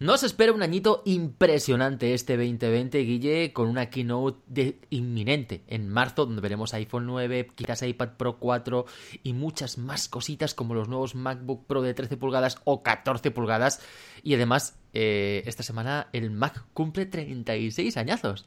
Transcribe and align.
Nos 0.00 0.24
espera 0.24 0.52
un 0.52 0.62
añito 0.62 1.02
impresionante 1.04 2.14
este 2.14 2.36
2020, 2.36 2.98
Guille, 2.98 3.52
con 3.52 3.68
una 3.68 3.90
keynote 3.90 4.40
de 4.48 4.80
inminente 4.90 5.62
en 5.68 5.88
marzo, 5.88 6.26
donde 6.26 6.42
veremos 6.42 6.74
iPhone 6.74 7.06
9, 7.06 7.50
quizás 7.54 7.82
iPad 7.82 8.10
Pro 8.16 8.38
4 8.38 8.86
y 9.22 9.34
muchas 9.34 9.78
más 9.78 10.08
cositas 10.08 10.52
como 10.52 10.74
los 10.74 10.88
nuevos 10.88 11.14
MacBook 11.14 11.68
Pro 11.68 11.80
de 11.80 11.94
13 11.94 12.16
pulgadas 12.16 12.58
o 12.64 12.82
14 12.82 13.30
pulgadas. 13.30 13.86
Y 14.24 14.34
además, 14.34 14.76
eh, 14.94 15.44
esta 15.46 15.62
semana 15.62 16.08
el 16.12 16.32
Mac 16.32 16.64
cumple 16.72 17.06
36 17.06 17.96
añazos. 17.96 18.46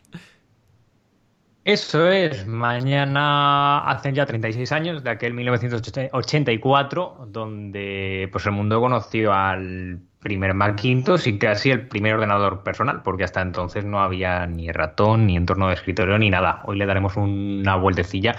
Eso 1.63 2.09
es, 2.09 2.45
mañana 2.45 3.79
hacen 3.89 4.15
ya 4.15 4.25
36 4.25 4.71
años 4.73 5.03
de 5.03 5.09
aquel 5.09 5.33
1984, 5.33 7.27
donde 7.29 8.27
pues 8.31 8.45
el 8.45 8.51
mundo 8.51 8.79
conoció 8.81 9.33
al 9.33 10.01
primer 10.19 10.53
Macintosh 10.53 11.27
y 11.27 11.37
casi 11.37 11.71
el 11.71 11.87
primer 11.87 12.15
ordenador 12.15 12.63
personal, 12.63 13.01
porque 13.03 13.23
hasta 13.23 13.41
entonces 13.41 13.85
no 13.85 14.01
había 14.01 14.45
ni 14.47 14.71
ratón, 14.71 15.27
ni 15.27 15.37
entorno 15.37 15.67
de 15.67 15.75
escritorio, 15.75 16.17
ni 16.17 16.29
nada. 16.29 16.61
Hoy 16.65 16.77
le 16.77 16.85
daremos 16.85 17.15
una 17.17 17.75
vueltecilla 17.75 18.35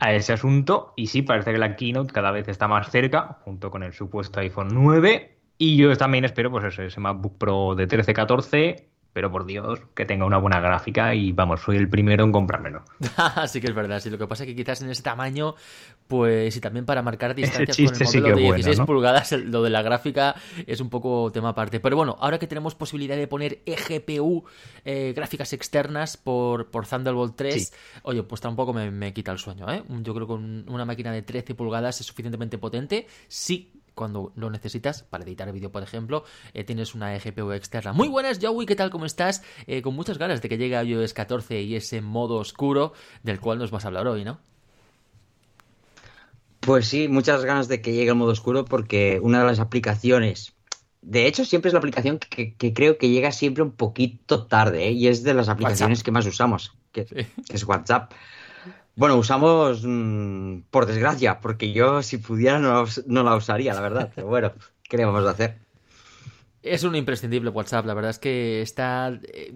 a 0.00 0.12
ese 0.12 0.32
asunto 0.32 0.92
y 0.96 1.06
sí, 1.06 1.22
parece 1.22 1.52
que 1.52 1.58
la 1.58 1.76
keynote 1.76 2.12
cada 2.12 2.30
vez 2.30 2.48
está 2.48 2.68
más 2.68 2.90
cerca, 2.90 3.38
junto 3.44 3.70
con 3.70 3.82
el 3.82 3.92
supuesto 3.92 4.40
iPhone 4.40 4.68
9. 4.72 5.38
Y 5.56 5.76
yo 5.76 5.96
también 5.96 6.24
espero 6.24 6.50
pues 6.50 6.64
ese, 6.64 6.86
ese 6.86 7.00
MacBook 7.00 7.38
Pro 7.38 7.74
de 7.74 7.86
13-14 7.86 8.93
pero 9.14 9.30
por 9.30 9.46
Dios, 9.46 9.80
que 9.94 10.04
tenga 10.04 10.26
una 10.26 10.38
buena 10.38 10.58
gráfica 10.58 11.14
y 11.14 11.30
vamos, 11.30 11.62
soy 11.62 11.76
el 11.76 11.88
primero 11.88 12.24
en 12.24 12.32
comprármelo. 12.32 12.82
sí 13.46 13.60
que 13.60 13.68
es 13.68 13.74
verdad, 13.74 14.00
sí, 14.00 14.10
lo 14.10 14.18
que 14.18 14.26
pasa 14.26 14.42
es 14.42 14.48
que 14.48 14.56
quizás 14.56 14.82
en 14.82 14.90
ese 14.90 15.04
tamaño, 15.04 15.54
pues 16.08 16.56
y 16.56 16.60
también 16.60 16.84
para 16.84 17.00
marcar 17.00 17.32
distancias 17.32 17.76
con 17.76 18.16
el 18.16 18.22
modelo 18.22 18.36
de 18.36 18.42
16 18.56 18.80
pulgadas, 18.80 19.30
lo 19.32 19.62
de 19.62 19.70
la 19.70 19.82
gráfica 19.82 20.34
es 20.66 20.80
un 20.80 20.90
poco 20.90 21.30
tema 21.30 21.50
aparte. 21.50 21.78
Pero 21.78 21.96
bueno, 21.96 22.16
ahora 22.18 22.40
que 22.40 22.48
tenemos 22.48 22.74
posibilidad 22.74 23.16
de 23.16 23.28
poner 23.28 23.60
eGPU, 23.64 24.44
eh, 24.84 25.12
gráficas 25.14 25.52
externas 25.52 26.16
por, 26.16 26.72
por 26.72 26.84
Thunderbolt 26.84 27.36
3, 27.36 27.72
oye, 28.02 28.24
pues 28.24 28.40
tampoco 28.40 28.72
me, 28.72 28.90
me 28.90 29.12
quita 29.12 29.30
el 29.30 29.38
sueño, 29.38 29.72
¿eh? 29.72 29.84
Yo 30.02 30.12
creo 30.12 30.26
que 30.26 30.32
una 30.32 30.84
máquina 30.84 31.12
de 31.12 31.22
13 31.22 31.54
pulgadas 31.54 32.00
es 32.00 32.06
suficientemente 32.06 32.58
potente, 32.58 33.06
sí 33.28 33.70
cuando 33.94 34.32
lo 34.36 34.50
necesitas 34.50 35.02
para 35.02 35.24
editar 35.24 35.50
vídeo, 35.52 35.70
por 35.70 35.82
ejemplo, 35.82 36.24
eh, 36.52 36.64
tienes 36.64 36.94
una 36.94 37.16
GPU 37.18 37.52
externa. 37.52 37.92
Muy 37.92 38.08
buenas, 38.08 38.38
Joey, 38.40 38.66
¿qué 38.66 38.76
tal? 38.76 38.90
¿Cómo 38.90 39.06
estás? 39.06 39.42
Eh, 39.66 39.82
con 39.82 39.94
muchas 39.94 40.18
ganas 40.18 40.42
de 40.42 40.48
que 40.48 40.58
llegue 40.58 40.82
iOS 40.82 41.14
14 41.14 41.62
y 41.62 41.76
ese 41.76 42.00
modo 42.00 42.36
oscuro 42.36 42.92
del 43.22 43.40
cual 43.40 43.58
nos 43.58 43.70
vas 43.70 43.84
a 43.84 43.88
hablar 43.88 44.06
hoy, 44.06 44.24
¿no? 44.24 44.40
Pues 46.60 46.88
sí, 46.88 47.08
muchas 47.08 47.44
ganas 47.44 47.68
de 47.68 47.82
que 47.82 47.92
llegue 47.92 48.08
el 48.08 48.14
modo 48.16 48.32
oscuro 48.32 48.64
porque 48.64 49.20
una 49.22 49.40
de 49.40 49.46
las 49.46 49.60
aplicaciones, 49.60 50.54
de 51.02 51.26
hecho 51.26 51.44
siempre 51.44 51.68
es 51.68 51.74
la 51.74 51.78
aplicación 51.78 52.18
que, 52.18 52.54
creo 52.72 52.96
que 52.96 53.10
llega 53.10 53.32
siempre 53.32 53.62
un 53.62 53.72
poquito 53.72 54.46
tarde 54.46 54.88
¿eh? 54.88 54.92
y 54.92 55.08
es 55.08 55.22
de 55.22 55.34
las 55.34 55.50
aplicaciones 55.50 56.02
que 56.02 56.10
más 56.10 56.24
usamos, 56.24 56.74
que 56.92 57.06
es 57.50 57.64
WhatsApp. 57.64 58.12
Bueno, 58.96 59.16
usamos 59.16 59.82
mm, 59.84 60.60
por 60.70 60.86
desgracia, 60.86 61.40
porque 61.40 61.72
yo 61.72 62.02
si 62.02 62.18
pudiera 62.18 62.58
no, 62.58 62.84
la 63.22 63.36
usaría, 63.36 63.74
la 63.74 63.80
verdad. 63.80 64.12
Pero 64.14 64.28
bueno, 64.28 64.52
¿qué 64.88 64.96
le 64.96 65.04
vamos 65.04 65.26
a 65.26 65.30
hacer? 65.30 65.58
Es 66.62 66.84
un 66.84 66.94
imprescindible 66.94 67.50
WhatsApp, 67.50 67.86
la 67.86 67.94
verdad 67.94 68.10
es 68.10 68.18
que 68.18 68.62
está... 68.62 69.18
Eh, 69.22 69.54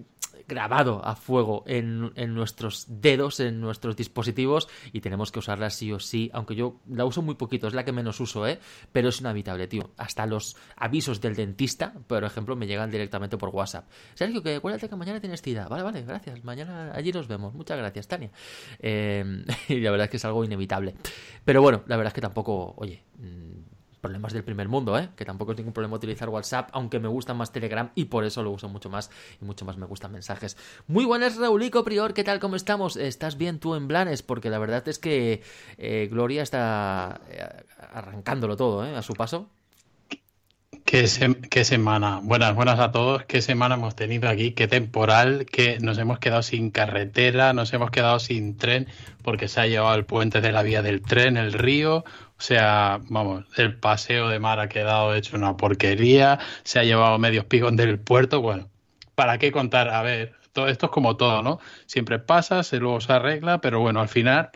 grabado 0.49 1.01
a 1.05 1.15
fuego 1.15 1.63
en, 1.65 2.11
nuestros 2.33 2.85
dedos, 2.89 3.39
en 3.39 3.61
nuestros 3.61 3.95
dispositivos 3.95 4.67
y 4.91 4.99
tenemos 4.99 5.31
que 5.31 5.39
usarla 5.39 5.69
sí 5.69 5.93
o 5.93 5.99
sí, 6.01 6.29
aunque 6.33 6.55
yo 6.55 6.81
la 6.89 7.05
uso 7.05 7.21
muy 7.21 7.35
poquito, 7.35 7.67
es 7.67 7.73
la 7.73 7.85
que 7.85 7.93
menos 7.93 8.19
uso, 8.19 8.45
¿eh? 8.45 8.59
pero 8.91 9.07
es 9.07 9.21
inevitable, 9.21 9.67
tío. 9.67 9.91
Hasta 9.95 10.25
los 10.25 10.57
avisos 10.75 11.21
del 11.21 11.35
dentista, 11.35 11.93
por 12.07 12.25
ejemplo, 12.25 12.57
me 12.57 12.67
llegan 12.67 12.91
directamente 12.91 13.37
por 13.37 13.49
WhatsApp. 13.49 13.89
Sergio, 14.15 14.43
que 14.43 14.55
acuérdate 14.55 14.89
que 14.89 14.95
mañana 14.97 15.21
tienes 15.21 15.41
tida. 15.41 15.69
Vale, 15.69 15.83
vale, 15.83 16.01
gracias. 16.01 16.43
Mañana 16.43 16.91
allí 16.93 17.13
nos 17.13 17.27
vemos. 17.27 17.53
Muchas 17.53 17.77
gracias, 17.77 18.07
Tania. 18.07 18.31
Eh, 18.79 19.45
y 19.69 19.79
la 19.79 19.91
verdad 19.91 20.05
es 20.05 20.11
que 20.11 20.17
es 20.17 20.25
algo 20.25 20.43
inevitable. 20.43 20.95
Pero 21.45 21.61
bueno, 21.61 21.83
la 21.87 21.95
verdad 21.95 22.09
es 22.09 22.15
que 22.15 22.21
tampoco, 22.21 22.73
oye... 22.77 23.03
Mm, 23.17 23.78
problemas 23.99 24.33
del 24.33 24.43
primer 24.43 24.67
mundo, 24.67 24.97
¿eh? 24.97 25.09
que 25.15 25.25
tampoco 25.25 25.51
es 25.51 25.57
ningún 25.57 25.73
problema 25.73 25.95
utilizar 25.95 26.29
WhatsApp, 26.29 26.69
aunque 26.73 26.99
me 26.99 27.07
gusta 27.07 27.33
más 27.33 27.51
Telegram 27.51 27.91
y 27.95 28.05
por 28.05 28.23
eso 28.23 28.43
lo 28.43 28.51
uso 28.51 28.69
mucho 28.69 28.89
más 28.89 29.09
y 29.41 29.45
mucho 29.45 29.65
más 29.65 29.77
me 29.77 29.85
gustan 29.85 30.11
mensajes. 30.11 30.57
Muy 30.87 31.05
buenas, 31.05 31.37
Raulico 31.37 31.83
Prior, 31.83 32.13
¿qué 32.13 32.23
tal? 32.23 32.39
¿Cómo 32.39 32.55
estamos? 32.55 32.97
¿Estás 32.97 33.37
bien 33.37 33.59
tú 33.59 33.75
en 33.75 33.87
Blanes? 33.87 34.23
Porque 34.23 34.49
la 34.49 34.59
verdad 34.59 34.87
es 34.87 34.99
que 34.99 35.41
eh, 35.77 36.07
Gloria 36.11 36.43
está 36.43 37.21
eh, 37.29 37.47
arrancándolo 37.93 38.55
todo 38.57 38.85
¿eh? 38.85 38.95
a 38.95 39.01
su 39.01 39.13
paso. 39.13 39.49
¿Qué, 40.85 41.07
qué, 41.51 41.65
semana. 41.65 42.19
Buenas, 42.23 42.55
buenas 42.55 42.79
a 42.79 42.91
todos. 42.91 43.23
¿Qué 43.25 43.43
semana 43.43 43.75
hemos 43.75 43.95
tenido 43.95 44.27
aquí? 44.27 44.53
Qué 44.53 44.67
temporal, 44.67 45.45
que 45.45 45.77
nos 45.79 45.99
hemos 45.99 46.17
quedado 46.17 46.41
sin 46.41 46.71
carretera, 46.71 47.53
nos 47.53 47.71
hemos 47.73 47.91
quedado 47.91 48.17
sin 48.19 48.57
tren, 48.57 48.87
porque 49.21 49.47
se 49.47 49.61
ha 49.61 49.67
llevado 49.67 49.95
el 49.95 50.05
puente 50.05 50.41
de 50.41 50.51
la 50.51 50.63
vía 50.63 50.81
del 50.81 51.03
tren, 51.03 51.37
el 51.37 51.53
río. 51.53 52.05
O 52.39 52.41
sea, 52.41 53.01
vamos, 53.09 53.45
el 53.57 53.77
paseo 53.77 54.29
de 54.29 54.39
mar 54.39 54.61
ha 54.61 54.69
quedado 54.69 55.13
hecho 55.13 55.35
una 55.35 55.57
porquería, 55.57 56.39
se 56.63 56.79
ha 56.79 56.83
llevado 56.85 57.19
medios 57.19 57.43
pigos 57.45 57.75
del 57.75 57.99
puerto. 57.99 58.41
Bueno, 58.41 58.69
¿para 59.13 59.37
qué 59.37 59.51
contar? 59.51 59.89
A 59.89 60.01
ver, 60.03 60.35
todo 60.53 60.69
esto 60.69 60.85
es 60.85 60.91
como 60.93 61.17
todo, 61.17 61.43
¿no? 61.43 61.59
Siempre 61.85 62.17
pasa, 62.17 62.63
se 62.63 62.77
luego 62.79 63.01
se 63.01 63.11
arregla, 63.11 63.59
pero 63.59 63.81
bueno, 63.81 63.99
al 63.99 64.07
final 64.07 64.51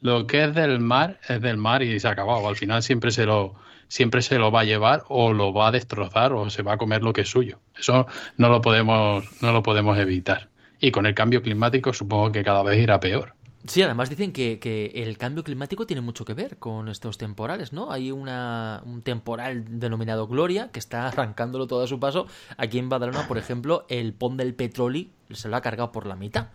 lo 0.00 0.26
que 0.28 0.44
es 0.44 0.54
del 0.54 0.78
mar 0.78 1.18
es 1.28 1.40
del 1.40 1.56
mar 1.56 1.82
y 1.82 1.98
se 1.98 2.06
ha 2.06 2.12
acabado. 2.12 2.46
Al 2.48 2.56
final 2.56 2.82
siempre 2.82 3.10
se 3.10 3.26
lo 3.26 3.56
siempre 3.88 4.22
se 4.22 4.38
lo 4.38 4.50
va 4.52 4.60
a 4.60 4.64
llevar 4.64 5.02
o 5.08 5.32
lo 5.32 5.52
va 5.52 5.68
a 5.68 5.72
destrozar 5.72 6.32
o 6.32 6.50
se 6.50 6.62
va 6.62 6.74
a 6.74 6.78
comer 6.78 7.02
lo 7.02 7.12
que 7.12 7.22
es 7.22 7.28
suyo. 7.28 7.60
Eso 7.76 8.06
no 8.36 8.48
lo 8.48 8.60
podemos 8.60 9.24
no 9.42 9.52
lo 9.52 9.62
podemos 9.62 9.98
evitar. 9.98 10.48
Y 10.80 10.90
con 10.92 11.06
el 11.06 11.14
cambio 11.14 11.42
climático 11.42 11.92
supongo 11.92 12.32
que 12.32 12.44
cada 12.44 12.62
vez 12.62 12.78
irá 12.78 13.00
peor. 13.00 13.35
Sí, 13.66 13.82
además 13.82 14.10
dicen 14.10 14.32
que, 14.32 14.92
el 14.94 15.18
cambio 15.18 15.44
climático 15.44 15.86
tiene 15.86 16.00
mucho 16.00 16.24
que 16.24 16.34
ver 16.34 16.58
con 16.58 16.88
estos 16.88 17.18
temporales, 17.18 17.72
¿no? 17.72 17.90
Hay 17.90 18.10
una, 18.10 18.82
un 18.84 19.02
temporal 19.02 19.64
denominado 19.78 20.26
Gloria 20.26 20.70
que 20.72 20.78
está 20.78 21.08
arrancándolo 21.08 21.66
todo 21.66 21.82
a 21.82 21.86
su 21.86 21.98
paso. 21.98 22.26
Aquí 22.56 22.78
en 22.78 22.88
Badalona, 22.88 23.26
por 23.26 23.38
ejemplo, 23.38 23.86
el 23.88 24.12
pon 24.12 24.36
del 24.36 24.54
petróleo 24.54 25.06
se 25.30 25.48
lo 25.48 25.56
ha 25.56 25.60
cargado 25.60 25.92
por 25.92 26.06
la 26.06 26.16
mitad. 26.16 26.48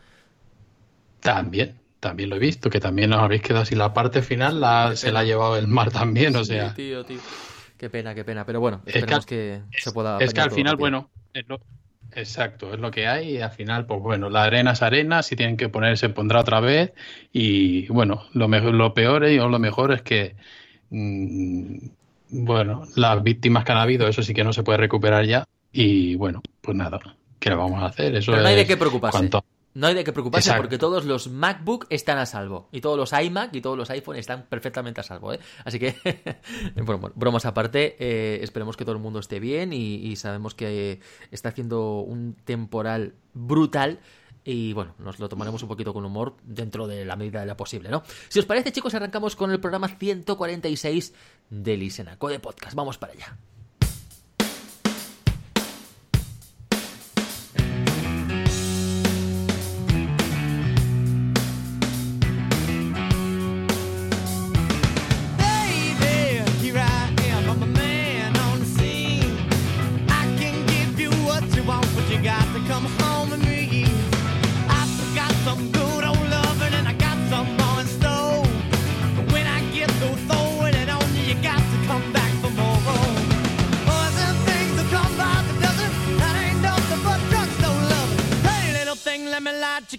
También, 1.20 1.80
también 2.00 2.30
lo 2.30 2.36
he 2.38 2.40
visto, 2.40 2.70
que 2.70 2.80
también 2.80 3.10
nos 3.10 3.20
habéis 3.20 3.42
quedado 3.42 3.64
así. 3.64 3.76
La 3.76 3.94
parte 3.94 4.22
final 4.22 4.62
la, 4.62 4.96
se 4.96 5.12
la 5.12 5.20
ha 5.20 5.24
llevado 5.24 5.58
el 5.58 5.68
mar 5.68 5.92
también, 5.92 6.36
o 6.36 6.44
sea. 6.44 6.74
tío, 6.74 7.04
tío. 7.06 7.20
Qué 7.78 7.90
pena, 7.90 8.14
qué 8.14 8.24
pena. 8.24 8.46
Pero 8.46 8.60
bueno, 8.60 8.82
esperemos 8.86 9.26
que, 9.26 9.62
se 9.72 9.92
pueda. 9.92 10.18
Es 10.20 10.34
que 10.34 10.42
al 10.42 10.52
final, 10.52 10.76
bueno, 10.78 11.10
Exacto, 12.14 12.74
es 12.74 12.80
lo 12.80 12.92
que 12.92 13.08
hay 13.08 13.38
y 13.38 13.42
al 13.42 13.52
final, 13.52 13.86
pues 13.86 14.02
bueno, 14.02 14.30
la 14.30 14.44
arena 14.44 14.72
es 14.72 14.82
arena, 14.82 15.24
si 15.24 15.36
tienen 15.36 15.56
que 15.56 15.70
poner 15.70 15.98
se 15.98 16.10
pondrá 16.10 16.42
otra 16.42 16.60
vez 16.60 16.92
y 17.32 17.88
bueno, 17.88 18.26
lo, 18.34 18.48
mejor, 18.48 18.74
lo 18.74 18.94
peor 18.94 19.24
o 19.24 19.50
lo 19.50 19.60
mejor 19.60 19.94
es 19.94 20.02
que, 20.02 20.36
mm, 20.90 21.78
bueno, 22.32 22.84
las 22.96 23.24
víctimas 23.24 23.64
que 23.64 23.72
han 23.72 23.78
habido, 23.78 24.08
eso 24.08 24.24
sí 24.24 24.34
que 24.34 24.44
no 24.44 24.52
se 24.52 24.64
puede 24.64 24.78
recuperar 24.78 25.26
ya 25.26 25.46
y 25.72 26.16
bueno, 26.16 26.42
pues 26.60 26.76
nada, 26.76 27.00
¿qué 27.40 27.50
le 27.50 27.56
vamos 27.56 27.82
a 27.82 27.88
hacer? 27.88 28.16
Eso 28.16 28.34
Pero 28.34 28.44
no 28.44 28.50
hay 28.50 28.56
de 28.56 28.66
qué 28.66 28.76
preocuparse. 28.76 29.30
No 29.74 29.88
hay 29.88 29.96
de 29.96 30.04
qué 30.04 30.12
preocuparse 30.12 30.54
porque 30.58 30.78
todos 30.78 31.06
los 31.06 31.30
MacBook 31.30 31.86
están 31.90 32.18
a 32.18 32.26
salvo. 32.26 32.68
Y 32.72 32.82
todos 32.82 32.98
los 32.98 33.14
iMac 33.14 33.56
y 33.56 33.62
todos 33.62 33.78
los 33.78 33.90
iPhone 33.90 34.18
están 34.18 34.46
perfectamente 34.48 35.00
a 35.00 35.04
salvo. 35.04 35.34
¿eh? 35.34 35.40
Así 35.64 35.80
que, 35.80 35.96
bueno, 36.76 37.12
bromas 37.16 37.46
aparte, 37.46 37.96
eh, 38.00 38.40
esperemos 38.44 38.76
que 38.76 38.84
todo 38.84 38.96
el 38.96 39.02
mundo 39.02 39.20
esté 39.20 39.40
bien 39.40 39.72
y, 39.72 40.16
sabemos 40.16 40.56
que 40.56 41.00
está 41.32 41.50
haciendo 41.50 42.00
un 42.00 42.36
temporal 42.44 43.16
brutal. 43.34 44.00
Y 44.44 44.74
bueno, 44.74 44.96
nos 44.98 45.20
lo 45.20 45.30
tomaremos 45.30 45.62
un 45.64 45.70
poquito 45.70 45.94
con 45.94 46.04
humor 46.04 46.36
dentro 46.44 46.88
de 46.88 47.06
la 47.06 47.16
medida 47.16 47.42
de 47.42 47.46
lo 47.46 47.56
posible, 47.56 47.90
¿no? 47.90 48.04
Si 48.28 48.40
os 48.40 48.46
parece, 48.46 48.72
chicos, 48.72 48.94
arrancamos 48.96 49.36
con 49.36 49.52
el 49.52 49.60
programa 49.60 49.88
146 49.88 51.14
de 51.50 51.78
Lisenaco 51.78 52.28
de 52.28 52.40
Podcast. 52.40 52.76
Vamos 52.76 52.98
para 52.98 53.14
allá. 53.14 53.38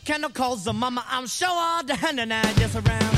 Candle 0.05 0.31
calls 0.31 0.65
the 0.65 0.71
uh, 0.71 0.75
mama. 0.75 1.05
I'm 1.09 1.27
sure 1.27 1.49
all 1.49 1.85
the 1.85 1.95
hand 1.95 2.19
and 2.19 2.33
I 2.33 2.43
just 2.55 2.75
around. 2.75 3.17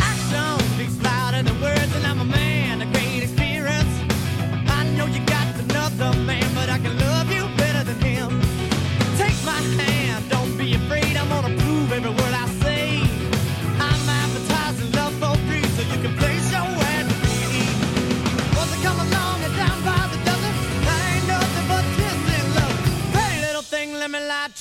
Action 0.00 0.58
speaks 0.74 1.02
louder 1.02 1.42
than 1.42 1.60
words, 1.60 1.94
and 1.96 2.06
I'm 2.06 2.20
a 2.20 2.24
man 2.24 2.82
of 2.82 2.92
great 2.92 3.22
experience. 3.22 3.94
I 4.68 4.84
know 4.96 5.06
you 5.06 5.24
got 5.26 5.46
another 5.58 6.18
man, 6.20 6.54
but 6.54 6.68
I 6.68 6.78
can 6.78 6.98
love 6.98 7.30
you 7.32 7.44
better 7.56 7.84
than 7.84 8.00
him. 8.00 8.40
Take 9.16 9.38
my 9.44 9.60
hand, 9.78 9.97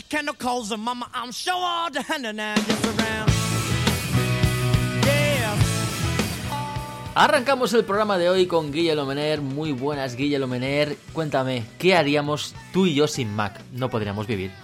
candle 0.09 0.36
calls 0.36 0.71
her 0.71 0.77
mama. 0.77 1.09
I'm 1.13 1.31
sure 1.31 1.54
all 1.54 1.92
the 1.92 2.01
hand 2.01 2.25
and 2.25 2.39
around. 2.39 2.68
Arrancamos 7.19 7.74
el 7.74 7.83
programa 7.83 8.19
de 8.19 8.30
hoy 8.30 8.45
con 8.45 8.71
Guille 8.71 8.94
Lomener. 8.94 9.42
Muy 9.42 9.71
buenas, 9.71 10.15
Guille 10.15 10.38
Lomener. 10.38 10.98
Cuéntame, 11.13 11.63
¿qué 11.80 11.95
haríamos 11.95 12.54
tú 12.71 12.86
y 12.86 12.94
yo 12.94 13.07
sin 13.07 13.36
Mac? 13.36 13.59
No 13.74 13.89
podríamos 13.89 14.27
vivir. 14.27 14.51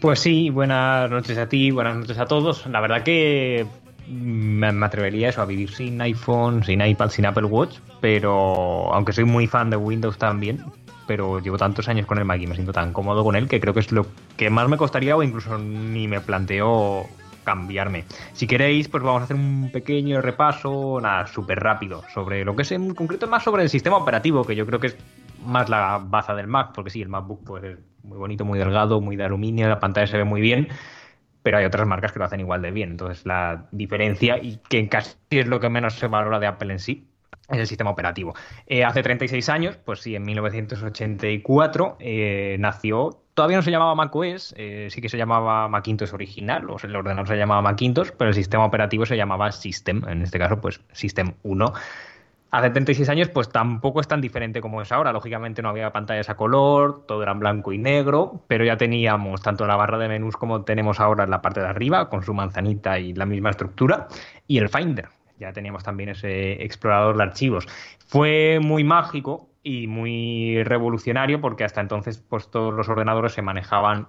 Pues 0.00 0.20
sí, 0.20 0.50
buenas 0.50 1.10
noches 1.10 1.36
a 1.38 1.48
ti, 1.48 1.72
buenas 1.72 1.96
noches 1.96 2.18
a 2.18 2.26
todos. 2.26 2.66
La 2.66 2.80
verdad 2.80 3.02
que 3.02 3.66
me, 4.08 4.70
me 4.72 4.86
atrevería 4.86 5.28
eso, 5.28 5.42
a 5.42 5.44
vivir 5.44 5.72
sin 5.72 6.00
iPhone, 6.00 6.64
sin 6.64 6.80
iPad, 6.80 7.10
sin 7.10 7.26
Apple 7.26 7.46
Watch, 7.46 7.78
pero 8.00 8.94
aunque 8.94 9.12
soy 9.12 9.24
muy 9.24 9.48
fan 9.48 9.70
de 9.70 9.76
Windows 9.76 10.16
también, 10.16 10.64
pero 11.08 11.40
llevo 11.40 11.56
tantos 11.56 11.88
años 11.88 12.06
con 12.06 12.18
el 12.18 12.26
Mac 12.26 12.40
y 12.40 12.46
me 12.46 12.54
siento 12.54 12.72
tan 12.72 12.92
cómodo 12.92 13.24
con 13.24 13.34
él 13.34 13.48
que 13.48 13.58
creo 13.58 13.72
que 13.74 13.80
es 13.80 13.90
lo 13.90 14.06
que 14.36 14.50
más 14.50 14.68
me 14.68 14.76
costaría 14.76 15.16
o 15.16 15.22
incluso 15.22 15.58
ni 15.58 16.06
me 16.06 16.20
planteo 16.20 17.06
cambiarme. 17.44 18.04
Si 18.34 18.46
queréis, 18.46 18.88
pues 18.88 19.02
vamos 19.02 19.22
a 19.22 19.24
hacer 19.24 19.36
un 19.36 19.70
pequeño 19.72 20.20
repaso, 20.20 21.00
nada, 21.00 21.26
súper 21.26 21.60
rápido, 21.60 22.04
sobre 22.12 22.44
lo 22.44 22.54
que 22.54 22.62
es 22.62 22.72
en 22.72 22.94
concreto 22.94 23.26
más 23.26 23.42
sobre 23.42 23.62
el 23.62 23.70
sistema 23.70 23.96
operativo, 23.96 24.44
que 24.44 24.54
yo 24.54 24.66
creo 24.66 24.78
que 24.78 24.88
es 24.88 24.96
más 25.46 25.70
la 25.70 25.98
baza 25.98 26.34
del 26.34 26.46
Mac, 26.46 26.72
porque 26.74 26.90
sí, 26.90 27.00
el 27.00 27.08
MacBook 27.08 27.42
pues, 27.42 27.64
es 27.64 27.78
muy 28.02 28.18
bonito, 28.18 28.44
muy 28.44 28.58
delgado, 28.58 29.00
muy 29.00 29.16
de 29.16 29.24
aluminio, 29.24 29.66
la 29.66 29.80
pantalla 29.80 30.06
se 30.06 30.18
ve 30.18 30.24
muy 30.24 30.42
bien, 30.42 30.68
pero 31.42 31.56
hay 31.56 31.64
otras 31.64 31.86
marcas 31.86 32.12
que 32.12 32.18
lo 32.18 32.26
hacen 32.26 32.40
igual 32.40 32.60
de 32.60 32.70
bien. 32.70 32.90
Entonces 32.90 33.24
la 33.24 33.66
diferencia, 33.72 34.36
y 34.36 34.60
que 34.68 34.86
casi 34.90 35.16
es 35.30 35.46
lo 35.46 35.58
que 35.58 35.70
menos 35.70 35.94
se 35.94 36.06
valora 36.06 36.38
de 36.38 36.48
Apple 36.48 36.70
en 36.70 36.78
sí, 36.78 37.08
es 37.48 37.58
el 37.58 37.66
sistema 37.66 37.90
operativo. 37.90 38.34
Eh, 38.66 38.84
hace 38.84 39.02
36 39.02 39.48
años, 39.48 39.78
pues 39.84 40.00
sí, 40.00 40.14
en 40.14 40.22
1984 40.22 41.96
eh, 42.00 42.56
nació, 42.58 43.22
todavía 43.34 43.56
no 43.56 43.62
se 43.62 43.70
llamaba 43.70 43.94
macOS, 43.94 44.54
eh, 44.56 44.88
sí 44.90 45.00
que 45.00 45.08
se 45.08 45.16
llamaba 45.16 45.68
Macintosh 45.68 46.12
original, 46.12 46.68
o 46.68 46.76
el 46.82 46.94
ordenador 46.94 47.28
se 47.28 47.36
llamaba 47.36 47.62
Macintosh, 47.62 48.10
pero 48.16 48.28
el 48.28 48.34
sistema 48.34 48.64
operativo 48.64 49.06
se 49.06 49.16
llamaba 49.16 49.50
System, 49.52 50.02
en 50.08 50.22
este 50.22 50.38
caso 50.38 50.60
pues 50.60 50.80
System 50.92 51.34
1. 51.42 51.72
Hace 52.50 52.70
36 52.70 53.06
años, 53.10 53.28
pues 53.28 53.50
tampoco 53.50 54.00
es 54.00 54.08
tan 54.08 54.22
diferente 54.22 54.62
como 54.62 54.80
es 54.80 54.90
ahora. 54.90 55.12
Lógicamente 55.12 55.60
no 55.60 55.68
había 55.68 55.92
pantallas 55.92 56.30
a 56.30 56.34
color, 56.34 57.04
todo 57.06 57.22
era 57.22 57.32
en 57.32 57.40
blanco 57.40 57.74
y 57.74 57.78
negro, 57.78 58.42
pero 58.48 58.64
ya 58.64 58.78
teníamos 58.78 59.42
tanto 59.42 59.66
la 59.66 59.76
barra 59.76 59.98
de 59.98 60.08
menús 60.08 60.34
como 60.38 60.62
tenemos 60.62 60.98
ahora 60.98 61.24
en 61.24 61.30
la 61.30 61.42
parte 61.42 61.60
de 61.60 61.66
arriba, 61.66 62.08
con 62.08 62.22
su 62.22 62.32
manzanita 62.32 62.98
y 62.98 63.12
la 63.12 63.26
misma 63.26 63.50
estructura, 63.50 64.08
y 64.46 64.56
el 64.56 64.70
Finder. 64.70 65.17
Ya 65.38 65.52
teníamos 65.52 65.84
también 65.84 66.10
ese 66.10 66.62
explorador 66.64 67.16
de 67.16 67.22
archivos. 67.22 67.66
Fue 68.06 68.58
muy 68.60 68.84
mágico 68.84 69.48
y 69.62 69.86
muy 69.86 70.62
revolucionario 70.64 71.40
porque 71.40 71.64
hasta 71.64 71.80
entonces 71.80 72.18
pues 72.18 72.50
todos 72.50 72.74
los 72.74 72.88
ordenadores 72.88 73.32
se 73.32 73.42
manejaban 73.42 74.08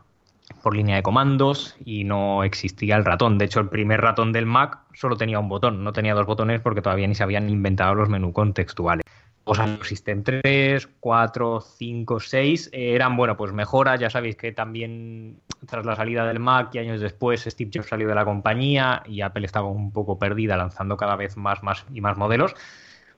por 0.63 0.75
línea 0.75 0.95
de 0.95 1.03
comandos 1.03 1.77
y 1.85 2.03
no 2.03 2.43
existía 2.43 2.95
el 2.95 3.05
ratón. 3.05 3.37
De 3.37 3.45
hecho, 3.45 3.59
el 3.59 3.69
primer 3.69 4.01
ratón 4.01 4.31
del 4.31 4.45
Mac 4.45 4.79
solo 4.93 5.15
tenía 5.15 5.39
un 5.39 5.49
botón, 5.49 5.83
no 5.83 5.93
tenía 5.93 6.13
dos 6.13 6.25
botones 6.25 6.61
porque 6.61 6.81
todavía 6.81 7.07
ni 7.07 7.15
se 7.15 7.23
habían 7.23 7.49
inventado 7.49 7.95
los 7.95 8.09
menús 8.09 8.33
contextuales. 8.33 9.03
Los 9.57 9.87
System 9.87 10.23
3, 10.23 10.87
4, 10.99 11.61
5, 11.61 12.19
6 12.19 12.69
eh, 12.71 12.95
eran, 12.95 13.17
bueno, 13.17 13.35
pues 13.35 13.51
mejoras. 13.51 13.99
Ya 13.99 14.09
sabéis 14.09 14.35
que 14.35 14.51
también 14.51 15.39
tras 15.65 15.85
la 15.85 15.95
salida 15.95 16.25
del 16.25 16.39
Mac 16.39 16.69
y 16.73 16.79
años 16.79 17.01
después 17.01 17.43
Steve 17.43 17.71
Jobs 17.73 17.87
salió 17.87 18.07
de 18.07 18.15
la 18.15 18.25
compañía 18.25 19.03
y 19.05 19.21
Apple 19.21 19.45
estaba 19.45 19.67
un 19.67 19.91
poco 19.91 20.19
perdida 20.19 20.55
lanzando 20.57 20.97
cada 20.97 21.15
vez 21.15 21.37
más, 21.37 21.63
más 21.63 21.85
y 21.93 22.01
más 22.01 22.17
modelos. 22.17 22.55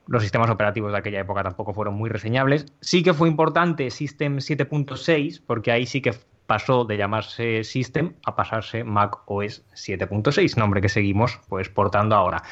Los 0.06 0.22
sistemas 0.22 0.50
operativos 0.50 0.90
de 0.92 0.98
aquella 0.98 1.20
época 1.20 1.42
tampoco 1.42 1.74
fueron 1.74 1.94
muy 1.94 2.10
reseñables. 2.10 2.66
Sí 2.80 3.02
que 3.02 3.14
fue 3.14 3.28
importante 3.28 3.90
System 3.90 4.38
7.6 4.38 5.42
porque 5.46 5.70
ahí 5.70 5.86
sí 5.86 6.00
que 6.02 6.12
pasó 6.46 6.84
de 6.84 6.96
llamarse 6.96 7.64
System 7.64 8.14
a 8.26 8.34
pasarse 8.34 8.84
Mac 8.84 9.18
OS 9.26 9.64
7.6, 9.74 10.56
nombre 10.56 10.80
que 10.80 10.88
seguimos 10.88 11.40
pues 11.48 11.68
portando 11.68 12.16
ahora. 12.16 12.42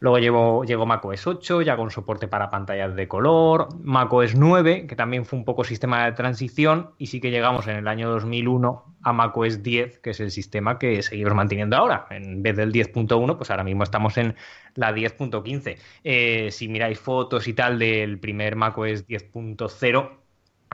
Luego 0.00 0.18
llegó, 0.18 0.64
llegó 0.64 0.86
Mac 0.86 1.04
OS 1.04 1.26
8, 1.26 1.62
ya 1.62 1.76
con 1.76 1.90
soporte 1.90 2.28
para 2.28 2.50
pantallas 2.50 2.94
de 2.94 3.08
color, 3.08 3.68
Mac 3.82 4.12
OS 4.12 4.34
9, 4.36 4.86
que 4.86 4.96
también 4.96 5.24
fue 5.24 5.38
un 5.38 5.44
poco 5.44 5.64
sistema 5.64 6.04
de 6.04 6.12
transición, 6.12 6.90
y 6.98 7.06
sí 7.06 7.20
que 7.20 7.30
llegamos 7.30 7.66
en 7.66 7.76
el 7.76 7.88
año 7.88 8.08
2001 8.10 8.96
a 9.02 9.12
Mac 9.12 9.36
OS 9.36 9.62
10, 9.62 9.98
que 9.98 10.10
es 10.10 10.20
el 10.20 10.30
sistema 10.30 10.78
que 10.78 11.02
seguimos 11.02 11.34
manteniendo 11.34 11.76
ahora. 11.76 12.06
En 12.10 12.42
vez 12.42 12.56
del 12.56 12.72
10.1, 12.72 13.36
pues 13.36 13.50
ahora 13.50 13.64
mismo 13.64 13.82
estamos 13.82 14.16
en 14.18 14.36
la 14.74 14.92
10.15. 14.92 15.78
Eh, 16.04 16.48
si 16.50 16.68
miráis 16.68 16.98
fotos 17.00 17.48
y 17.48 17.54
tal 17.54 17.78
del 17.78 18.18
primer 18.18 18.56
Mac 18.56 18.76
OS 18.78 19.06
10.0, 19.06 20.10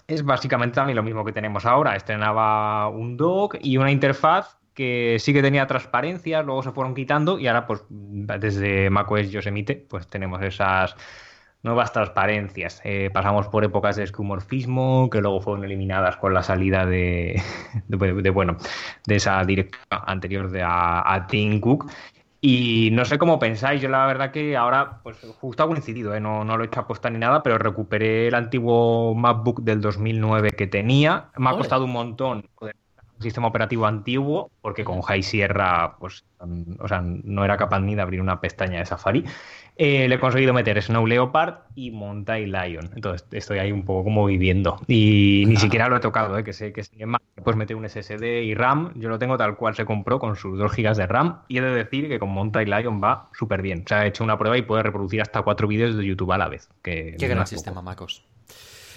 es 0.06 0.25
básicamente 0.25 0.75
también 0.75 0.97
lo 0.97 1.03
mismo 1.03 1.25
que 1.25 1.32
tenemos 1.32 1.65
ahora. 1.65 1.97
Estrenaba 1.97 2.88
un 2.88 3.17
dock 3.17 3.56
y 3.61 3.79
una 3.79 3.91
interfaz 3.91 4.59
que 4.75 5.17
sí 5.21 5.32
que 5.32 5.43
tenía 5.43 5.67
transparencia, 5.67 6.43
luego 6.43 6.62
se 6.62 6.73
fueron 6.73 6.94
quitando 6.94 7.38
y 7.38 7.47
ahora 7.47 7.67
pues 7.67 7.85
desde 7.88 8.91
macOS 8.91 9.31
Yosemite 9.31 9.76
pues 9.88 10.09
tenemos 10.09 10.43
esas 10.43 10.97
nuevas 11.63 11.93
transparencias. 11.93 12.81
Eh, 12.84 13.10
pasamos 13.13 13.48
por 13.48 13.65
épocas 13.65 13.96
de 13.96 14.05
escumorfismo 14.05 15.08
que 15.10 15.20
luego 15.20 15.41
fueron 15.41 15.65
eliminadas 15.65 16.17
con 16.17 16.34
la 16.34 16.43
salida 16.43 16.84
de, 16.84 17.41
de, 17.89 18.13
de 18.15 18.31
bueno 18.31 18.56
de 19.06 19.17
esa 19.17 19.43
directiva 19.44 20.05
anterior 20.06 20.51
de 20.51 20.63
a, 20.63 21.15
a 21.15 21.27
Tim 21.27 21.60
Cook 21.60 21.91
y 22.46 22.91
no 22.93 23.06
sé 23.06 23.17
cómo 23.17 23.39
pensáis, 23.39 23.81
yo 23.81 23.89
la 23.89 24.05
verdad 24.05 24.31
que 24.31 24.55
ahora, 24.55 25.01
pues 25.03 25.17
justo 25.41 25.63
ha 25.63 25.67
coincidido, 25.67 26.15
¿eh? 26.15 26.20
no, 26.20 26.44
no 26.44 26.58
lo 26.58 26.63
he 26.63 26.67
hecho 26.67 26.81
aposta 26.81 27.08
ni 27.08 27.19
nada, 27.19 27.43
pero 27.43 27.56
recuperé 27.56 28.29
el 28.29 28.34
antiguo 28.34 29.15
MacBook 29.15 29.63
del 29.63 29.81
2009 29.81 30.51
que 30.51 30.67
tenía. 30.67 31.31
Me 31.39 31.48
ha 31.48 31.55
costado 31.55 31.87
un 31.87 31.93
montón 31.93 32.46
sistema 33.24 33.48
operativo 33.48 33.86
antiguo, 33.86 34.50
porque 34.60 34.84
con 34.84 35.02
High 35.02 35.22
Sierra, 35.22 35.96
pues, 35.98 36.24
o 36.78 36.88
sea, 36.88 37.02
no 37.02 37.44
era 37.44 37.56
capaz 37.56 37.81
ni 37.81 37.94
de 37.94 38.02
abrir 38.02 38.20
una 38.20 38.40
pestaña 38.40 38.78
de 38.78 38.86
Safari. 38.86 39.24
Eh, 39.76 40.06
le 40.08 40.14
he 40.14 40.20
conseguido 40.20 40.54
meter 40.54 40.81
Snow 40.81 41.04
Leopard 41.06 41.54
y 41.74 41.90
Mountain 41.90 42.52
Lion. 42.52 42.90
Entonces 42.94 43.26
estoy 43.32 43.58
ahí 43.58 43.72
un 43.72 43.84
poco 43.84 44.04
como 44.04 44.24
viviendo. 44.26 44.81
Y 44.86 45.44
ni 45.48 45.56
siquiera 45.56 45.88
lo 45.88 45.96
he 45.96 46.00
tocado, 46.00 46.38
¿eh? 46.38 46.44
que 46.44 46.52
sé 46.52 46.72
que 46.72 46.84
sí, 46.84 46.96
en 46.98 47.08
Mac 47.08 47.22
puedes 47.43 47.58
meter 47.58 47.74
un 47.74 47.88
SSD 47.88 48.43
y 48.44 48.54
RAM. 48.54 48.93
Yo 48.94 49.08
lo 49.08 49.19
tengo 49.19 49.36
tal 49.36 49.56
cual 49.56 49.74
se 49.74 49.84
compró 49.84 50.20
con 50.20 50.36
sus 50.36 50.56
2 50.58 50.72
GB 50.76 50.94
de 50.94 51.06
RAM. 51.06 51.40
Y 51.48 51.58
he 51.58 51.60
de 51.62 51.74
decir 51.74 52.08
que 52.08 52.20
con 52.20 52.31
Mountain 52.31 52.70
Lion 52.70 53.02
va 53.02 53.28
súper 53.32 53.62
bien. 53.62 53.82
O 53.84 53.88
sea, 53.88 54.04
he 54.04 54.08
hecho 54.08 54.22
una 54.22 54.38
prueba 54.38 54.56
y 54.56 54.62
puede 54.62 54.84
reproducir 54.84 55.20
hasta 55.20 55.43
cuatro 55.43 55.66
vídeos 55.66 55.96
de 55.96 56.04
YouTube 56.04 56.31
a 56.32 56.38
la 56.38 56.48
vez. 56.48 56.69
Que 56.82 57.16
Qué 57.19 57.26
gran 57.26 57.46
sistema, 57.46 57.82
Macos. 57.82 58.24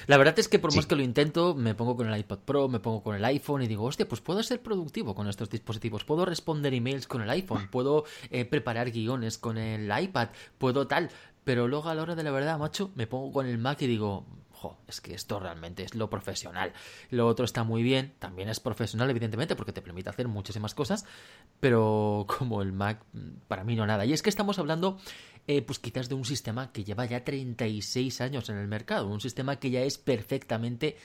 La 0.07 0.17
verdad 0.17 0.39
es 0.39 0.47
que 0.47 0.57
por 0.57 0.71
Sí. 0.71 0.77
más 0.77 0.85
que 0.87 0.95
lo 0.95 1.03
intento, 1.03 1.53
me 1.53 1.75
pongo 1.75 1.95
con 1.95 2.09
el 2.11 2.17
iPad 2.19 2.39
Pro, 2.39 2.67
me 2.69 2.79
pongo 2.79 3.03
con 3.03 3.15
el 3.15 3.23
iPhone 3.25 3.61
y 3.61 3.67
digo, 3.67 3.83
hostia, 3.83 4.07
pues 4.07 4.21
puedo 4.21 4.41
ser 4.41 4.61
productivo 4.61 5.13
con 5.13 5.27
estos 5.27 5.49
dispositivos, 5.49 6.05
puedo 6.05 6.25
responder 6.25 6.73
emails 6.73 7.07
con 7.07 7.21
el 7.21 7.29
iPhone, 7.29 7.67
puedo 7.69 8.05
eh, 8.31 8.45
preparar 8.45 8.89
guiones 8.91 9.37
con 9.37 9.57
el 9.57 9.91
iPad, 10.01 10.29
puedo 10.57 10.87
tal, 10.87 11.09
pero 11.43 11.67
luego 11.67 11.89
a 11.89 11.95
la 11.95 12.01
hora 12.01 12.15
de 12.15 12.23
la 12.23 12.31
verdad, 12.31 12.57
macho, 12.57 12.91
me 12.95 13.05
pongo 13.05 13.31
con 13.31 13.45
el 13.45 13.57
Mac 13.57 13.81
y 13.81 13.87
digo, 13.87 14.25
jo, 14.51 14.77
es 14.87 15.01
que 15.01 15.13
esto 15.13 15.39
realmente 15.39 15.83
es 15.83 15.93
lo 15.93 16.09
profesional. 16.09 16.73
Lo 17.09 17.27
otro 17.27 17.45
está 17.45 17.63
muy 17.63 17.83
bien, 17.83 18.13
también 18.19 18.49
es 18.49 18.59
profesional, 18.59 19.09
evidentemente, 19.09 19.55
porque 19.55 19.71
te 19.71 19.81
permite 19.81 20.09
hacer 20.09 20.27
muchísimas 20.27 20.73
cosas, 20.73 21.05
pero 21.59 22.25
como 22.37 22.61
el 22.61 22.71
Mac, 22.71 23.03
mm, 23.13 23.29
para 23.47 23.63
mí 23.63 23.75
no 23.75 23.85
nada. 23.85 24.05
Y 24.05 24.13
es 24.13 24.21
que 24.21 24.29
estamos 24.29 24.57
hablando, 24.59 24.97
eh, 25.47 25.61
pues 25.61 25.79
quizás 25.79 26.09
de 26.09 26.15
un 26.15 26.25
sistema 26.25 26.71
que 26.71 26.83
lleva 26.83 27.05
ya 27.05 27.23
36 27.23 28.21
años 28.21 28.49
en 28.49 28.57
el 28.57 28.67
mercado, 28.67 29.07
un 29.07 29.21
sistema 29.21 29.57
que 29.57 29.69
ya 29.69 29.81
es 29.81 29.97
perfectamente 29.97 30.97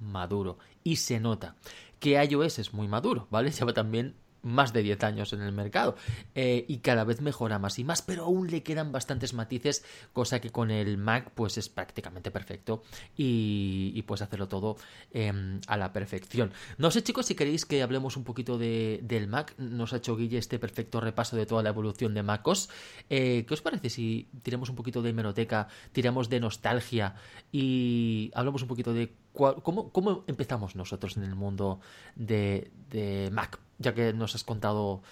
maduro 0.00 0.58
y 0.84 0.96
se 0.96 1.18
nota 1.18 1.56
que 1.98 2.22
iOS 2.22 2.58
es 2.58 2.74
muy 2.74 2.88
maduro, 2.88 3.26
¿vale? 3.30 3.50
Lleva 3.58 3.72
también 3.72 4.14
más 4.46 4.72
de 4.72 4.82
10 4.82 5.02
años 5.04 5.32
en 5.32 5.42
el 5.42 5.52
mercado 5.52 5.96
eh, 6.34 6.64
y 6.68 6.78
cada 6.78 7.04
vez 7.04 7.20
mejora 7.20 7.58
más 7.58 7.78
y 7.78 7.84
más, 7.84 8.02
pero 8.02 8.24
aún 8.24 8.50
le 8.50 8.62
quedan 8.62 8.92
bastantes 8.92 9.34
matices, 9.34 9.84
cosa 10.12 10.40
que 10.40 10.50
con 10.50 10.70
el 10.70 10.96
Mac 10.96 11.32
pues 11.34 11.58
es 11.58 11.68
prácticamente 11.68 12.30
perfecto 12.30 12.82
y, 13.16 13.92
y 13.94 14.04
hacerlo 14.22 14.48
todo 14.48 14.76
eh, 15.12 15.60
a 15.66 15.76
la 15.76 15.92
perfección. 15.92 16.52
No 16.78 16.90
sé 16.90 17.02
chicos 17.02 17.26
si 17.26 17.34
queréis 17.34 17.66
que 17.66 17.82
hablemos 17.82 18.16
un 18.16 18.24
poquito 18.24 18.56
de, 18.56 19.00
del 19.02 19.28
Mac, 19.28 19.54
nos 19.58 19.92
ha 19.92 19.96
hecho 19.98 20.16
Guille 20.16 20.38
este 20.38 20.58
perfecto 20.58 21.00
repaso 21.00 21.36
de 21.36 21.46
toda 21.46 21.62
la 21.62 21.70
evolución 21.70 22.14
de 22.14 22.22
MacOS. 22.22 22.68
Eh, 23.10 23.44
¿Qué 23.46 23.54
os 23.54 23.62
parece 23.62 23.90
si 23.90 24.28
tiramos 24.42 24.70
un 24.70 24.76
poquito 24.76 25.02
de 25.02 25.10
hemeroteca, 25.10 25.68
tiramos 25.92 26.28
de 26.28 26.40
nostalgia 26.40 27.14
y 27.52 28.30
hablamos 28.34 28.62
un 28.62 28.68
poquito 28.68 28.92
de 28.92 29.12
cómo, 29.36 29.90
cómo 29.90 30.24
empezamos 30.26 30.76
nosotros 30.76 31.16
en 31.16 31.24
el 31.24 31.34
mundo 31.34 31.80
de, 32.14 32.70
de 32.90 33.30
Mac? 33.32 33.58
Ya 33.78 33.94
que 33.94 34.12
nos 34.12 34.34
has 34.34 34.42
contado, 34.42 35.02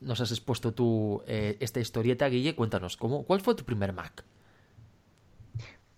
nos 0.00 0.20
has 0.20 0.30
expuesto 0.30 0.72
tú 0.72 1.22
eh, 1.26 1.56
esta 1.60 1.80
historieta, 1.80 2.28
Guille, 2.28 2.54
cuéntanos, 2.54 2.96
¿cómo, 2.96 3.24
¿cuál 3.24 3.40
fue 3.40 3.54
tu 3.54 3.64
primer 3.64 3.92
Mac? 3.92 4.24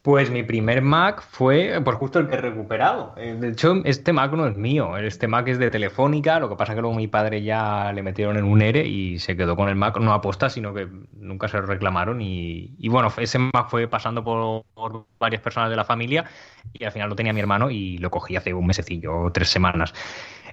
Pues 0.04 0.30
mi 0.30 0.42
primer 0.42 0.82
Mac 0.82 1.22
fue 1.22 1.80
pues 1.82 1.96
justo 1.96 2.18
el 2.18 2.28
que 2.28 2.34
he 2.34 2.38
recuperado. 2.38 3.14
Eh, 3.16 3.36
De 3.40 3.48
hecho, 3.48 3.80
este 3.84 4.12
Mac 4.12 4.32
no 4.32 4.46
es 4.46 4.54
mío, 4.54 4.98
este 4.98 5.28
Mac 5.28 5.48
es 5.48 5.58
de 5.58 5.70
Telefónica, 5.70 6.38
lo 6.38 6.50
que 6.50 6.56
pasa 6.56 6.74
que 6.74 6.82
luego 6.82 6.94
mi 6.94 7.08
padre 7.08 7.42
ya 7.42 7.90
le 7.90 8.02
metieron 8.02 8.36
en 8.36 8.44
un 8.44 8.60
ERE 8.60 8.86
y 8.86 9.18
se 9.18 9.34
quedó 9.34 9.56
con 9.56 9.70
el 9.70 9.76
Mac, 9.76 9.98
no 9.98 10.12
aposta, 10.12 10.50
sino 10.50 10.74
que 10.74 10.86
nunca 11.14 11.48
se 11.48 11.56
lo 11.56 11.64
reclamaron 11.64 12.20
y, 12.20 12.76
bueno, 12.90 13.10
ese 13.16 13.38
Mac 13.38 13.70
fue 13.70 13.88
pasando 13.88 14.22
por 14.22 15.06
varias 15.18 15.40
personas 15.40 15.70
de 15.70 15.76
la 15.76 15.84
familia 15.84 16.26
y 16.74 16.84
al 16.84 16.92
final 16.92 17.08
lo 17.08 17.16
tenía 17.16 17.32
mi 17.32 17.40
hermano 17.40 17.70
y 17.70 17.96
lo 17.96 18.10
cogí 18.10 18.36
hace 18.36 18.52
un 18.52 18.66
mesecillo 18.66 19.16
o 19.18 19.32
tres 19.32 19.48
semanas. 19.48 19.94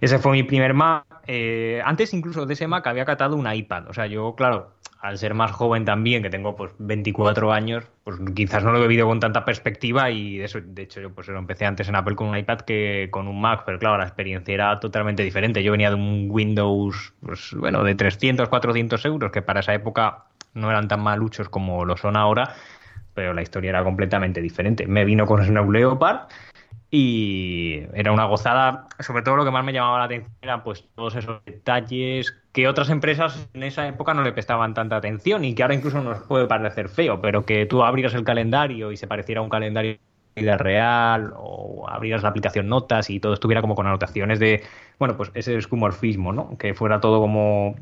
Ese 0.02 0.18
fue 0.18 0.32
mi 0.32 0.42
primer 0.42 0.74
Mac. 0.74 1.06
Eh, 1.28 1.80
antes 1.86 2.14
incluso 2.14 2.48
de 2.48 2.56
ese 2.56 2.68
Mac 2.68 2.88
había 2.88 3.06
catado 3.06 3.36
un 3.36 3.52
iPad. 3.52 3.88
O 3.88 3.94
sea, 3.94 4.08
yo, 4.08 4.36
claro, 4.36 4.74
al 5.00 5.20
ser 5.20 5.36
más 5.36 5.52
joven 5.52 5.86
también, 5.86 6.24
que 6.24 6.32
tengo 6.32 6.56
pues 6.56 6.72
24 6.80 7.54
años, 7.54 7.84
pues 8.04 8.18
quizás 8.36 8.64
no 8.64 8.72
lo 8.72 8.80
he 8.80 8.82
vivido 8.82 9.06
con 9.06 9.20
tanta 9.20 9.46
perspectiva 9.46 10.10
y 10.10 10.40
de, 10.40 10.46
eso, 10.46 10.60
de 10.60 10.82
hecho 10.82 11.02
yo 11.02 11.12
pues 11.12 11.28
lo 11.28 11.38
empecé 11.38 11.66
antes 11.66 11.88
en 11.88 11.96
Apple 11.96 12.16
con 12.16 12.30
un 12.30 12.38
iPad 12.38 12.62
que 12.62 13.10
con 13.12 13.28
un 13.28 13.40
Mac, 13.40 13.62
pero 13.64 13.78
claro, 13.78 14.00
la 14.00 14.06
experiencia 14.06 14.54
era 14.56 14.80
totalmente 14.80 15.22
diferente. 15.22 15.62
Yo 15.62 15.72
venía 15.72 15.90
de 15.90 15.96
un 15.96 16.28
Windows, 16.32 17.14
pues 17.24 17.54
bueno, 17.54 17.84
de 17.84 17.94
300, 17.94 18.50
400 18.50 19.06
euros, 19.06 19.32
que 19.32 19.44
para 19.44 19.60
esa 19.60 19.76
época 19.76 20.26
no 20.56 20.72
eran 20.72 20.88
tan 20.88 21.02
maluchos 21.02 21.48
como 21.48 21.86
lo 21.86 21.96
son 21.96 22.18
ahora, 22.18 22.56
pero 23.14 23.36
la 23.36 23.44
historia 23.44 23.70
era 23.70 23.84
completamente 23.84 24.42
diferente. 24.42 24.88
Me 24.88 25.06
vino 25.06 25.28
con 25.28 25.46
Snow 25.46 25.72
Leopard 25.72 26.22
y 26.92 27.84
era 27.94 28.12
una 28.12 28.26
gozada. 28.26 28.88
Sobre 29.00 29.24
todo 29.24 29.38
lo 29.38 29.46
que 29.46 29.52
más 29.52 29.64
me 29.64 29.72
llamaba 29.72 29.98
la 30.00 30.04
atención 30.04 30.36
eran 30.42 30.62
pues 30.64 30.86
todos 30.94 31.16
esos 31.16 31.44
detalles 31.46 32.36
que 32.52 32.68
otras 32.68 32.90
empresas 32.90 33.48
en 33.54 33.64
esa 33.64 33.88
época 33.88 34.14
no 34.14 34.22
le 34.24 34.34
prestaban 34.34 34.74
tanta 34.74 34.98
atención 34.98 35.46
y 35.46 35.56
que 35.56 35.64
ahora 35.64 35.76
incluso 35.76 36.02
nos 36.04 36.20
puede 36.24 36.48
parecer 36.48 36.90
feo, 36.90 37.22
pero 37.22 37.46
que 37.46 37.66
tú 37.66 37.82
abrieras 37.84 38.14
el 38.14 38.26
calendario 38.26 38.92
y 38.92 38.98
se 38.98 39.08
pareciera 39.08 39.40
a 39.40 39.44
un 39.44 39.50
calendario 39.50 39.94
de 40.36 40.42
vida 40.42 40.58
real 40.58 41.34
o 41.38 41.88
abrieras 41.88 42.24
la 42.24 42.30
aplicación 42.30 42.68
notas 42.68 43.10
y 43.10 43.22
todo 43.22 43.34
estuviera 43.34 43.62
como 43.62 43.76
con 43.76 43.88
anotaciones 43.88 44.40
de, 44.40 44.62
bueno, 45.00 45.16
pues 45.16 45.32
ese 45.34 45.56
escumorfismo, 45.56 46.34
¿no? 46.34 46.58
Que 46.58 46.74
fuera 46.74 47.00
todo 47.00 47.22
como 47.22 47.76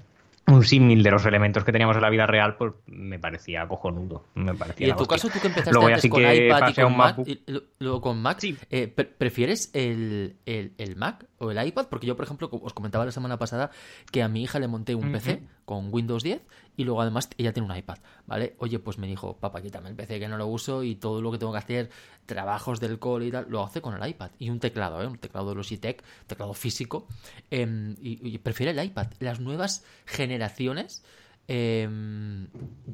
un 0.50 0.64
símil 0.64 1.04
de 1.04 1.12
los 1.12 1.26
elementos 1.26 1.64
que 1.64 1.72
teníamos 1.72 1.96
en 1.96 2.02
la 2.02 2.10
vida 2.10 2.26
real, 2.26 2.56
pues 2.58 2.74
me 2.88 3.20
parecía 3.20 3.68
cojonudo. 3.68 4.26
Me 4.36 4.54
parecía 4.54 4.88
Y 4.88 4.90
en 4.92 4.96
tu 4.96 5.04
hostia. 5.04 5.16
caso, 5.18 5.30
tú 5.30 5.40
que 5.40 5.48
empezaste 5.48 5.72
Luego 5.72 5.88
antes 5.88 6.10
con 6.10 6.22
que 6.22 6.46
iPad 6.48 6.70
y 6.70 6.74
con 6.74 6.98
Mac, 6.98 7.18
MacBook. 7.18 7.28
y 7.28 7.44
lo- 7.48 7.64
luego 7.80 8.02
con 8.02 8.22
Mac, 8.22 8.40
Sí. 8.40 8.58
eh, 8.70 8.88
pre- 8.88 9.06
¿prefieres 9.06 9.72
el, 9.74 10.36
el- 10.46 10.74
el 10.78 10.96
Mac 10.96 11.26
o 11.38 11.52
el 11.52 11.68
iPad? 11.68 11.88
Porque 11.90 12.08
yo, 12.08 12.16
por 12.16 12.26
ejemplo, 12.26 12.50
os 12.52 12.74
comentaba 12.74 13.06
la 13.06 13.12
semana 13.12 13.38
pasada 13.38 13.72
que 14.12 14.22
a 14.24 14.28
mi 14.28 14.44
hija 14.44 14.60
le 14.60 14.68
monté 14.68 14.96
un 14.96 15.12
PC 15.12 15.42
con 15.70 15.94
Windows 15.94 16.24
10 16.24 16.42
y 16.78 16.84
luego 16.84 17.00
además 17.04 17.30
ella 17.38 17.54
tiene 17.54 17.72
un 17.72 17.78
iPad, 17.78 18.00
¿vale? 18.26 18.56
Oye, 18.58 18.80
pues 18.80 18.98
me 18.98 19.06
dijo, 19.06 19.38
papá, 19.38 19.62
quítame 19.62 19.90
el 19.90 19.96
PC 19.96 20.20
que 20.20 20.28
no 20.28 20.36
lo 20.36 20.48
uso 20.48 20.82
y 20.82 20.96
todo 20.96 21.22
lo 21.22 21.32
que 21.32 21.38
tengo 21.38 21.52
que 21.52 21.60
hacer, 21.60 21.92
trabajos 22.26 22.80
del 22.80 22.98
cole 22.98 23.28
y 23.28 23.32
tal, 23.32 23.46
lo 23.50 23.62
hace 23.64 23.80
con 23.80 23.94
el 23.94 24.10
iPad. 24.10 24.32
Y 24.40 24.50
un 24.50 24.60
teclado, 24.60 25.00
¿eh? 25.04 25.06
Un 25.06 25.20
teclado 25.20 25.50
de 25.50 25.56
Logitech, 25.58 26.04
teclado 26.26 26.56
físico. 26.56 27.06
em, 27.52 27.96
y, 28.02 28.18
y 28.28 28.40
prefiere 28.40 28.72
el 28.72 28.84
iPad. 28.84 29.10
Las 29.20 29.40
nuevas 29.40 29.84
generaciones... 30.08 31.04
em, 31.48 32.48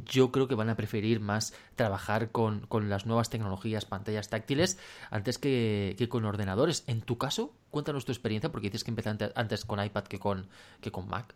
yo 0.06 0.32
creo 0.34 0.48
que 0.50 0.56
van 0.56 0.70
a 0.70 0.76
preferir 0.76 1.20
más 1.22 1.54
trabajar 1.76 2.32
con, 2.32 2.68
con 2.68 2.90
las 2.90 3.06
nuevas 3.06 3.30
tecnologías, 3.30 3.86
pantallas 3.86 4.30
táctiles, 4.30 4.78
antes 5.12 5.38
que, 5.38 5.96
que 5.98 6.10
con 6.10 6.26
ordenadores. 6.26 6.84
En 6.88 7.02
tu 7.02 7.18
caso, 7.18 7.54
cuéntanos 7.72 8.04
tu 8.06 8.12
experiencia, 8.12 8.52
porque 8.52 8.68
dices 8.70 8.84
que 8.84 8.92
empezaste 8.92 9.32
antes 9.36 9.64
con 9.66 9.82
iPad 9.84 10.04
que 10.06 10.20
con, 10.20 10.48
que 10.82 10.92
con 10.92 11.08
Mac. 11.08 11.36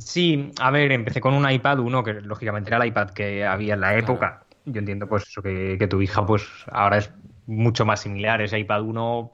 Sí, 0.00 0.50
a 0.60 0.70
ver, 0.70 0.92
empecé 0.92 1.20
con 1.20 1.34
un 1.34 1.48
iPad 1.50 1.78
1, 1.80 2.02
que 2.02 2.14
lógicamente 2.14 2.70
era 2.70 2.78
el 2.82 2.88
iPad 2.88 3.10
que 3.10 3.44
había 3.44 3.74
en 3.74 3.80
la 3.80 3.96
época. 3.96 4.46
Yo 4.64 4.78
entiendo 4.78 5.06
pues 5.06 5.24
eso 5.28 5.42
que, 5.42 5.76
que 5.78 5.86
tu 5.88 6.00
hija 6.00 6.24
pues 6.24 6.42
ahora 6.72 6.98
es 6.98 7.12
mucho 7.46 7.84
más 7.84 8.00
similar. 8.00 8.40
Ese 8.40 8.58
iPad 8.58 8.82
1, 8.82 9.32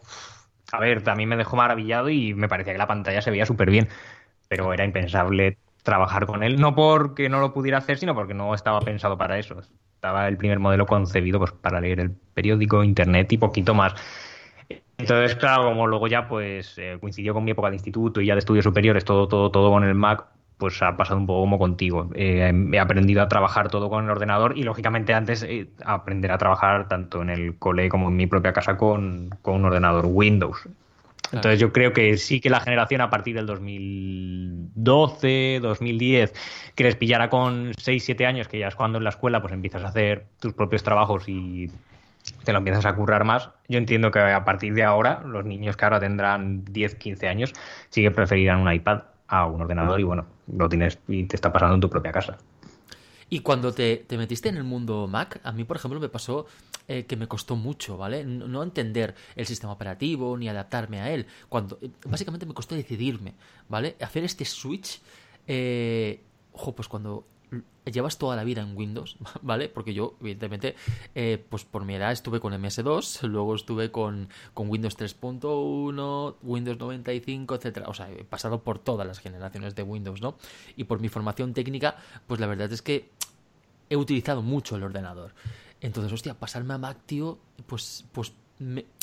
a 0.73 0.81
ver, 0.81 1.03
también 1.03 1.29
me 1.29 1.37
dejó 1.37 1.57
maravillado 1.57 2.11
y 2.11 2.35
me 2.35 2.49
parecía 2.49 2.73
que 2.73 2.79
la 2.79 2.87
pantalla 2.89 3.23
se 3.23 3.31
veía 3.31 3.47
súper 3.47 3.71
bien, 3.71 3.89
pero 4.49 4.73
era 4.73 4.85
impensable 4.85 5.59
trabajar 5.85 6.27
con 6.27 6.43
él, 6.43 6.61
no 6.61 6.75
porque 6.75 7.29
no 7.29 7.41
lo 7.41 7.53
pudiera 7.55 7.79
hacer, 7.79 7.99
sino 7.99 8.15
porque 8.15 8.35
no 8.35 8.55
estaba 8.55 8.81
pensado 8.81 9.19
para 9.19 9.39
eso. 9.39 9.61
Estaba 9.95 10.29
el 10.29 10.37
primer 10.37 10.59
modelo 10.59 10.87
concebido 10.87 11.39
pues 11.39 11.53
para 11.53 11.81
leer 11.81 12.01
el 12.01 12.11
periódico, 12.13 12.85
internet 12.85 13.33
y 13.33 13.39
poquito 13.39 13.75
más. 13.75 13.95
Entonces, 14.99 15.37
claro, 15.37 15.65
como 15.65 15.87
luego 15.87 16.09
ya 16.09 16.27
pues 16.29 16.75
eh, 16.79 16.97
coincidió 17.01 17.35
con 17.35 17.45
mi 17.45 17.51
época 17.51 17.69
de 17.69 17.77
instituto 17.77 18.21
y 18.21 18.27
ya 18.27 18.35
de 18.35 18.39
estudios 18.41 18.65
superiores, 18.65 19.05
todo, 19.05 19.29
todo, 19.29 19.51
todo 19.51 19.71
con 19.71 19.85
el 19.85 19.95
Mac, 19.95 20.27
pues 20.59 20.81
ha 20.83 20.97
pasado 20.97 21.19
un 21.19 21.27
poco 21.27 21.41
como 21.41 21.59
contigo. 21.59 22.11
Eh, 22.15 22.53
he 22.73 22.79
aprendido 22.79 23.23
a 23.23 23.29
trabajar 23.29 23.69
todo 23.69 23.91
con 23.91 24.05
el 24.05 24.11
ordenador 24.11 24.57
y 24.57 24.63
lógicamente 24.63 25.15
antes 25.15 25.43
eh, 25.43 25.69
aprender 25.85 26.33
a 26.33 26.39
trabajar 26.39 26.89
tanto 26.89 27.23
en 27.23 27.31
el 27.31 27.59
cole 27.59 27.89
como 27.89 28.09
en 28.09 28.17
mi 28.17 28.27
propia 28.27 28.53
casa 28.53 28.77
con, 28.77 29.31
con 29.43 29.57
un 29.57 29.65
ordenador 29.67 30.07
Windows. 30.07 30.69
Entonces 31.33 31.59
yo 31.59 31.73
creo 31.73 31.93
que 31.93 32.17
sí 32.19 32.41
que 32.41 32.51
la 32.51 32.61
generación 32.61 33.01
a 33.01 33.11
partir 33.11 33.35
del 33.35 33.47
2012, 33.47 35.59
2010, 35.61 36.33
que 36.75 36.85
les 36.85 36.95
pillara 36.95 37.31
con 37.31 37.73
6, 37.77 38.05
7 38.05 38.27
años, 38.27 38.47
que 38.49 38.61
ya 38.61 38.69
es 38.69 38.77
cuando 38.77 38.99
en 38.99 39.05
la 39.05 39.11
escuela 39.11 39.41
pues 39.41 39.53
empiezas 39.53 39.83
a 39.83 39.89
hacer 39.89 40.27
tus 40.39 40.53
propios 40.53 40.85
trabajos 40.85 41.29
y 41.29 41.69
te 42.45 42.53
lo 42.53 42.59
empiezas 42.59 42.87
a 42.87 42.95
currar 42.95 43.25
más. 43.25 43.51
Yo 43.69 43.79
entiendo 43.79 44.13
que 44.13 44.21
a 44.21 44.45
partir 44.45 44.75
de 44.75 44.85
ahora, 44.85 45.23
los 45.27 45.45
niños 45.45 45.77
que 45.77 45.85
ahora 45.85 45.99
tendrán 45.99 46.65
10, 46.65 46.95
15 46.95 47.27
años, 47.29 47.53
sí 47.91 48.03
que 48.03 48.13
preferirán 48.13 48.61
un 48.61 48.73
iPad 48.73 49.03
a 49.29 49.47
un 49.47 49.61
ordenador 49.61 50.01
y 50.01 50.05
bueno, 50.05 50.27
lo 50.53 50.69
tienes 50.69 50.99
y 51.09 51.25
te 51.25 51.37
está 51.37 51.53
pasando 51.53 51.75
en 51.75 51.81
tu 51.81 51.91
propia 51.91 52.13
casa. 52.13 52.39
Y 53.29 53.41
cuando 53.41 53.73
te, 53.73 54.05
te 54.07 54.17
metiste 54.17 54.49
en 54.49 54.57
el 54.57 54.65
mundo 54.65 55.09
Mac, 55.09 55.41
a 55.43 55.51
mí, 55.51 55.65
por 55.65 55.77
ejemplo, 55.77 55.99
me 55.99 56.09
pasó 56.09 56.47
eh, 56.89 57.05
que 57.07 57.17
me 57.17 57.27
costó 57.27 57.57
mucho, 57.57 57.97
¿vale? 57.97 58.25
No, 58.25 58.63
entender 58.63 59.17
el 59.35 59.45
sistema 59.47 59.73
operativo 59.73 60.37
ni 60.37 60.49
adaptarme 60.49 61.01
a 61.01 61.11
él. 61.11 61.27
Cuando, 61.49 61.79
eh, 61.83 61.91
básicamente 62.05 62.47
me 62.47 62.55
costó 62.55 62.77
decidirme, 62.77 63.35
¿vale? 63.69 63.97
Hacer 64.01 64.23
este 64.23 64.45
switch, 64.45 65.01
eh, 65.49 66.23
ojo, 66.53 66.77
pues 66.77 66.87
cuando 66.87 67.27
llevas 67.93 68.19
toda 68.19 68.37
la 68.37 68.45
vida 68.45 68.63
en 68.63 68.77
Windows, 68.77 69.17
¿vale? 69.43 69.69
Porque 69.69 69.95
yo, 69.95 70.17
evidentemente, 70.21 70.75
eh, 71.15 71.45
pues 71.49 71.65
por 71.65 71.85
mi 71.85 71.95
edad 71.95 72.13
estuve 72.13 72.41
con 72.41 72.53
MS2, 72.53 73.23
luego 73.29 73.55
estuve 73.55 73.91
con, 73.91 74.29
con 74.55 74.69
Windows 74.69 74.99
3.1, 74.99 76.37
Windows 76.43 76.79
95, 76.79 77.55
etcétera. 77.55 77.89
O 77.89 77.95
sea, 77.95 78.11
he 78.11 78.25
pasado 78.25 78.63
por 78.63 78.79
todas 78.79 79.07
las 79.07 79.19
generaciones 79.21 79.75
de 79.75 79.83
Windows, 79.83 80.21
¿no? 80.21 80.37
Y 80.77 80.85
por 80.85 81.01
mi 81.01 81.09
formación 81.09 81.55
técnica, 81.55 81.97
pues 82.27 82.41
la 82.41 82.47
verdad 82.47 82.73
es 82.73 82.83
que 82.83 83.11
he 83.89 83.97
utilizado 83.97 84.43
mucho 84.43 84.77
el 84.77 84.83
ordenador. 84.83 85.35
Entonces, 85.81 86.13
hostia, 86.13 86.35
pasarme 86.35 86.75
a 86.75 86.79
Mac, 86.79 86.99
tío, 87.07 87.39
pues, 87.67 88.05
pues 88.13 88.33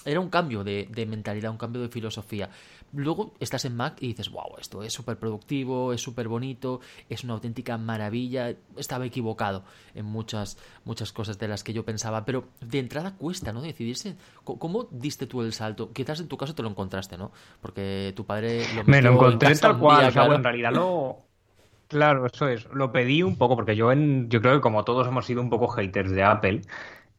era 0.04 0.20
un 0.20 0.30
cambio 0.30 0.64
de 0.64 1.06
mentalidad, 1.08 1.52
un 1.52 1.58
cambio 1.58 1.82
de 1.82 1.88
filosofía. 1.88 2.50
Luego 2.94 3.34
estás 3.40 3.66
en 3.66 3.76
Mac 3.76 3.98
y 4.00 4.08
dices, 4.08 4.30
wow, 4.30 4.56
esto 4.60 4.84
es 4.84 4.94
súper 4.94 5.18
productivo, 5.18 5.94
es 5.94 6.02
súper 6.02 6.28
bonito, 6.28 6.80
es 7.10 7.24
una 7.24 7.34
auténtica 7.34 7.78
maravilla. 7.78 8.56
Estaba 8.78 9.06
equivocado 9.06 9.64
en 9.96 10.06
muchas, 10.06 10.58
muchas 10.86 11.12
cosas 11.12 11.40
de 11.40 11.48
las 11.48 11.64
que 11.64 11.74
yo 11.74 11.84
pensaba, 11.84 12.24
pero 12.26 12.46
de 12.62 12.80
entrada 12.80 13.16
cuesta, 13.16 13.52
¿no? 13.52 13.62
Decidirse. 13.62 14.16
¿Cómo 14.44 14.88
diste 14.92 15.26
tú 15.28 15.42
el 15.42 15.54
salto? 15.54 15.92
Quizás 15.92 16.20
en 16.20 16.28
tu 16.28 16.38
caso 16.38 16.54
te 16.54 16.62
lo 16.62 16.70
encontraste, 16.70 17.18
¿no? 17.18 17.32
Porque 17.62 18.14
tu 18.16 18.26
padre 18.26 18.64
lo 18.76 18.84
Me 18.84 19.02
lo 19.02 19.14
encontré 19.14 19.56
tal 19.56 19.78
cual, 19.78 20.00
día, 20.00 20.08
o 20.10 20.12
sea, 20.12 20.22
claro. 20.24 20.36
en 20.36 20.44
realidad 20.44 20.72
lo... 20.74 21.18
Claro, 21.88 22.26
eso 22.26 22.48
es. 22.48 22.66
Lo 22.74 22.92
pedí 22.92 23.22
un 23.22 23.38
poco 23.38 23.56
porque 23.56 23.76
yo 23.76 23.92
en, 23.92 24.30
yo 24.30 24.42
creo 24.42 24.56
que 24.56 24.62
como 24.62 24.84
todos 24.84 25.08
hemos 25.08 25.26
sido 25.26 25.42
un 25.42 25.50
poco 25.50 25.68
haters 25.68 26.12
de 26.12 26.24
Apple 26.24 26.62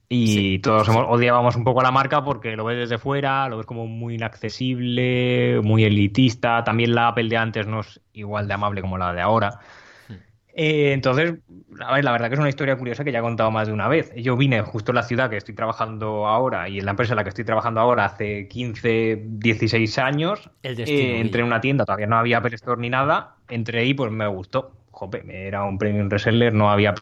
y 0.08 0.26
Sí, 0.28 0.58
todos 0.58 0.88
hemos- 0.88 1.06
odiábamos 1.08 1.56
un 1.56 1.64
poco 1.64 1.82
la 1.82 1.90
marca 1.90 2.22
porque 2.22 2.56
lo 2.56 2.64
ves 2.64 2.76
desde 2.78 2.98
fuera, 2.98 3.48
lo 3.48 3.56
ves 3.56 3.66
como 3.66 3.86
muy 3.86 4.14
inaccesible, 4.14 5.60
muy 5.62 5.84
elitista. 5.84 6.62
También 6.64 6.94
la 6.94 7.08
Apple 7.08 7.28
de 7.28 7.36
antes 7.36 7.66
no 7.66 7.80
es 7.80 8.00
igual 8.12 8.46
de 8.48 8.54
amable 8.54 8.80
como 8.80 8.98
la 8.98 9.12
de 9.12 9.20
ahora. 9.20 9.60
Hmm. 10.08 10.12
Eh, 10.54 10.92
entonces, 10.92 11.34
a 11.80 11.94
ver, 11.94 12.04
la 12.04 12.12
verdad 12.12 12.28
que 12.28 12.34
es 12.34 12.40
una 12.40 12.48
historia 12.48 12.76
curiosa 12.76 13.02
que 13.02 13.10
ya 13.12 13.18
he 13.20 13.22
contado 13.22 13.50
más 13.50 13.66
de 13.66 13.72
una 13.72 13.88
vez. 13.88 14.12
Yo 14.16 14.36
vine 14.36 14.60
justo 14.62 14.92
en 14.92 14.96
la 14.96 15.02
ciudad 15.02 15.30
que 15.30 15.36
estoy 15.38 15.54
trabajando 15.54 16.26
ahora 16.26 16.68
y 16.68 16.78
en 16.78 16.84
la 16.84 16.92
empresa 16.92 17.14
en 17.14 17.16
la 17.16 17.24
que 17.24 17.30
estoy 17.30 17.44
trabajando 17.44 17.80
ahora 17.80 18.04
hace 18.04 18.46
15, 18.46 19.22
16 19.26 19.98
años. 19.98 20.50
El 20.62 20.78
Eh, 20.80 21.20
entré 21.20 21.40
en 21.40 21.46
una 21.46 21.60
tienda, 21.60 21.84
todavía 21.84 22.06
no 22.06 22.16
había 22.16 22.38
Apple 22.38 22.54
Store 22.54 22.80
ni 22.80 22.90
nada. 22.90 23.36
Entré 23.48 23.80
ahí, 23.80 23.94
pues 23.94 24.12
me 24.12 24.26
gustó. 24.26 24.76
Jope, 24.90 25.24
era 25.26 25.64
un 25.64 25.76
premium 25.78 26.08
reseller, 26.08 26.54
no 26.54 26.70
había 26.70 26.94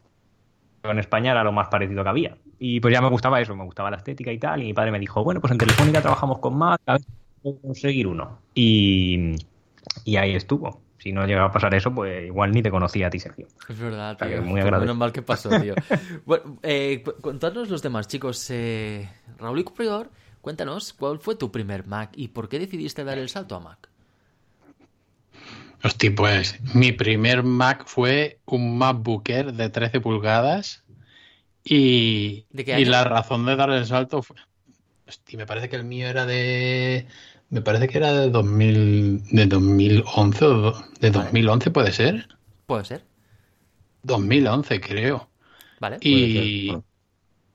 en 0.84 0.98
España, 0.98 1.32
era 1.32 1.44
lo 1.44 1.52
más 1.52 1.68
parecido 1.68 2.02
que 2.02 2.08
había. 2.08 2.36
Y 2.64 2.78
pues 2.78 2.94
ya 2.94 3.00
me 3.02 3.08
gustaba 3.08 3.40
eso, 3.40 3.56
me 3.56 3.64
gustaba 3.64 3.90
la 3.90 3.96
estética 3.96 4.30
y 4.30 4.38
tal. 4.38 4.62
Y 4.62 4.66
mi 4.66 4.72
padre 4.72 4.92
me 4.92 5.00
dijo, 5.00 5.24
bueno, 5.24 5.40
pues 5.40 5.50
en 5.50 5.58
Telefónica 5.58 6.00
trabajamos 6.00 6.38
con 6.38 6.56
Mac, 6.56 6.80
a 6.86 6.92
ver 6.92 7.00
si 7.00 7.08
puedo 7.42 7.60
conseguir 7.60 8.06
uno. 8.06 8.38
Y, 8.54 9.34
y 10.04 10.16
ahí 10.16 10.36
estuvo. 10.36 10.80
Si 10.98 11.12
no 11.12 11.26
llegaba 11.26 11.48
a 11.48 11.50
pasar 11.50 11.74
eso, 11.74 11.92
pues 11.92 12.24
igual 12.24 12.52
ni 12.52 12.62
te 12.62 12.70
conocía 12.70 13.08
a 13.08 13.10
ti, 13.10 13.18
Sergio. 13.18 13.48
Es 13.68 13.76
verdad, 13.76 14.14
O 14.14 14.18
sea, 14.18 14.28
tío. 14.28 14.42
muy 14.42 14.60
agradecido. 14.60 14.80
menos 14.80 14.96
mal 14.96 15.10
que 15.10 15.22
pasó, 15.22 15.48
tío. 15.60 15.74
bueno, 16.24 16.58
eh, 16.62 17.02
contadnos 17.20 17.68
los 17.68 17.82
demás, 17.82 18.06
chicos. 18.06 18.48
Eh, 18.50 19.10
Raúl 19.38 19.58
y 19.58 19.64
Prior, 19.64 20.08
Cuéntanos, 20.40 20.92
¿cuál 20.92 21.18
fue 21.18 21.34
tu 21.34 21.50
primer 21.50 21.86
Mac 21.88 22.10
y 22.14 22.28
por 22.28 22.48
qué 22.48 22.60
decidiste 22.60 23.02
dar 23.02 23.18
el 23.18 23.28
salto 23.28 23.56
a 23.56 23.60
Mac? 23.60 23.88
Hostia, 25.82 26.12
pues 26.14 26.60
mi 26.74 26.92
primer 26.92 27.42
Mac 27.42 27.84
fue 27.86 28.38
un 28.44 28.78
MacBook 28.78 29.28
Air 29.28 29.52
de 29.52 29.68
13 29.68 30.00
pulgadas 30.00 30.84
y, 31.64 32.46
¿De 32.50 32.64
qué 32.64 32.80
y 32.80 32.84
la 32.84 33.04
razón 33.04 33.46
de 33.46 33.56
dar 33.56 33.70
el 33.70 33.86
salto 33.86 34.22
fue... 34.22 34.36
Hostia, 35.06 35.38
me 35.38 35.46
parece 35.46 35.68
que 35.68 35.76
el 35.76 35.84
mío 35.84 36.08
era 36.08 36.26
de... 36.26 37.06
Me 37.50 37.60
parece 37.60 37.86
que 37.88 37.98
era 37.98 38.12
de 38.12 38.30
2000, 38.30 39.24
de 39.30 39.46
2011 39.46 40.44
o 40.44 40.72
de 41.00 41.10
2011 41.10 41.70
puede 41.70 41.92
ser. 41.92 42.28
Puede 42.66 42.84
ser, 42.84 43.04
2011 44.02 44.80
creo. 44.80 45.28
¿vale? 45.80 45.98
Y, 46.00 46.68
Bueno. 46.68 46.84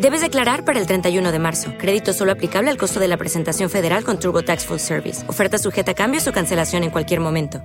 Debes 0.00 0.20
declarar 0.20 0.66
para 0.66 0.78
el 0.78 0.86
31 0.86 1.32
de 1.32 1.38
marzo. 1.38 1.72
Crédito 1.78 2.12
solo 2.12 2.32
aplicable 2.32 2.70
al 2.70 2.76
costo 2.76 3.00
de 3.00 3.08
la 3.08 3.16
presentación 3.16 3.70
federal 3.70 4.04
con 4.04 4.20
TurboTax 4.20 4.66
Full 4.66 4.76
Service. 4.76 5.26
Oferta 5.26 5.56
sujeta 5.56 5.92
a 5.92 5.94
cambios 5.94 6.28
o 6.28 6.32
cancelación 6.32 6.84
en 6.84 6.90
cualquier 6.90 7.20
momento. 7.20 7.62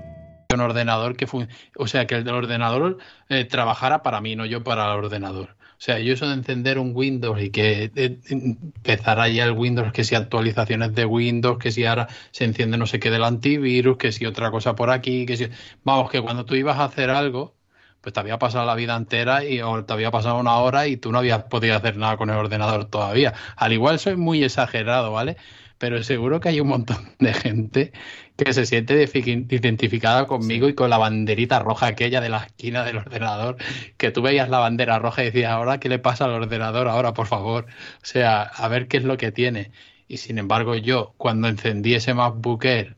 un 0.53 0.61
ordenador 0.61 1.17
que 1.17 1.27
o 1.77 1.88
sea 1.88 2.07
que 2.07 2.15
el 2.15 2.27
ordenador 2.29 2.97
eh, 3.29 3.43
trabajara 3.45 4.01
para 4.01 4.21
mí 4.21 4.35
no 4.35 4.45
yo 4.45 4.63
para 4.63 4.83
el 4.85 5.00
ordenador 5.00 5.55
o 5.59 5.83
sea 5.83 6.00
yo 6.00 6.13
eso 6.13 6.27
de 6.27 6.33
encender 6.33 6.77
un 6.77 6.91
Windows 6.93 7.41
y 7.41 7.51
que 7.51 7.89
eh, 7.95 8.19
empezara 8.29 9.29
ya 9.29 9.45
el 9.45 9.51
Windows 9.51 9.93
que 9.93 10.03
si 10.03 10.15
actualizaciones 10.15 10.93
de 10.93 11.05
Windows 11.05 11.57
que 11.57 11.71
si 11.71 11.85
ahora 11.85 12.09
se 12.31 12.44
enciende 12.44 12.77
no 12.77 12.85
sé 12.85 13.00
qué 13.00 13.09
del 13.09 13.24
antivirus 13.24 13.96
que 13.98 14.11
si 14.11 14.25
otra 14.25 14.51
cosa 14.51 14.75
por 14.75 14.89
aquí 14.89 15.25
que 15.25 15.37
si 15.37 15.48
vamos 15.85 16.09
que 16.11 16.22
cuando 16.22 16.44
tú 16.44 16.55
ibas 16.55 16.77
a 16.79 16.83
hacer 16.85 17.09
algo 17.09 17.55
pues 18.01 18.14
te 18.14 18.20
había 18.20 18.40
pasado 18.40 18.66
la 18.66 18.75
vida 18.75 18.96
entera 18.96 19.46
y 19.46 19.61
o 19.61 19.85
te 19.85 19.94
había 19.94 20.11
pasado 20.11 20.40
una 20.40 20.57
hora 20.57 20.87
y 20.87 20.98
tú 20.98 21.11
no 21.11 21.20
habías 21.20 21.44
podido 21.44 21.75
hacer 21.75 21.98
nada 21.98 22.18
con 22.18 22.29
el 22.29 22.35
ordenador 22.35 22.85
todavía. 22.85 23.33
Al 23.55 23.74
igual 23.74 24.00
soy 24.00 24.16
muy 24.16 24.44
exagerado, 24.44 25.11
¿vale? 25.11 25.37
Pero 25.77 26.03
seguro 26.03 26.40
que 26.40 26.50
hay 26.50 26.59
un 26.59 26.68
montón 26.68 27.16
de 27.20 27.33
gente 27.33 27.92
que 28.37 28.53
se 28.53 28.66
siente 28.66 29.09
identificada 29.50 30.25
conmigo 30.27 30.68
y 30.68 30.75
con 30.75 30.90
la 30.90 30.98
banderita 30.98 31.59
roja 31.59 31.87
aquella 31.87 32.22
de 32.22 32.29
la 32.29 32.44
esquina 32.46 32.83
del 32.83 32.98
ordenador, 32.98 33.57
que 33.98 34.11
tú 34.11 34.22
veías 34.22 34.50
la 34.50 34.59
bandera 34.59 35.00
roja 35.00 35.22
y 35.24 35.25
decías, 35.25 35.51
ahora 35.51 35.79
qué 35.79 35.90
le 35.90 36.00
pasa 36.00 36.25
al 36.25 36.31
ordenador, 36.31 36.87
ahora 36.87 37.14
por 37.14 37.27
favor, 37.27 37.66
o 37.66 38.05
sea, 38.05 38.42
a 38.44 38.68
ver 38.68 38.87
qué 38.87 38.98
es 38.98 39.03
lo 39.03 39.18
que 39.18 39.31
tiene. 39.31 39.72
Y 40.07 40.18
sin 40.18 40.37
embargo 40.40 40.75
yo, 40.75 41.14
cuando 41.18 41.48
encendí 41.48 41.94
ese 41.96 42.14
MacBook 42.14 42.66
Air, 42.66 42.96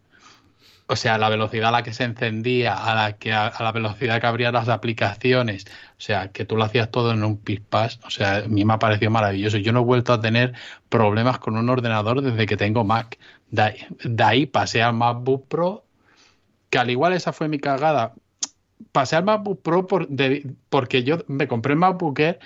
o 0.87 0.95
sea, 0.95 1.17
la 1.17 1.29
velocidad 1.29 1.69
a 1.69 1.71
la 1.71 1.83
que 1.83 1.93
se 1.93 2.03
encendía, 2.03 2.73
a 2.75 2.95
la 2.95 3.17
que 3.17 3.33
a, 3.33 3.53
la 3.59 3.71
velocidad 3.71 4.19
que 4.21 4.27
abrían 4.27 4.53
las 4.53 4.69
aplicaciones, 4.69 5.65
o 5.97 6.01
sea, 6.01 6.31
que 6.31 6.45
tú 6.45 6.55
lo 6.57 6.63
hacías 6.65 6.91
todo 6.91 7.11
en 7.11 7.23
un 7.23 7.37
pispás, 7.37 7.99
o 8.05 8.09
sea, 8.09 8.37
a 8.37 8.47
mí 8.47 8.65
me 8.65 8.73
ha 8.73 8.79
parecido 8.79 9.11
maravilloso. 9.11 9.57
Yo 9.57 9.71
no 9.73 9.81
he 9.81 9.83
vuelto 9.83 10.13
a 10.13 10.21
tener 10.21 10.53
problemas 10.89 11.39
con 11.39 11.57
un 11.57 11.69
ordenador 11.69 12.21
desde 12.21 12.45
que 12.45 12.57
tengo 12.57 12.83
Mac. 12.83 13.17
De 13.49 14.23
ahí 14.23 14.45
pasé 14.45 14.81
al 14.83 14.93
MacBook 14.93 15.47
Pro, 15.47 15.85
que 16.69 16.79
al 16.79 16.89
igual 16.89 17.13
esa 17.13 17.33
fue 17.33 17.47
mi 17.49 17.59
cagada. 17.59 18.13
Pasé 18.91 19.15
al 19.17 19.25
MacBook 19.25 19.61
Pro 19.61 19.87
por, 19.87 20.07
de- 20.09 20.55
porque 20.69 21.03
yo 21.03 21.19
me 21.27 21.47
compré 21.47 21.73
el 21.73 21.79
MacBook 21.79 22.19
Air 22.19 22.39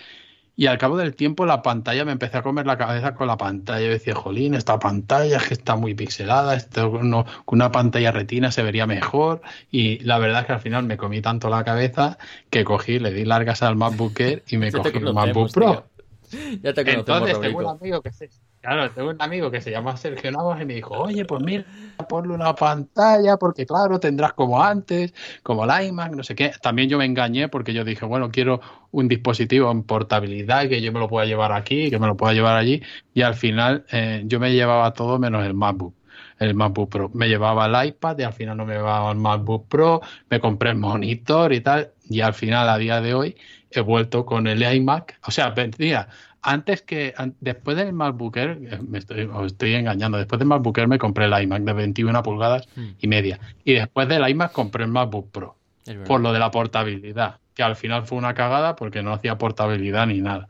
y 0.59 0.65
al 0.65 0.77
cabo 0.79 0.97
del 0.97 1.13
tiempo 1.15 1.45
la 1.45 1.61
pantalla 1.61 2.03
me 2.03 2.11
empecé 2.11 2.37
a 2.39 2.41
comer 2.41 2.65
la 2.65 2.77
cabeza 2.77 3.13
con 3.13 3.27
la 3.27 3.37
pantalla. 3.37 3.85
Yo 3.85 3.91
decía, 3.91 4.15
jolín, 4.15 4.55
esta 4.55 4.79
pantalla 4.79 5.37
es 5.37 5.43
que 5.47 5.53
está 5.53 5.75
muy 5.75 5.93
pixelada, 5.93 6.55
esto 6.55 6.99
no- 7.03 7.25
con 7.45 7.57
una 7.57 7.71
pantalla 7.71 8.11
retina 8.11 8.51
se 8.51 8.63
vería 8.63 8.87
mejor. 8.87 9.41
Y 9.71 9.99
la 9.99 10.17
verdad 10.17 10.41
es 10.41 10.47
que 10.47 10.53
al 10.53 10.59
final 10.59 10.83
me 10.83 10.97
comí 10.97 11.21
tanto 11.21 11.49
la 11.49 11.63
cabeza 11.63 12.17
que 12.49 12.63
cogí, 12.63 12.97
le 12.99 13.13
di 13.13 13.23
largas 13.23 13.61
al 13.61 13.75
MacBook 13.75 14.19
Air 14.19 14.43
y 14.49 14.57
me 14.57 14.71
cogí 14.71 14.91
conocemos, 14.91 15.13
MacBook 15.13 15.51
Pro. 15.53 15.71
tío. 15.71 15.83
Ya 16.63 16.73
te 16.73 16.85
conocemos, 16.85 17.29
Entonces 17.29 17.39
tengo 17.39 17.59
un 17.59 17.65
Roblico. 17.65 17.69
amigo 17.69 18.01
que 18.01 18.11
se, 18.11 18.29
claro, 18.61 18.91
tengo 18.93 19.09
un 19.11 19.21
amigo 19.21 19.49
que 19.51 19.61
se 19.61 19.71
llama 19.71 19.95
Sergio 19.97 20.31
Navas 20.31 20.61
y 20.61 20.65
me 20.65 20.73
dijo, 20.75 20.95
oye, 20.95 21.25
pues 21.25 21.41
mira, 21.41 21.65
ponle 22.09 22.33
una 22.33 22.53
pantalla 22.55 23.37
porque 23.37 23.65
claro, 23.65 23.99
tendrás 23.99 24.33
como 24.33 24.61
antes, 24.61 25.13
como 25.43 25.65
la 25.65 25.83
iMac, 25.83 26.13
no 26.13 26.23
sé 26.23 26.35
qué. 26.35 26.51
También 26.61 26.89
yo 26.89 26.97
me 26.97 27.05
engañé 27.05 27.47
porque 27.49 27.73
yo 27.73 27.83
dije, 27.85 28.05
bueno, 28.05 28.29
quiero 28.31 28.59
un 28.91 29.07
dispositivo 29.07 29.71
en 29.71 29.83
portabilidad 29.83 30.67
que 30.67 30.81
yo 30.81 30.91
me 30.91 30.99
lo 30.99 31.07
pueda 31.07 31.25
llevar 31.25 31.51
aquí, 31.53 31.89
que 31.89 31.99
me 31.99 32.07
lo 32.07 32.17
pueda 32.17 32.33
llevar 32.33 32.55
allí 32.57 32.81
y 33.13 33.21
al 33.21 33.35
final 33.35 33.85
eh, 33.91 34.23
yo 34.25 34.39
me 34.39 34.51
llevaba 34.53 34.93
todo 34.93 35.19
menos 35.19 35.45
el 35.45 35.53
MacBook. 35.53 35.95
El 36.39 36.53
MacBook 36.53 36.89
Pro. 36.89 37.09
Me 37.13 37.27
llevaba 37.27 37.65
el 37.65 37.87
iPad 37.89 38.19
y 38.19 38.23
al 38.23 38.33
final 38.33 38.57
no 38.57 38.65
me 38.65 38.75
llevaba 38.75 39.11
el 39.11 39.17
MacBook 39.17 39.67
Pro, 39.67 40.01
me 40.29 40.39
compré 40.39 40.69
el 40.71 40.77
monitor 40.77 41.51
y 41.53 41.61
tal, 41.61 41.91
y 42.09 42.21
al 42.21 42.33
final, 42.33 42.69
a 42.69 42.77
día 42.77 43.01
de 43.01 43.13
hoy, 43.13 43.35
he 43.71 43.81
vuelto 43.81 44.25
con 44.25 44.47
el 44.47 44.61
iMac. 44.63 45.19
O 45.27 45.31
sea, 45.31 45.53
mira, 45.77 46.07
antes 46.41 46.81
que, 46.81 47.13
después 47.41 47.75
del 47.77 47.93
MacBook 47.93 48.37
Air, 48.37 48.59
eh, 48.61 48.79
me 48.87 48.99
estoy, 48.99 49.23
os 49.33 49.47
estoy 49.47 49.73
engañando, 49.75 50.17
después 50.17 50.39
del 50.39 50.47
MacBook 50.47 50.77
Air 50.77 50.87
me 50.87 50.97
compré 50.97 51.25
el 51.25 51.43
iMac 51.43 51.63
de 51.63 51.73
21 51.73 52.23
pulgadas 52.23 52.67
Hmm. 52.75 52.89
y 52.99 53.07
media. 53.07 53.39
Y 53.63 53.73
después 53.73 54.07
del 54.07 54.27
iMac 54.29 54.51
compré 54.51 54.83
el 54.85 54.91
MacBook 54.91 55.31
Pro, 55.31 55.57
por 56.05 56.21
lo 56.21 56.31
de 56.33 56.39
la 56.39 56.51
portabilidad, 56.51 57.39
que 57.53 57.63
al 57.63 57.75
final 57.75 58.05
fue 58.05 58.17
una 58.17 58.33
cagada 58.33 58.75
porque 58.75 59.01
no 59.03 59.13
hacía 59.13 59.37
portabilidad 59.37 60.07
ni 60.07 60.21
nada. 60.21 60.47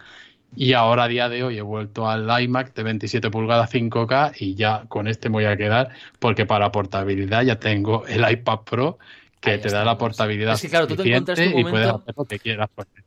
Y 0.56 0.74
ahora 0.74 1.04
a 1.04 1.08
día 1.08 1.30
de 1.30 1.44
hoy 1.44 1.58
he 1.58 1.62
vuelto 1.62 2.10
al 2.10 2.28
iMac 2.42 2.74
de 2.74 2.84
27 2.84 3.30
pulgadas 3.30 3.70
5K 3.74 4.34
y 4.40 4.56
ya 4.56 4.86
con 4.88 5.08
este 5.08 5.30
me 5.30 5.34
voy 5.34 5.46
a 5.46 5.58
quedar 5.58 5.90
porque 6.20 6.46
para 6.46 6.72
portabilidad 6.72 7.44
ya 7.44 7.60
tengo 7.60 8.06
el 8.08 8.30
iPad 8.30 8.60
Pro 8.62 8.98
que 9.42 9.52
Ahí 9.52 9.62
te 9.62 9.68
da 9.70 9.80
la 9.86 9.92
estamos. 9.92 9.98
portabilidad 10.00 10.54
Es 10.56 10.62
que, 10.62 10.70
claro, 10.70 10.88
tú 10.88 10.96
te 10.96 11.04
encontraste 11.14 11.54
un 11.54 11.60
y 11.60 11.64
puedes 11.66 11.88
hacer 11.90 12.14
lo 12.18 12.26
que 12.26 12.40
quieras. 12.40 12.70
él. 12.78 13.04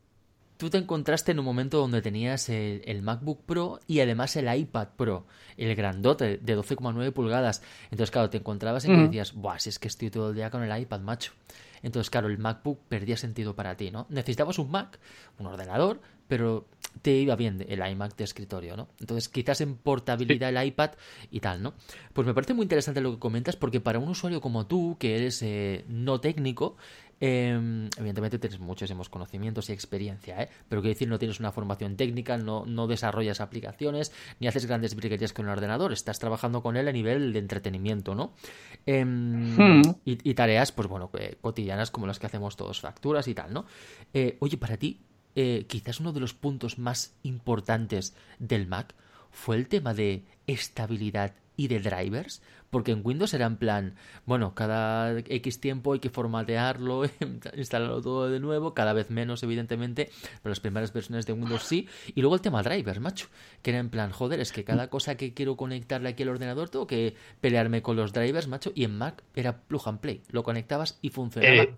Tú 0.60 0.68
te 0.68 0.76
encontraste 0.76 1.32
en 1.32 1.38
un 1.38 1.46
momento 1.46 1.78
donde 1.78 2.02
tenías 2.02 2.50
el, 2.50 2.82
el 2.84 3.00
MacBook 3.00 3.44
Pro 3.46 3.80
y 3.86 4.00
además 4.00 4.36
el 4.36 4.54
iPad 4.54 4.88
Pro, 4.94 5.24
el 5.56 5.74
grandote 5.74 6.36
de 6.36 6.58
12,9 6.58 7.12
pulgadas. 7.12 7.62
Entonces, 7.84 8.10
claro, 8.10 8.28
te 8.28 8.36
encontrabas 8.36 8.84
en 8.84 8.90
que 8.92 8.98
Mm. 8.98 9.04
decías, 9.04 9.32
Buah, 9.32 9.58
si 9.58 9.70
es 9.70 9.78
que 9.78 9.88
estoy 9.88 10.10
todo 10.10 10.28
el 10.28 10.36
día 10.36 10.50
con 10.50 10.62
el 10.62 10.82
iPad, 10.82 11.00
macho. 11.00 11.32
Entonces, 11.82 12.10
claro, 12.10 12.28
el 12.28 12.36
MacBook 12.36 12.78
perdía 12.90 13.16
sentido 13.16 13.56
para 13.56 13.74
ti, 13.74 13.90
¿no? 13.90 14.04
Necesitabas 14.10 14.58
un 14.58 14.70
Mac, 14.70 14.98
un 15.38 15.46
ordenador, 15.46 16.02
pero 16.28 16.66
te 17.00 17.12
iba 17.12 17.36
bien 17.36 17.64
el 17.66 17.80
iMac 17.92 18.14
de 18.16 18.24
escritorio, 18.24 18.76
¿no? 18.76 18.88
Entonces, 19.00 19.30
quizás 19.30 19.62
en 19.62 19.76
portabilidad 19.76 20.50
el 20.54 20.62
iPad 20.62 20.90
y 21.30 21.40
tal, 21.40 21.62
¿no? 21.62 21.72
Pues 22.12 22.26
me 22.26 22.34
parece 22.34 22.52
muy 22.52 22.64
interesante 22.64 23.00
lo 23.00 23.12
que 23.12 23.18
comentas 23.18 23.56
porque 23.56 23.80
para 23.80 23.98
un 23.98 24.10
usuario 24.10 24.42
como 24.42 24.66
tú, 24.66 24.98
que 25.00 25.16
eres 25.16 25.40
eh, 25.40 25.86
no 25.88 26.20
técnico, 26.20 26.76
eh, 27.20 27.88
evidentemente 27.96 28.38
tienes 28.38 28.60
muchísimos 28.60 29.08
conocimientos 29.08 29.68
y 29.68 29.72
experiencia, 29.72 30.42
¿eh? 30.42 30.48
pero 30.68 30.80
quiero 30.80 30.94
decir, 30.94 31.08
no 31.08 31.18
tienes 31.18 31.38
una 31.40 31.52
formación 31.52 31.96
técnica, 31.96 32.36
no, 32.36 32.64
no 32.66 32.86
desarrollas 32.86 33.40
aplicaciones, 33.40 34.12
ni 34.40 34.48
haces 34.48 34.66
grandes 34.66 34.94
briguerías 34.94 35.32
con 35.32 35.46
el 35.46 35.52
ordenador, 35.52 35.92
estás 35.92 36.18
trabajando 36.18 36.62
con 36.62 36.76
él 36.76 36.88
a 36.88 36.92
nivel 36.92 37.32
de 37.32 37.38
entretenimiento, 37.38 38.14
¿no? 38.14 38.32
Em, 38.86 39.50
Hmm. 39.60 39.82
y, 40.04 40.30
y 40.30 40.34
tareas, 40.34 40.72
pues 40.72 40.88
bueno, 40.88 41.10
eh, 41.18 41.36
cotidianas 41.40 41.90
como 41.90 42.06
las 42.06 42.18
que 42.18 42.26
hacemos 42.26 42.56
todos, 42.56 42.80
facturas 42.80 43.28
y 43.28 43.34
tal, 43.34 43.52
¿no? 43.52 43.66
Eh, 44.14 44.36
oye, 44.40 44.56
para 44.56 44.76
ti, 44.76 45.00
eh, 45.34 45.66
quizás 45.68 46.00
uno 46.00 46.12
de 46.12 46.20
los 46.20 46.34
puntos 46.34 46.78
más 46.78 47.14
importantes 47.22 48.14
del 48.38 48.66
Mac 48.66 48.94
fue 49.30 49.56
el 49.56 49.68
tema 49.68 49.94
de 49.94 50.24
estabilidad 50.46 51.34
y 51.56 51.68
de 51.68 51.78
drivers? 51.80 52.42
Porque 52.70 52.92
en 52.92 53.00
Windows 53.04 53.34
era 53.34 53.46
en 53.46 53.56
plan, 53.56 53.96
bueno, 54.26 54.54
cada 54.54 55.18
X 55.18 55.60
tiempo 55.60 55.92
hay 55.92 55.98
que 55.98 56.10
formatearlo, 56.10 57.02
instalarlo 57.56 58.00
todo 58.00 58.30
de 58.30 58.40
nuevo, 58.40 58.74
cada 58.74 58.92
vez 58.92 59.10
menos, 59.10 59.42
evidentemente, 59.42 60.10
pero 60.42 60.50
las 60.50 60.60
primeras 60.60 60.92
versiones 60.92 61.26
de 61.26 61.32
Windows 61.32 61.64
sí. 61.64 61.88
Y 62.14 62.20
luego 62.20 62.36
el 62.36 62.40
tema 62.40 62.62
drivers, 62.62 63.00
macho, 63.00 63.26
que 63.62 63.70
era 63.70 63.80
en 63.80 63.90
plan, 63.90 64.10
joder, 64.12 64.40
es 64.40 64.52
que 64.52 64.64
cada 64.64 64.88
cosa 64.88 65.16
que 65.16 65.34
quiero 65.34 65.56
conectarle 65.56 66.08
aquí 66.08 66.22
al 66.22 66.30
ordenador 66.30 66.68
tengo 66.68 66.86
que 66.86 67.14
pelearme 67.40 67.82
con 67.82 67.96
los 67.96 68.12
drivers, 68.12 68.48
macho, 68.48 68.72
y 68.74 68.84
en 68.84 68.96
Mac 68.96 69.22
era 69.34 69.62
plug 69.62 69.82
and 69.86 70.00
play, 70.00 70.22
lo 70.30 70.42
conectabas 70.42 70.98
y 71.02 71.10
funcionaba. 71.10 71.62
Eh, 71.62 71.76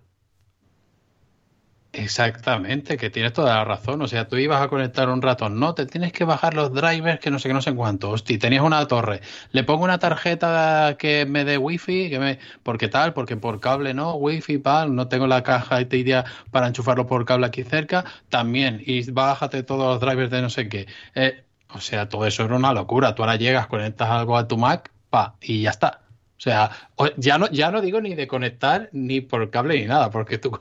Exactamente, 1.95 2.97
que 2.97 3.11
tienes 3.11 3.33
toda 3.33 3.53
la 3.53 3.65
razón. 3.65 4.01
O 4.01 4.07
sea, 4.07 4.27
tú 4.27 4.35
ibas 4.37 4.59
a 4.63 4.67
conectar 4.67 5.09
un 5.09 5.21
ratón, 5.21 5.59
no, 5.59 5.75
te 5.75 5.85
tienes 5.85 6.11
que 6.11 6.23
bajar 6.25 6.55
los 6.55 6.73
drivers 6.73 7.19
que 7.19 7.29
no 7.29 7.37
sé 7.37 7.49
qué, 7.49 7.53
no 7.53 7.61
sé 7.61 7.75
cuánto. 7.75 8.09
Hostia, 8.09 8.39
tenías 8.39 8.63
una 8.63 8.87
torre. 8.87 9.21
Le 9.51 9.63
pongo 9.63 9.83
una 9.83 9.99
tarjeta 9.99 10.95
que 10.97 11.27
me 11.27 11.45
dé 11.45 11.59
wifi, 11.59 12.09
que 12.09 12.17
me, 12.17 12.39
porque 12.63 12.87
tal, 12.87 13.13
porque 13.13 13.37
por 13.37 13.59
cable 13.59 13.93
no, 13.93 14.15
wifi, 14.15 14.57
pal, 14.57 14.95
no 14.95 15.07
tengo 15.07 15.27
la 15.27 15.43
caja 15.43 15.81
idea 15.81 16.25
para 16.49 16.65
enchufarlo 16.67 17.05
por 17.05 17.25
cable 17.25 17.45
aquí 17.45 17.63
cerca, 17.63 18.05
también. 18.29 18.81
Y 18.83 19.11
bájate 19.11 19.61
todos 19.61 19.85
los 19.93 19.99
drivers 20.01 20.31
de 20.31 20.41
no 20.41 20.49
sé 20.49 20.67
qué. 20.69 20.87
Eh, 21.13 21.45
o 21.69 21.79
sea, 21.79 22.09
todo 22.09 22.25
eso 22.25 22.43
era 22.43 22.55
una 22.55 22.73
locura. 22.73 23.13
Tú 23.13 23.21
ahora 23.21 23.35
llegas, 23.35 23.67
conectas 23.67 24.09
algo 24.09 24.35
a 24.37 24.47
tu 24.47 24.57
Mac, 24.57 24.91
pa, 25.11 25.37
y 25.41 25.61
ya 25.61 25.69
está. 25.69 26.02
O 26.37 26.41
sea, 26.43 26.71
ya 27.17 27.37
no, 27.37 27.49
ya 27.51 27.71
no 27.71 27.79
digo 27.79 28.01
ni 28.01 28.15
de 28.15 28.27
conectar 28.27 28.89
ni 28.91 29.21
por 29.21 29.49
cable 29.49 29.79
ni 29.79 29.85
nada, 29.85 30.09
porque 30.09 30.37
tú, 30.37 30.51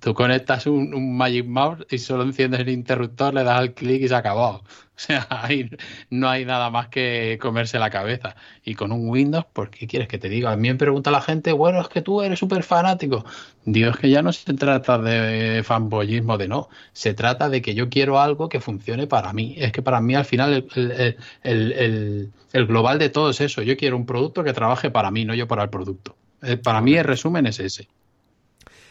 tú 0.00 0.14
conectas 0.14 0.66
un, 0.66 0.92
un 0.92 1.16
Magic 1.16 1.46
Mouse 1.46 1.86
y 1.90 1.98
solo 1.98 2.24
enciendes 2.24 2.60
el 2.60 2.70
interruptor, 2.70 3.34
le 3.34 3.44
das 3.44 3.58
al 3.58 3.74
clic 3.74 4.02
y 4.02 4.08
se 4.08 4.14
ha 4.14 4.18
acabado. 4.18 4.64
O 5.00 5.02
sea, 5.06 5.26
ahí 5.30 5.70
no 6.10 6.28
hay 6.28 6.44
nada 6.44 6.68
más 6.70 6.88
que 6.88 7.38
comerse 7.40 7.78
la 7.78 7.88
cabeza. 7.90 8.36
Y 8.62 8.74
con 8.74 8.92
un 8.92 9.08
Windows, 9.08 9.46
¿por 9.52 9.70
qué 9.70 9.86
quieres 9.86 10.08
que 10.08 10.18
te 10.18 10.28
diga? 10.28 10.52
A 10.52 10.56
mí 10.56 10.68
me 10.68 10.74
pregunta 10.74 11.10
la 11.10 11.22
gente, 11.22 11.52
bueno, 11.52 11.80
es 11.80 11.88
que 11.88 12.02
tú 12.02 12.20
eres 12.22 12.38
súper 12.38 12.62
fanático. 12.62 13.24
Dios, 13.64 13.96
que 13.96 14.10
ya 14.10 14.20
no 14.22 14.32
se 14.32 14.52
trata 14.54 14.98
de 14.98 15.62
fanboyismo, 15.64 16.36
de 16.36 16.48
no. 16.48 16.68
Se 16.92 17.14
trata 17.14 17.48
de 17.48 17.62
que 17.62 17.74
yo 17.74 17.88
quiero 17.88 18.20
algo 18.20 18.48
que 18.50 18.60
funcione 18.60 19.06
para 19.06 19.32
mí. 19.32 19.54
Es 19.58 19.72
que 19.72 19.80
para 19.82 20.00
mí 20.02 20.14
al 20.14 20.24
final 20.26 20.52
el, 20.52 20.68
el, 20.74 21.16
el, 21.42 21.72
el, 21.72 22.32
el 22.52 22.66
global 22.66 22.98
de 22.98 23.08
todo 23.08 23.30
es 23.30 23.40
eso. 23.40 23.62
Yo 23.62 23.76
quiero 23.78 23.96
un 23.96 24.06
producto 24.06 24.44
que 24.44 24.52
trabaje 24.52 24.90
para 24.90 25.10
mí, 25.10 25.24
no 25.24 25.34
yo 25.34 25.48
para 25.48 25.62
el 25.64 25.70
producto. 25.70 26.18
Eh, 26.42 26.56
Para 26.58 26.80
mí 26.82 26.94
el 26.94 27.04
resumen 27.04 27.46
es 27.46 27.58
ese. 27.60 27.88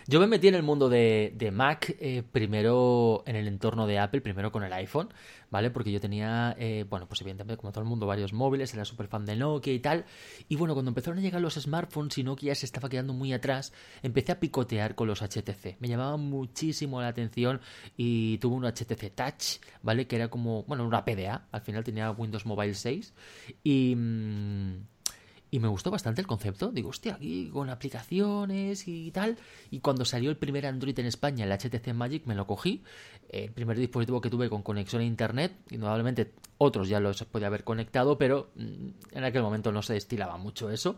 Yo 0.09 0.19
me 0.19 0.25
metí 0.25 0.47
en 0.47 0.55
el 0.55 0.63
mundo 0.63 0.89
de, 0.89 1.51
Mac, 1.53 1.95
eh, 1.99 2.23
primero 2.23 3.21
en 3.27 3.35
el 3.35 3.47
entorno 3.47 3.85
de 3.85 3.99
Apple, 3.99 4.21
primero 4.21 4.51
con 4.51 4.63
el 4.63 4.73
iPhone, 4.73 5.13
¿vale? 5.51 5.69
Porque 5.69 5.91
yo 5.91 6.01
tenía, 6.01 6.55
eh, 6.57 6.83
bueno, 6.89 7.07
pues 7.07 7.21
evidentemente 7.21 7.57
como 7.57 7.71
todo 7.71 7.83
el 7.83 7.89
mundo, 7.89 8.07
varios 8.07 8.33
móviles, 8.33 8.73
era 8.73 8.85
súper 8.85 9.05
fan 9.05 9.27
de 9.27 9.35
Nokia 9.35 9.71
y 9.71 9.77
tal. 9.77 10.05
Y 10.47 10.55
bueno, 10.55 10.73
cuando 10.73 10.89
empezaron 10.89 11.19
a 11.19 11.21
llegar 11.21 11.39
los 11.41 11.53
smartphones 11.53 12.17
y 12.17 12.23
Nokia 12.23 12.55
se 12.55 12.65
estaba 12.65 12.89
quedando 12.89 13.13
muy 13.13 13.33
atrás, 13.33 13.71
empecé 14.01 14.31
a 14.31 14.39
picotear 14.39 14.95
con 14.95 15.07
los 15.07 15.21
HTC. 15.21 15.77
Me 15.79 15.87
llamaba 15.87 16.17
muchísimo 16.17 16.99
la 16.99 17.09
atención 17.09 17.61
y 17.95 18.39
tuve 18.39 18.55
un 18.55 18.65
HTC 18.65 19.13
Touch, 19.13 19.63
¿vale? 19.83 20.07
Que 20.07 20.15
era 20.15 20.29
como, 20.29 20.63
bueno, 20.63 20.87
una 20.87 21.05
PDA, 21.05 21.45
al 21.51 21.61
final 21.61 21.83
tenía 21.83 22.09
Windows 22.09 22.47
Mobile 22.47 22.73
6 22.73 23.13
y... 23.61 23.93
mm, 23.95 24.98
y 25.51 25.59
me 25.59 25.67
gustó 25.67 25.91
bastante 25.91 26.21
el 26.21 26.27
concepto. 26.27 26.71
Digo, 26.71 26.89
hostia, 26.89 27.15
aquí 27.15 27.49
con 27.51 27.69
aplicaciones 27.69 28.87
y 28.87 29.11
tal. 29.11 29.37
Y 29.71 29.79
cuando 29.79 30.05
salió 30.05 30.29
el 30.29 30.37
primer 30.37 30.65
Android 30.65 30.97
en 30.99 31.07
España, 31.07 31.45
el 31.45 31.51
HTC 31.51 31.93
Magic, 31.93 32.25
me 32.25 32.35
lo 32.35 32.45
cogí. 32.45 32.83
El 33.29 33.51
primer 33.51 33.77
dispositivo 33.77 34.21
que 34.21 34.29
tuve 34.29 34.49
con 34.49 34.61
conexión 34.61 35.01
a 35.01 35.05
internet. 35.05 35.53
Indudablemente 35.71 36.33
otros 36.57 36.89
ya 36.89 36.99
los 36.99 37.23
podía 37.23 37.47
haber 37.47 37.63
conectado, 37.63 38.17
pero 38.17 38.51
mm, 38.55 39.17
en 39.17 39.23
aquel 39.23 39.41
momento 39.41 39.71
no 39.71 39.81
se 39.81 39.93
destilaba 39.93 40.37
mucho 40.37 40.69
eso. 40.69 40.97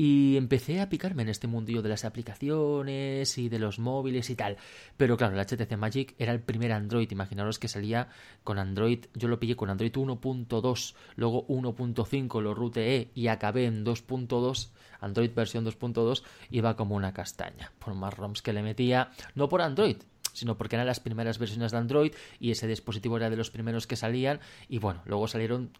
Y 0.00 0.36
empecé 0.36 0.80
a 0.80 0.88
picarme 0.88 1.22
en 1.22 1.28
este 1.28 1.48
mundillo 1.48 1.82
de 1.82 1.88
las 1.88 2.04
aplicaciones 2.04 3.36
y 3.36 3.48
de 3.48 3.58
los 3.58 3.80
móviles 3.80 4.30
y 4.30 4.36
tal. 4.36 4.56
Pero 4.96 5.16
claro, 5.16 5.34
el 5.34 5.44
HTC 5.44 5.76
Magic 5.76 6.14
era 6.18 6.32
el 6.32 6.40
primer 6.40 6.70
Android. 6.70 7.10
Imaginaros 7.10 7.58
que 7.58 7.66
salía 7.66 8.08
con 8.44 8.60
Android. 8.60 9.06
Yo 9.14 9.26
lo 9.26 9.40
pillé 9.40 9.56
con 9.56 9.70
Android 9.70 9.92
1.2, 9.92 10.94
luego 11.16 11.48
1.5 11.48 12.40
lo 12.40 12.54
ruteé 12.54 13.10
y 13.12 13.26
acabé 13.26 13.66
en 13.66 13.84
2.2. 13.84 14.70
Android 15.00 15.32
versión 15.34 15.66
2.2 15.66 16.22
iba 16.50 16.76
como 16.76 16.94
una 16.94 17.12
castaña. 17.12 17.72
Por 17.80 17.94
más 17.94 18.16
ROMs 18.16 18.40
que 18.40 18.52
le 18.52 18.62
metía. 18.62 19.10
No 19.34 19.48
por 19.48 19.62
Android, 19.62 19.96
sino 20.32 20.56
porque 20.56 20.76
eran 20.76 20.86
las 20.86 21.00
primeras 21.00 21.40
versiones 21.40 21.72
de 21.72 21.78
Android 21.78 22.12
y 22.38 22.52
ese 22.52 22.68
dispositivo 22.68 23.16
era 23.16 23.30
de 23.30 23.36
los 23.36 23.50
primeros 23.50 23.88
que 23.88 23.96
salían. 23.96 24.38
Y 24.68 24.78
bueno, 24.78 25.02
luego 25.06 25.26
salieron 25.26 25.72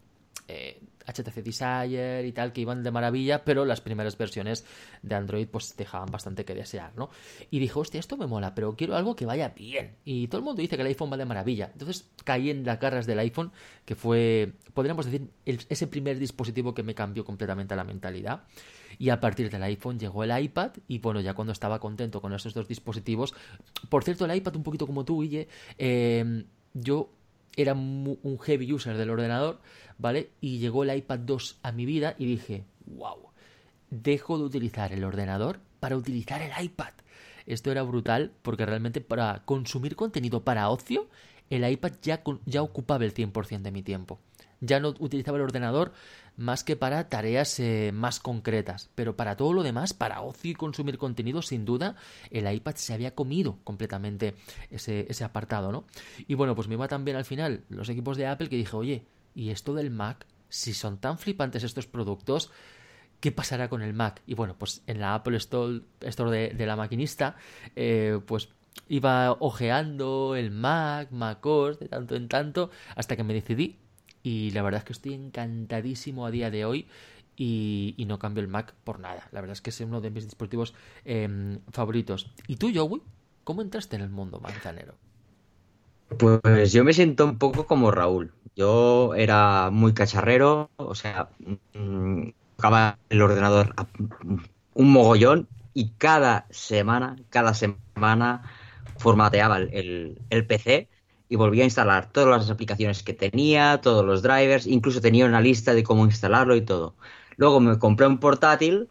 eh, 0.47 0.81
HTC 1.09 1.43
Desire 1.43 2.27
y 2.27 2.33
tal, 2.33 2.53
que 2.53 2.61
iban 2.61 2.83
de 2.83 2.91
maravilla, 2.91 3.45
pero 3.45 3.65
las 3.65 3.81
primeras 3.81 4.17
versiones 4.17 4.65
de 5.03 5.15
Android 5.15 5.49
pues 5.49 5.77
dejaban 5.77 6.11
bastante 6.11 6.45
que 6.45 6.55
desear, 6.55 6.93
¿no? 6.97 7.11
Y 7.51 7.59
dije, 7.59 7.79
hostia, 7.79 7.99
esto 7.99 8.17
me 8.17 8.27
mola, 8.27 8.55
pero 8.55 8.77
quiero 8.77 8.95
algo 8.95 9.17
que 9.17 9.27
vaya 9.27 9.49
bien. 9.49 9.97
Y 10.05 10.29
todo 10.29 10.41
el 10.41 10.45
mundo 10.45 10.61
dice 10.61 10.77
que 10.77 10.83
el 10.83 10.89
iPhone 10.89 11.11
va 11.11 11.17
de 11.17 11.25
maravilla. 11.25 11.71
Entonces 11.73 12.11
caí 12.25 12.51
en 12.51 12.65
las 12.65 12.79
garras 12.79 13.07
del 13.07 13.19
iPhone, 13.21 13.53
que 13.85 13.95
fue, 13.95 14.53
podríamos 14.75 15.07
decir, 15.07 15.31
ese 15.45 15.87
primer 15.87 16.19
dispositivo 16.19 16.75
que 16.75 16.83
me 16.83 16.95
cambió 16.95 17.25
completamente 17.25 17.75
la 17.75 17.85
mentalidad. 17.85 18.45
Y 18.99 19.11
a 19.11 19.21
partir 19.21 19.51
del 19.51 19.63
iPhone 19.63 19.99
llegó 19.99 20.25
el 20.25 20.43
iPad 20.43 20.73
y 20.89 20.99
bueno, 20.99 21.21
ya 21.21 21.35
cuando 21.35 21.53
estaba 21.53 21.79
contento 21.79 22.21
con 22.21 22.33
esos 22.33 22.53
dos 22.53 22.67
dispositivos, 22.67 23.35
por 23.89 24.05
cierto, 24.05 24.25
el 24.25 24.35
iPad 24.35 24.57
un 24.57 24.63
poquito 24.63 24.87
como 24.87 25.05
tú, 25.05 25.23
Guille, 25.23 25.49
eh, 25.79 26.45
yo 26.75 27.11
era 27.57 27.75
un 27.75 28.39
heavy 28.41 28.73
user 28.73 28.97
del 28.97 29.11
ordenador, 29.11 29.61
¿vale? 29.99 30.31
Y 30.41 30.59
llegó 30.59 30.85
el 30.85 30.97
iPad 30.97 31.19
2 31.21 31.59
a 31.63 31.73
mi 31.73 31.87
vida 31.87 32.15
y 32.19 32.27
dije, 32.27 32.65
wow, 32.87 33.31
dejo 33.91 34.39
de 34.39 34.45
utilizar 34.45 34.93
el 34.93 35.05
ordenador 35.05 35.61
para 35.81 35.97
utilizar 35.97 36.43
el 36.43 36.53
iPad. 36.63 36.93
Esto 37.47 37.71
era 37.71 37.83
brutal 37.83 38.33
porque 38.43 38.67
realmente 38.67 39.01
para 39.01 39.43
consumir 39.45 39.97
contenido 39.97 40.45
para 40.45 40.69
ocio, 40.69 41.09
el 41.51 41.69
iPad 41.69 41.93
ya, 42.03 42.23
ya 42.45 42.63
ocupaba 42.63 43.05
el 43.05 43.15
100% 43.15 43.63
de 43.63 43.73
mi 43.73 43.83
tiempo. 43.83 44.21
Ya 44.61 44.81
no 44.81 44.95
utilizaba 44.99 45.39
el 45.39 45.45
ordenador 45.45 45.93
más 46.39 46.63
que 46.63 46.77
para 46.77 47.09
tareas 47.09 47.59
eh, 47.59 47.91
más 47.93 48.21
concretas, 48.21 48.91
pero 48.95 49.17
para 49.17 49.37
todo 49.37 49.53
lo 49.53 49.65
demás, 49.65 49.93
para 49.93 50.23
ocio 50.23 50.53
y 50.53 50.55
consumir 50.55 50.97
contenido, 50.97 51.43
sin 51.43 51.65
duda, 51.65 51.97
el 52.31 52.51
iPad 52.51 52.77
se 52.77 52.95
había 52.95 53.15
comido 53.15 53.59
completamente 53.65 54.37
ese, 54.71 55.07
ese 55.11 55.25
apartado, 55.25 55.73
¿no? 55.73 55.85
Y 56.29 56.35
bueno, 56.35 56.55
pues 56.55 56.69
me 56.69 56.75
iba 56.75 56.87
tan 56.87 57.05
bien 57.05 57.17
al 57.17 57.25
final 57.25 57.65
los 57.69 57.89
equipos 57.89 58.17
de 58.17 58.29
Apple 58.29 58.49
que 58.49 58.57
dije, 58.57 58.77
oye, 58.77 59.05
¿y 59.35 59.51
esto 59.51 59.75
del 59.75 59.91
Mac? 59.91 60.27
Si 60.49 60.73
son 60.73 60.99
tan 60.99 61.19
flipantes 61.19 61.65
estos 61.65 61.89
productos, 61.89 62.51
¿qué 63.21 63.33
pasará 63.33 63.69
con 63.69 63.83
el 63.83 63.93
Mac? 63.93 64.23
Y 64.25 64.35
bueno, 64.35 64.57
pues 64.57 64.83
en 64.87 65.01
la 65.01 65.15
Apple 65.15 65.37
Store, 65.39 65.83
Store 66.03 66.31
de, 66.31 66.55
de 66.55 66.67
la 66.67 66.77
maquinista, 66.77 67.35
eh, 67.75 68.21
pues 68.25 68.49
iba 68.89 69.33
ojeando 69.33 70.37
el 70.37 70.53
Mac, 70.53 71.11
MacOS, 71.11 71.81
de 71.81 71.89
tanto 71.89 72.15
en 72.15 72.29
tanto, 72.29 72.71
hasta 72.95 73.17
que 73.17 73.25
me 73.25 73.35
decidí. 73.35 73.81
Y 74.23 74.51
la 74.51 74.63
verdad 74.63 74.81
es 74.81 74.85
que 74.85 74.93
estoy 74.93 75.15
encantadísimo 75.15 76.27
a 76.27 76.31
día 76.31 76.51
de 76.51 76.65
hoy 76.65 76.87
y, 77.37 77.95
no 78.09 78.19
cambio 78.19 78.43
el 78.43 78.49
Mac 78.49 78.75
por 78.85 78.99
nada. 79.01 79.29
La 79.33 79.41
verdad 79.41 79.53
es 79.53 79.61
que 79.61 79.71
es 79.71 79.81
uno 79.81 80.01
de 80.01 80.11
mis 80.11 80.25
dispositivos 80.25 80.75
eh, 81.05 81.59
favoritos. 81.71 82.31
¿Y 82.47 82.57
tú, 82.57 82.71
Joey? 82.75 83.03
¿Cómo 83.45 83.63
entraste 83.63 83.97
en 83.97 84.03
el 84.03 84.11
mundo 84.11 84.41
manzanero? 84.41 84.95
Pues 86.19 86.73
yo 86.73 86.85
me 86.85 86.93
siento 86.93 87.25
un 87.25 87.39
poco 87.39 87.67
como 87.67 87.91
Raúl. 87.91 88.33
Yo 88.57 89.15
era 89.15 89.71
muy 89.71 89.95
cacharrero, 89.95 90.71
o 90.77 90.95
sea, 90.95 91.31
mm, 91.75 92.31
tocaba 92.57 92.99
el 93.09 93.23
ordenador 93.23 93.75
a- 93.77 93.87
un 94.75 94.93
mogollón 94.93 95.49
y 95.75 95.91
cada 95.99 96.47
semana, 96.51 97.17
cada 97.31 97.55
semana 97.55 98.43
formateaba 98.99 99.59
el- 99.59 100.21
el 100.31 100.47
PC 100.47 100.89
y 101.29 101.37
volvía 101.37 101.65
a 101.65 101.67
instalar 101.67 102.11
todas 102.11 102.29
las 102.41 102.51
aplicaciones 102.51 103.03
que 103.03 103.15
tenía, 103.15 103.81
todos 103.81 104.05
los 104.05 104.23
drivers, 104.23 104.67
incluso 104.67 105.01
tenía 105.01 105.27
una 105.27 105.41
lista 105.41 105.75
de 105.75 105.83
cómo 105.83 106.05
instalarlo 106.05 106.57
y 106.57 106.63
todo. 106.63 106.95
Luego 107.37 107.61
me 107.61 107.79
compré 107.79 108.07
un 108.07 108.19
portátil 108.19 108.89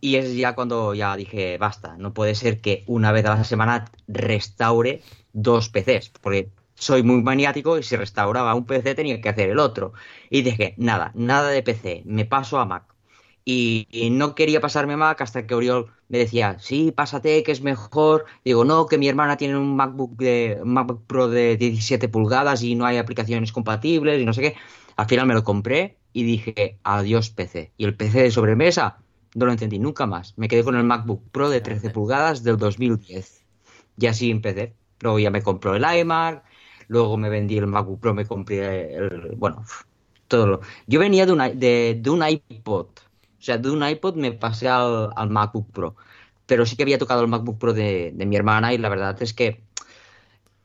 y 0.00 0.16
es 0.16 0.34
ya 0.36 0.54
cuando 0.54 0.94
ya 0.94 1.16
dije, 1.16 1.58
basta, 1.58 1.96
no 1.98 2.12
puede 2.14 2.34
ser 2.34 2.60
que 2.60 2.84
una 2.86 3.12
vez 3.12 3.24
a 3.26 3.36
la 3.36 3.44
semana 3.44 3.86
restaure 4.08 5.02
dos 5.32 5.68
PCs, 5.68 6.10
porque 6.20 6.50
soy 6.74 7.02
muy 7.02 7.22
maniático 7.22 7.78
y 7.78 7.82
si 7.82 7.96
restauraba 7.96 8.54
un 8.54 8.66
PC 8.66 8.94
tenía 8.94 9.20
que 9.20 9.28
hacer 9.28 9.50
el 9.50 9.58
otro. 9.58 9.92
Y 10.30 10.42
dije, 10.42 10.74
nada, 10.76 11.12
nada 11.14 11.50
de 11.50 11.62
PC, 11.62 12.02
me 12.04 12.24
paso 12.24 12.58
a 12.58 12.66
Mac. 12.66 12.84
Y, 13.44 13.88
y 13.90 14.10
no 14.10 14.34
quería 14.34 14.60
pasarme 14.60 14.94
a 14.94 14.96
Mac 14.96 15.20
hasta 15.20 15.46
que 15.46 15.54
Oriol 15.54 15.92
me 16.12 16.18
decía, 16.18 16.58
sí, 16.60 16.92
pásate, 16.92 17.42
que 17.42 17.52
es 17.52 17.62
mejor. 17.62 18.26
Digo, 18.44 18.64
no, 18.64 18.86
que 18.86 18.98
mi 18.98 19.08
hermana 19.08 19.36
tiene 19.36 19.56
un 19.58 19.74
MacBook, 19.76 20.16
de, 20.18 20.60
MacBook 20.64 21.04
Pro 21.08 21.28
de 21.28 21.56
17 21.56 22.08
pulgadas 22.08 22.62
y 22.62 22.76
no 22.76 22.86
hay 22.86 22.98
aplicaciones 22.98 23.52
compatibles 23.52 24.20
y 24.22 24.24
no 24.26 24.32
sé 24.34 24.42
qué. 24.42 24.54
Al 24.96 25.06
final 25.08 25.26
me 25.26 25.34
lo 25.34 25.42
compré 25.44 25.98
y 26.12 26.22
dije, 26.24 26.78
adiós 26.84 27.30
PC. 27.30 27.72
Y 27.76 27.84
el 27.84 27.96
PC 27.96 28.22
de 28.22 28.30
sobremesa, 28.30 28.98
no 29.34 29.46
lo 29.46 29.52
entendí 29.52 29.78
nunca 29.80 30.06
más. 30.06 30.34
Me 30.38 30.48
quedé 30.48 30.62
con 30.64 30.76
el 30.76 30.84
MacBook 30.84 31.30
Pro 31.32 31.48
de 31.50 31.60
13 31.60 31.90
pulgadas 31.90 32.42
del 32.44 32.56
2010. 32.58 33.44
Y 33.98 34.06
así 34.06 34.30
empecé. 34.30 34.76
Luego 35.00 35.18
ya 35.18 35.30
me 35.30 35.42
compró 35.42 35.74
el 35.74 35.84
iMac, 36.00 36.44
luego 36.88 37.16
me 37.16 37.28
vendí 37.30 37.56
el 37.58 37.66
MacBook 37.66 38.00
Pro, 38.00 38.14
me 38.14 38.26
compré 38.26 38.94
el... 38.94 39.34
Bueno, 39.36 39.64
todo 40.28 40.46
lo- 40.46 40.60
Yo 40.86 41.00
venía 41.00 41.26
de, 41.26 41.32
una, 41.32 41.48
de, 41.50 41.98
de 42.00 42.10
un 42.10 42.22
iPod. 42.26 42.88
O 43.42 43.44
sea, 43.44 43.58
de 43.58 43.70
un 43.70 43.82
iPod 43.84 44.14
me 44.14 44.30
pasé 44.30 44.68
al, 44.68 45.10
MacBook 45.28 45.72
Pro. 45.72 45.96
Pero 46.46 46.64
sí 46.64 46.76
que 46.76 46.84
había 46.84 46.98
tocado 46.98 47.22
el 47.22 47.28
MacBook 47.28 47.58
Pro 47.58 47.72
de, 47.72 48.12
de 48.14 48.26
mi 48.26 48.36
hermana 48.36 48.72
y 48.72 48.78
la 48.78 48.88
verdad 48.88 49.20
es 49.20 49.34
que 49.34 49.64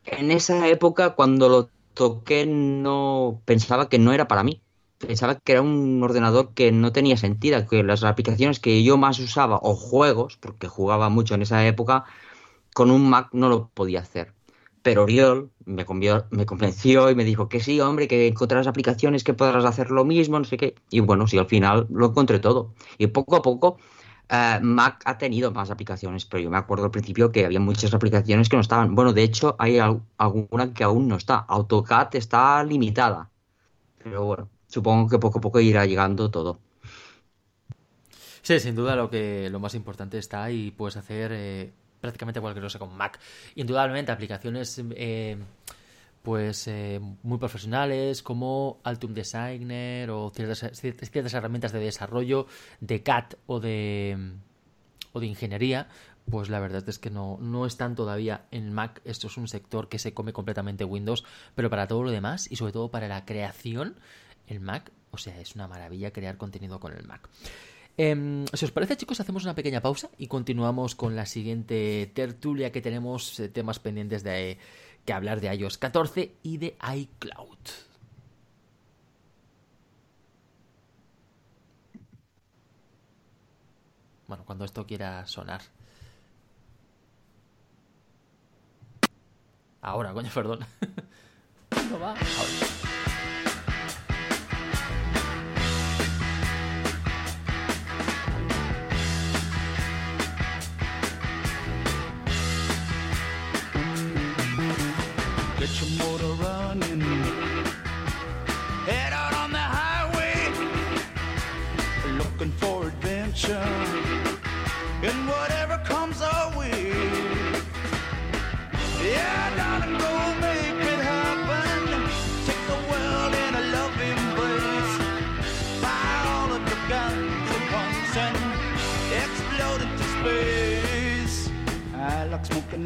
en 0.04 0.30
esa 0.30 0.68
época 0.68 1.16
cuando 1.16 1.48
lo 1.48 1.70
toqué 1.94 2.46
no 2.46 3.42
pensaba 3.44 3.88
que 3.88 3.98
no 3.98 4.12
era 4.12 4.28
para 4.28 4.44
mí. 4.44 4.62
Pensaba 4.98 5.34
que 5.36 5.52
era 5.52 5.62
un 5.62 6.00
ordenador 6.04 6.54
que 6.54 6.70
no 6.70 6.92
tenía 6.92 7.16
sentido, 7.16 7.66
que 7.66 7.82
las 7.82 8.04
aplicaciones 8.04 8.60
que 8.60 8.84
yo 8.84 8.96
más 8.96 9.18
usaba 9.18 9.58
o 9.62 9.74
juegos, 9.74 10.36
porque 10.36 10.68
jugaba 10.68 11.08
mucho 11.08 11.34
en 11.34 11.42
esa 11.42 11.66
época, 11.66 12.04
con 12.74 12.90
un 12.92 13.10
Mac 13.10 13.30
no 13.32 13.48
lo 13.48 13.70
podía 13.70 14.00
hacer. 14.00 14.37
Pero 14.82 15.02
Oriol 15.04 15.50
me, 15.66 15.84
convenció 15.84 17.10
y 17.10 17.14
me 17.14 17.24
dijo 17.24 17.48
que 17.48 17.60
sí, 17.60 17.80
hombre, 17.80 18.08
que 18.08 18.26
encontrarás 18.28 18.66
aplicaciones 18.66 19.24
que 19.24 19.34
podrás 19.34 19.64
hacer 19.64 19.90
lo 19.90 20.04
mismo, 20.04 20.38
no 20.38 20.44
sé 20.44 20.56
qué. 20.56 20.74
Y 20.90 21.00
bueno, 21.00 21.26
sí, 21.26 21.38
al 21.38 21.46
final 21.46 21.86
lo 21.90 22.06
encontré 22.06 22.38
todo. 22.38 22.74
Y 22.98 23.08
poco 23.08 23.36
a 23.36 23.42
poco 23.42 23.78
eh, 24.30 24.58
Mac 24.62 25.02
ha 25.04 25.18
tenido 25.18 25.50
más 25.52 25.70
aplicaciones, 25.70 26.24
pero 26.26 26.42
yo 26.42 26.50
me 26.50 26.58
acuerdo 26.58 26.84
al 26.86 26.90
principio 26.90 27.32
que 27.32 27.44
había 27.44 27.60
muchas 27.60 27.92
aplicaciones 27.94 28.48
que 28.48 28.56
no 28.56 28.62
estaban. 28.62 28.94
Bueno, 28.94 29.12
de 29.12 29.22
hecho, 29.24 29.56
hay 29.58 29.78
al- 29.78 30.02
alguna 30.18 30.72
que 30.74 30.84
aún 30.84 31.08
no 31.08 31.16
está. 31.16 31.38
AutoCAD 31.48 32.14
está 32.16 32.62
limitada. 32.64 33.30
Pero 33.98 34.24
bueno, 34.26 34.50
supongo 34.68 35.08
que 35.10 35.18
poco 35.20 35.38
a 35.38 35.42
poco 35.42 35.60
irá 35.60 35.86
llegando 35.86 36.30
todo. 36.30 36.60
Sí, 38.42 38.58
sin 38.60 38.74
duda 38.74 38.96
lo 38.96 39.10
que 39.10 39.48
lo 39.50 39.60
más 39.60 39.74
importante 39.74 40.18
está 40.18 40.50
y 40.50 40.70
puedes 40.70 40.96
hacer 40.96 41.30
eh, 41.34 41.72
prácticamente 42.00 42.40
cualquier 42.40 42.64
cosa 42.64 42.78
con 42.78 42.96
Mac. 42.96 43.18
Indudablemente 43.54 44.12
aplicaciones 44.12 44.80
eh, 44.90 45.36
pues 46.22 46.66
eh, 46.68 47.00
muy 47.22 47.38
profesionales 47.38 48.22
como 48.22 48.80
Altum 48.84 49.14
Designer 49.14 50.10
o 50.10 50.30
ciertas, 50.30 50.78
ciertas 50.78 51.34
herramientas 51.34 51.72
de 51.72 51.80
desarrollo 51.80 52.46
de 52.80 53.02
CAD 53.02 53.34
o 53.46 53.60
de 53.60 54.36
o 55.12 55.20
de 55.20 55.26
ingeniería, 55.26 55.88
pues 56.30 56.50
la 56.50 56.60
verdad 56.60 56.86
es 56.88 56.98
que 56.98 57.10
no, 57.10 57.38
no 57.40 57.66
están 57.66 57.94
todavía 57.94 58.44
en 58.50 58.72
Mac. 58.72 59.00
Esto 59.04 59.28
es 59.28 59.36
un 59.36 59.48
sector 59.48 59.88
que 59.88 59.98
se 59.98 60.12
come 60.12 60.32
completamente 60.32 60.84
Windows, 60.84 61.24
pero 61.54 61.70
para 61.70 61.86
todo 61.86 62.02
lo 62.02 62.10
demás 62.10 62.50
y 62.50 62.56
sobre 62.56 62.72
todo 62.72 62.90
para 62.90 63.08
la 63.08 63.24
creación, 63.24 63.96
el 64.46 64.60
Mac, 64.60 64.92
o 65.10 65.18
sea, 65.18 65.40
es 65.40 65.54
una 65.54 65.68
maravilla 65.68 66.12
crear 66.12 66.36
contenido 66.36 66.80
con 66.80 66.92
el 66.92 67.06
Mac. 67.06 67.28
Em, 68.00 68.46
si 68.54 68.64
os 68.64 68.70
parece, 68.70 68.96
chicos, 68.96 69.18
hacemos 69.18 69.42
una 69.42 69.56
pequeña 69.56 69.82
pausa 69.82 70.08
y 70.18 70.28
continuamos 70.28 70.94
con 70.94 71.16
la 71.16 71.26
siguiente 71.26 72.06
tertulia 72.14 72.70
que 72.70 72.80
tenemos 72.80 73.40
eh, 73.40 73.48
temas 73.48 73.80
pendientes 73.80 74.22
de 74.22 74.56
que 75.04 75.12
hablar 75.12 75.40
de 75.40 75.52
iOS 75.52 75.78
14 75.78 76.32
y 76.44 76.58
de 76.58 76.76
iCloud. 76.94 77.58
Bueno, 84.28 84.44
cuando 84.46 84.64
esto 84.64 84.86
quiera 84.86 85.26
sonar. 85.26 85.62
Ahora, 89.82 90.12
coño, 90.12 90.30
perdón. 90.34 90.60
¿Cuándo 91.70 91.98
va? 91.98 92.10
Ahora. 92.10 92.77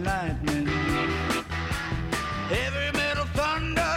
Lightning. 0.03 0.67
Heavy 2.51 2.91
metal 2.97 3.27
thunder, 3.35 3.95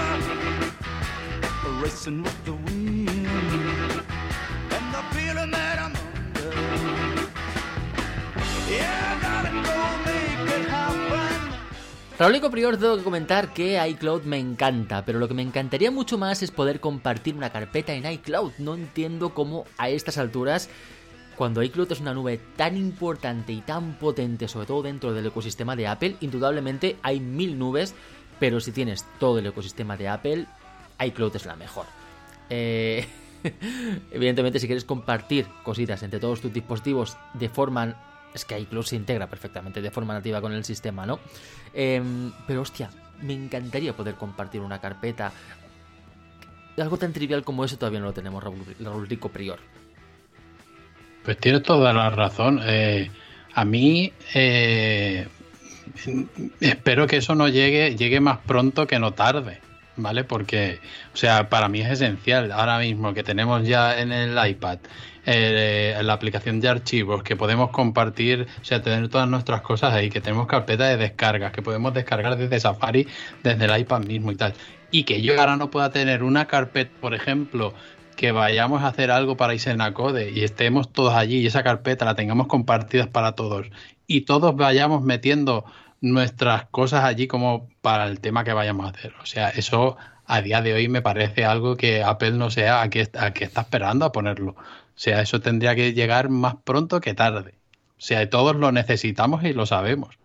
racing 1.81 2.23
with 2.23 2.45
the 2.45 2.53
wind, 2.53 3.27
and 4.71 4.85
the 4.93 5.01
feeling 5.13 5.51
that 5.51 5.75
Prior, 12.17 12.77
tengo 12.77 12.95
que 12.95 13.03
comentar 13.03 13.53
que 13.53 13.77
iCloud 13.89 14.23
me 14.23 14.39
encanta, 14.39 15.03
pero 15.03 15.19
lo 15.19 15.27
que 15.27 15.33
me 15.33 15.41
encantaría 15.41 15.91
mucho 15.91 16.17
más 16.17 16.41
es 16.43 16.49
poder 16.49 16.79
compartir 16.79 17.35
una 17.35 17.49
carpeta 17.49 17.91
en 17.93 18.09
iCloud. 18.09 18.53
No 18.57 18.75
entiendo 18.75 19.33
cómo 19.33 19.65
a 19.77 19.89
estas 19.89 20.17
alturas, 20.17 20.69
cuando 21.37 21.61
iCloud 21.61 21.91
es 21.91 21.99
una 21.99 22.13
nube 22.13 22.39
tan 22.55 22.77
importante 22.77 23.53
y 23.53 23.61
tan 23.61 23.97
potente, 23.97 24.47
sobre 24.47 24.67
todo 24.67 24.83
dentro 24.83 25.13
del 25.13 25.25
ecosistema 25.25 25.75
de 25.75 25.87
Apple, 25.87 26.15
indudablemente 26.21 26.97
hay 27.01 27.19
mil 27.19 27.57
nubes, 27.57 27.93
pero 28.39 28.59
si 28.59 28.71
tienes 28.71 29.05
todo 29.19 29.39
el 29.39 29.47
ecosistema 29.47 29.97
de 29.97 30.07
Apple, 30.07 30.45
iCloud 30.99 31.35
es 31.35 31.45
la 31.45 31.55
mejor. 31.55 31.85
Eh, 32.49 33.05
evidentemente, 34.11 34.59
si 34.59 34.67
quieres 34.67 34.85
compartir 34.85 35.47
cositas 35.63 36.03
entre 36.03 36.19
todos 36.19 36.41
tus 36.41 36.53
dispositivos 36.53 37.17
de 37.33 37.49
forma 37.49 37.95
es 38.35 38.43
que 38.43 38.59
iCloud 38.59 38.83
se 38.83 38.97
integra 38.97 39.27
perfectamente 39.27 39.81
de 39.81 39.91
forma 39.91 40.13
nativa 40.13 40.41
con 40.41 40.51
el 40.51 40.65
sistema, 40.65 41.05
¿no? 41.05 41.19
Em, 41.73 42.33
pero 42.45 42.61
hostia, 42.61 42.89
me 43.21 43.33
encantaría 43.33 43.95
poder 43.95 44.15
compartir 44.15 44.61
una 44.61 44.79
carpeta. 44.81 45.31
Algo 46.77 46.97
tan 46.97 47.13
trivial 47.13 47.43
como 47.45 47.63
eso 47.63 47.77
todavía 47.77 48.01
no 48.01 48.07
lo 48.07 48.13
tenemos, 48.13 48.43
Raúl, 48.43 49.07
Rico 49.07 49.29
Prior. 49.29 49.59
Pues 51.25 51.37
tienes 51.39 51.63
toda 51.63 51.91
la 51.91 52.11
razón. 52.11 52.61
Eh, 52.63 53.09
a 53.53 53.65
mí 53.65 54.13
eh, 54.35 55.27
espero 56.59 57.07
que 57.07 57.17
eso 57.17 57.33
no 57.33 57.47
llegue, 57.47 57.95
llegue 57.95 58.19
más 58.19 58.37
pronto 58.45 58.85
que 58.85 58.99
no 58.99 59.11
tarde, 59.13 59.59
¿vale? 59.95 60.23
Porque, 60.23 60.79
o 61.13 61.17
sea, 61.17 61.49
para 61.49 61.67
mí 61.67 61.81
es 61.81 61.89
esencial 61.89 62.51
ahora 62.51 62.77
mismo 62.77 63.13
que 63.13 63.23
tenemos 63.23 63.67
ya 63.67 63.99
en 63.99 64.11
el 64.11 64.37
iPad 64.47 64.77
eh, 65.25 65.97
la 66.03 66.13
aplicación 66.13 66.59
de 66.59 66.69
archivos, 66.69 67.23
que 67.23 67.35
podemos 67.35 67.71
compartir, 67.71 68.45
o 68.61 68.65
sea, 68.65 68.83
tener 68.83 69.09
todas 69.09 69.27
nuestras 69.27 69.61
cosas 69.61 69.93
ahí, 69.93 70.09
que 70.09 70.21
tenemos 70.21 70.45
carpetas 70.45 70.89
de 70.89 70.97
descargas, 70.97 71.51
que 71.51 71.63
podemos 71.63 71.93
descargar 71.93 72.37
desde 72.37 72.59
Safari, 72.59 73.07
desde 73.41 73.65
el 73.65 73.79
iPad 73.79 74.01
mismo 74.01 74.31
y 74.31 74.35
tal. 74.35 74.53
Y 74.91 75.03
que 75.03 75.21
yo 75.23 75.39
ahora 75.39 75.57
no 75.57 75.71
pueda 75.71 75.89
tener 75.91 76.21
una 76.21 76.45
carpeta, 76.45 76.91
por 77.01 77.15
ejemplo, 77.15 77.73
que 78.15 78.31
vayamos 78.31 78.83
a 78.83 78.87
hacer 78.87 79.11
algo 79.11 79.37
para 79.37 79.53
Isenacode 79.53 80.31
y 80.31 80.43
estemos 80.43 80.91
todos 80.91 81.13
allí 81.13 81.39
y 81.39 81.47
esa 81.47 81.63
carpeta 81.63 82.05
la 82.05 82.15
tengamos 82.15 82.47
compartidas 82.47 83.07
para 83.07 83.33
todos 83.33 83.67
y 84.07 84.21
todos 84.21 84.55
vayamos 84.55 85.03
metiendo 85.03 85.65
nuestras 86.01 86.65
cosas 86.65 87.03
allí 87.03 87.27
como 87.27 87.69
para 87.81 88.05
el 88.07 88.19
tema 88.19 88.43
que 88.43 88.53
vayamos 88.53 88.85
a 88.85 88.89
hacer. 88.89 89.13
O 89.21 89.25
sea, 89.25 89.49
eso 89.49 89.97
a 90.25 90.41
día 90.41 90.61
de 90.61 90.73
hoy 90.73 90.87
me 90.87 91.01
parece 91.01 91.45
algo 91.45 91.77
que 91.77 92.03
Apple 92.03 92.31
no 92.31 92.49
sea 92.49 92.81
a 92.81 92.89
qué, 92.89 93.09
a 93.17 93.31
qué 93.31 93.43
está 93.45 93.61
esperando 93.61 94.05
a 94.05 94.11
ponerlo. 94.11 94.51
O 94.51 94.97
sea, 94.97 95.21
eso 95.21 95.41
tendría 95.41 95.75
que 95.75 95.93
llegar 95.93 96.29
más 96.29 96.55
pronto 96.63 97.01
que 97.01 97.13
tarde. 97.13 97.55
O 97.97 98.01
sea, 98.01 98.29
todos 98.29 98.55
lo 98.55 98.71
necesitamos 98.71 99.43
y 99.43 99.53
lo 99.53 99.65
sabemos. 99.65 100.17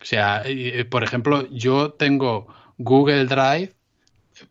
O 0.00 0.04
sea, 0.04 0.42
eh, 0.44 0.84
por 0.84 1.04
ejemplo, 1.04 1.48
yo 1.50 1.92
tengo 1.92 2.48
Google 2.78 3.26
Drive 3.26 3.74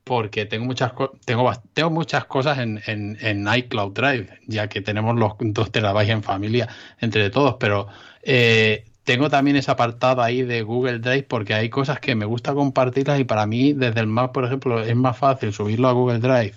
porque 0.03 0.45
tengo 0.45 0.65
muchas 0.65 0.93
tengo, 1.25 1.51
tengo 1.73 1.89
muchas 1.89 2.25
cosas 2.25 2.59
en, 2.59 2.81
en, 2.87 3.17
en 3.21 3.47
iCloud 3.53 3.93
Drive, 3.93 4.29
ya 4.47 4.67
que 4.67 4.81
tenemos 4.81 5.15
los 5.15 5.33
dos 5.39 5.71
terabytes 5.71 6.13
en 6.13 6.23
familia 6.23 6.67
entre 6.99 7.29
todos, 7.29 7.55
pero 7.59 7.87
eh, 8.23 8.85
tengo 9.03 9.29
también 9.29 9.57
ese 9.57 9.71
apartado 9.71 10.21
ahí 10.21 10.43
de 10.43 10.61
Google 10.61 10.99
Drive 10.99 11.23
porque 11.23 11.53
hay 11.53 11.69
cosas 11.69 11.99
que 11.99 12.15
me 12.15 12.25
gusta 12.25 12.53
compartirlas 12.53 13.19
y 13.19 13.23
para 13.23 13.45
mí 13.47 13.73
desde 13.73 14.01
el 14.01 14.07
Mac, 14.07 14.31
por 14.31 14.45
ejemplo, 14.45 14.81
es 14.83 14.95
más 14.95 15.17
fácil 15.17 15.53
subirlo 15.53 15.87
a 15.87 15.93
Google 15.93 16.19
Drive 16.19 16.53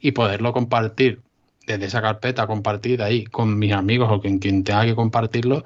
y 0.00 0.12
poderlo 0.12 0.52
compartir 0.52 1.22
desde 1.66 1.86
esa 1.86 2.02
carpeta 2.02 2.46
compartida 2.46 3.06
ahí 3.06 3.24
con 3.24 3.58
mis 3.58 3.72
amigos 3.72 4.10
o 4.12 4.20
con 4.20 4.38
quien 4.38 4.64
tenga 4.64 4.84
que 4.84 4.94
compartirlo 4.94 5.64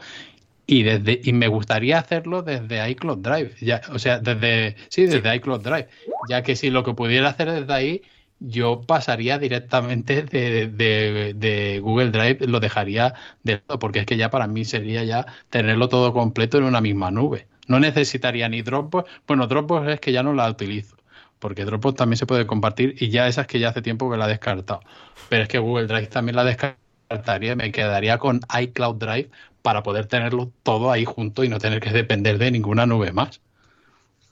y 0.68 0.84
desde 0.84 1.20
y 1.24 1.32
me 1.34 1.48
gustaría 1.48 1.98
hacerlo 1.98 2.42
desde 2.42 2.88
iCloud 2.90 3.18
Drive, 3.20 3.56
ya, 3.60 3.82
o 3.92 3.98
sea, 3.98 4.20
desde 4.20 4.76
sí, 4.90 5.06
desde 5.06 5.34
iCloud 5.36 5.62
Drive, 5.62 5.88
ya 6.28 6.42
que 6.44 6.56
si 6.56 6.70
lo 6.70 6.84
que 6.84 6.94
pudiera 6.94 7.30
hacer 7.30 7.50
desde 7.52 7.72
ahí, 7.74 8.02
yo 8.40 8.82
pasaría 8.82 9.38
directamente 9.38 10.22
de, 10.24 10.68
de- 10.68 11.34
de 11.34 11.80
Google 11.80 12.10
Drive, 12.10 12.46
lo 12.46 12.60
dejaría 12.60 13.14
de 13.42 13.62
lado, 13.66 13.78
porque 13.80 14.00
es 14.00 14.06
que 14.06 14.16
ya 14.18 14.30
para 14.30 14.46
mí 14.46 14.64
sería 14.66 15.04
ya 15.04 15.26
tenerlo 15.50 15.88
todo 15.88 16.12
completo 16.12 16.58
en 16.58 16.64
una 16.64 16.80
misma 16.82 17.10
nube. 17.10 17.48
No 17.66 17.80
necesitaría 17.80 18.48
ni 18.48 18.62
Dropbox, 18.62 19.10
bueno, 19.26 19.46
Dropbox 19.48 19.88
es 19.88 20.00
que 20.00 20.12
ya 20.12 20.22
no 20.22 20.34
la 20.34 20.48
utilizo, 20.50 20.96
porque 21.38 21.64
Dropbox 21.64 21.96
también 21.96 22.18
se 22.18 22.26
puede 22.26 22.46
compartir 22.46 22.94
y 22.98 23.08
ya 23.10 23.28
esa 23.28 23.42
es 23.42 23.46
que 23.48 23.58
ya 23.60 23.70
hace 23.70 23.82
tiempo 23.82 24.10
que 24.10 24.16
la 24.18 24.26
he 24.26 24.28
descartado. 24.30 24.80
Pero 25.28 25.42
es 25.44 25.48
que 25.48 25.58
Google 25.58 25.86
Drive 25.86 26.08
también 26.08 26.36
la 26.36 26.44
descartaría 27.08 27.56
me 27.56 27.72
quedaría 27.72 28.18
con 28.18 28.40
iCloud 28.60 28.96
Drive 28.96 29.30
para 29.62 29.82
poder 29.82 30.06
tenerlo 30.06 30.52
todo 30.62 30.90
ahí 30.90 31.04
junto 31.04 31.42
y 31.44 31.48
no 31.48 31.58
tener 31.58 31.80
que 31.80 31.90
depender 31.90 32.38
de 32.38 32.50
ninguna 32.50 32.86
nube 32.86 33.12
más. 33.12 33.40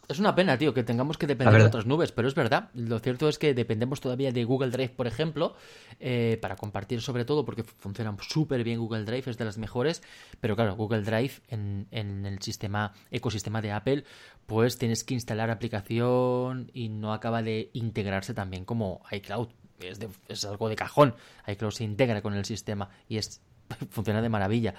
Es 0.09 0.21
una 0.21 0.37
pena, 0.37 0.57
tío, 0.57 0.73
que 0.73 0.85
tengamos 0.85 1.19
que 1.19 1.27
depender 1.27 1.61
de 1.61 1.67
otras 1.67 1.85
nubes, 1.85 2.13
pero 2.13 2.29
es 2.29 2.35
verdad. 2.37 2.71
Lo 2.75 3.01
cierto 3.01 3.29
es 3.29 3.39
que 3.39 3.55
dependemos 3.55 4.01
todavía 4.01 4.31
de 4.31 4.45
Google 4.45 4.71
Drive, 4.71 4.91
por 4.91 5.09
ejemplo, 5.09 5.57
eh, 5.99 6.39
para 6.41 6.55
compartir 6.55 7.03
sobre 7.03 7.25
todo, 7.25 7.45
porque 7.45 7.65
funciona 7.65 8.17
súper 8.21 8.63
bien 8.63 8.79
Google 8.79 9.05
Drive, 9.05 9.25
es 9.27 9.37
de 9.37 9.45
las 9.45 9.59
mejores. 9.59 10.05
Pero 10.41 10.55
claro, 10.55 10.77
Google 10.77 11.03
Drive 11.03 11.41
en, 11.49 11.89
en 11.91 12.25
el 12.25 12.41
sistema, 12.41 12.93
ecosistema 13.11 13.61
de 13.61 13.73
Apple, 13.73 14.05
pues 14.47 14.79
tienes 14.79 15.03
que 15.03 15.15
instalar 15.15 15.51
aplicación 15.51 16.71
y 16.73 16.89
no 16.89 17.13
acaba 17.13 17.43
de 17.43 17.71
integrarse 17.73 18.33
también 18.33 18.65
como 18.65 19.03
iCloud. 19.11 19.49
Es, 19.81 20.45
algo 20.45 20.69
de 20.69 20.77
cajón. 20.77 21.15
iCloud 21.47 21.73
se 21.73 21.85
integra 21.85 22.23
con 22.23 22.35
el 22.35 22.45
sistema 22.45 22.89
y 23.09 23.19
es 23.19 23.41
funciona 23.91 24.23
de 24.23 24.29
maravilla 24.29 24.75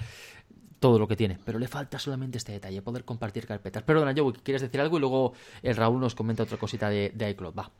todo 0.79 0.99
lo 0.99 1.07
que 1.07 1.15
tiene, 1.15 1.39
pero 1.43 1.57
le 1.57 1.67
falta 1.67 1.97
solamente 1.97 2.37
este 2.37 2.51
detalle, 2.51 2.81
poder 2.81 3.03
compartir 3.03 3.47
carpetas. 3.47 3.83
Perdona, 3.83 4.13
Joey, 4.15 4.33
¿quieres 4.43 4.61
decir 4.61 4.79
algo? 4.79 4.97
Y 4.97 4.99
luego 4.99 5.33
el 5.63 5.75
Raúl 5.75 5.99
nos 5.99 6.13
comenta 6.13 6.43
otra 6.43 6.57
cosita 6.57 6.89
de, 6.89 7.11
de 7.15 7.29
iCloud. 7.31 7.55
Va. 7.55 7.71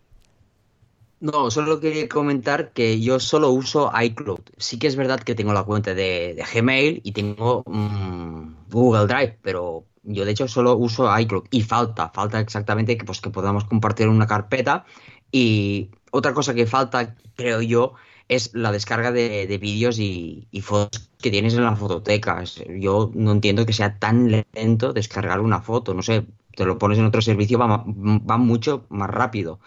No, 1.19 1.49
solo 1.49 1.79
quería 1.79 2.07
comentar 2.07 2.71
que 2.73 3.01
yo 3.01 3.19
solo 3.19 3.49
uso 3.49 3.91
iCloud. 3.99 4.41
Sí 4.57 4.77
que 4.77 4.87
es 4.87 4.95
verdad 4.95 5.19
que 5.19 5.33
tengo 5.33 5.51
la 5.51 5.63
cuenta 5.63 5.95
de, 5.95 6.35
de 6.35 6.43
Gmail 6.53 7.01
y 7.03 7.11
tengo 7.11 7.63
mm, 7.65 8.69
Google 8.69 9.07
Drive, 9.07 9.39
pero 9.41 9.85
yo 10.03 10.25
de 10.25 10.31
hecho 10.31 10.47
solo 10.47 10.75
uso 10.75 11.17
iCloud. 11.19 11.45
Y 11.49 11.63
falta, 11.63 12.09
falta 12.09 12.39
exactamente 12.39 12.97
que, 12.97 13.05
pues, 13.05 13.19
que 13.19 13.31
podamos 13.31 13.65
compartir 13.65 14.07
una 14.07 14.27
carpeta. 14.27 14.85
Y 15.31 15.89
otra 16.11 16.33
cosa 16.33 16.53
que 16.53 16.65
falta, 16.67 17.15
creo 17.35 17.61
yo, 17.61 17.93
es 18.27 18.53
la 18.53 18.71
descarga 18.71 19.11
de, 19.11 19.47
de 19.47 19.57
vídeos 19.57 19.99
y, 19.99 20.47
y 20.51 20.61
fotos 20.61 21.09
que 21.21 21.31
tienes 21.31 21.53
en 21.55 21.63
la 21.63 21.75
fototeca. 21.75 22.43
Yo 22.79 23.11
no 23.13 23.31
entiendo 23.31 23.65
que 23.65 23.73
sea 23.73 23.97
tan 23.99 24.31
lento 24.53 24.93
descargar 24.93 25.39
una 25.39 25.61
foto. 25.61 25.93
No 25.93 26.01
sé, 26.01 26.25
te 26.55 26.65
lo 26.65 26.77
pones 26.77 26.99
en 26.99 27.05
otro 27.05 27.21
servicio, 27.21 27.57
va, 27.59 28.37
mucho 28.37 28.85
más 28.89 29.09
rápido. 29.09 29.59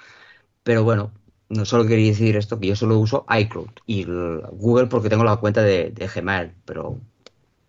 Pero 0.62 0.84
bueno, 0.84 1.12
no 1.48 1.64
solo 1.64 1.86
quería 1.86 2.08
decir 2.10 2.36
esto, 2.36 2.58
que 2.60 2.68
yo 2.68 2.76
solo 2.76 2.98
uso 2.98 3.26
iCloud 3.30 3.70
y 3.86 4.04
Google 4.04 4.86
porque 4.88 5.08
tengo 5.10 5.24
la 5.24 5.36
cuenta 5.36 5.62
de, 5.62 5.90
de 5.90 6.06
Gmail, 6.08 6.52
pero 6.64 7.00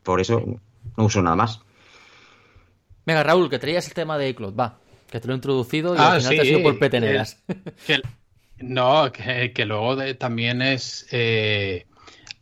por 0.03 0.21
eso 0.21 0.41
no 0.97 1.05
uso 1.05 1.21
nada 1.21 1.36
más. 1.38 1.62
Venga, 3.05 3.23
Raúl, 3.23 3.49
que 3.49 3.60
traías 3.60 3.88
el 3.88 3.93
tema 3.93 4.17
de 4.17 4.29
iCloud. 4.29 4.55
Va, 4.55 4.79
que 5.10 5.19
te 5.19 5.27
lo 5.27 5.34
he 5.34 5.36
introducido 5.36 5.95
y 5.97 6.03
Ah, 6.03 6.07
al 6.07 6.13
final 6.13 6.36
te 6.36 6.41
ha 6.41 6.45
sido 6.45 6.62
por 6.62 6.77
peteneras. 6.79 7.43
Que- 7.84 8.01
no, 8.63 9.12
que, 9.12 9.65
luego 9.65 9.97
también 10.15 10.62
es 10.62 11.08
eh, 11.12 11.86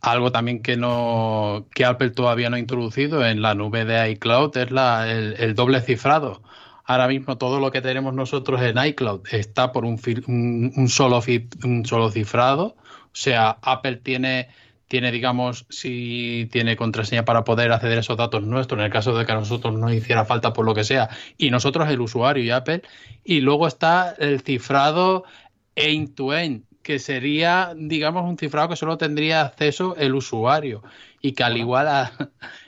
algo 0.00 0.32
también 0.32 0.62
que 0.62 0.76
no 0.76 1.66
que 1.74 1.84
Apple 1.84 2.10
todavía 2.10 2.50
no 2.50 2.56
ha 2.56 2.60
introducido 2.60 3.26
en 3.26 3.42
la 3.42 3.54
nube 3.54 3.84
de 3.84 4.10
iCloud 4.12 4.56
es 4.56 4.70
la, 4.70 5.10
el, 5.10 5.34
el 5.38 5.54
doble 5.54 5.80
cifrado. 5.80 6.42
Ahora 6.84 7.06
mismo 7.06 7.38
todo 7.38 7.60
lo 7.60 7.70
que 7.70 7.82
tenemos 7.82 8.14
nosotros 8.14 8.60
en 8.62 8.76
iCloud 8.84 9.20
está 9.30 9.70
por 9.70 9.84
un, 9.84 9.98
fil- 9.98 10.24
un, 10.26 10.88
solo, 10.88 11.22
un 11.62 11.86
solo 11.86 12.10
cifrado. 12.10 12.76
O 13.12 13.12
sea, 13.12 13.58
Apple 13.62 13.96
tiene, 13.96 14.48
tiene, 14.88 15.12
digamos, 15.12 15.66
si 15.68 16.48
tiene 16.50 16.76
contraseña 16.76 17.24
para 17.24 17.44
poder 17.44 17.70
acceder 17.70 17.98
a 17.98 18.00
esos 18.00 18.16
datos 18.16 18.42
nuestros, 18.42 18.80
en 18.80 18.86
el 18.86 18.90
caso 18.90 19.16
de 19.16 19.24
que 19.24 19.30
a 19.30 19.36
nosotros 19.36 19.74
nos 19.74 19.92
hiciera 19.92 20.24
falta 20.24 20.52
por 20.52 20.64
lo 20.64 20.74
que 20.74 20.82
sea, 20.82 21.10
y 21.38 21.50
nosotros 21.50 21.88
el 21.88 22.00
usuario 22.00 22.42
y 22.42 22.50
Apple. 22.50 22.82
Y 23.22 23.40
luego 23.40 23.68
está 23.68 24.16
el 24.18 24.40
cifrado 24.40 25.22
end-to-end, 25.74 26.64
que 26.82 26.98
sería, 26.98 27.74
digamos, 27.76 28.28
un 28.28 28.38
cifrado 28.38 28.68
que 28.68 28.76
solo 28.76 28.98
tendría 28.98 29.42
acceso 29.42 29.96
el 29.96 30.14
usuario 30.14 30.82
y 31.20 31.32
que 31.32 31.44
al 31.44 31.56
igual 31.56 31.88
a, 31.88 32.12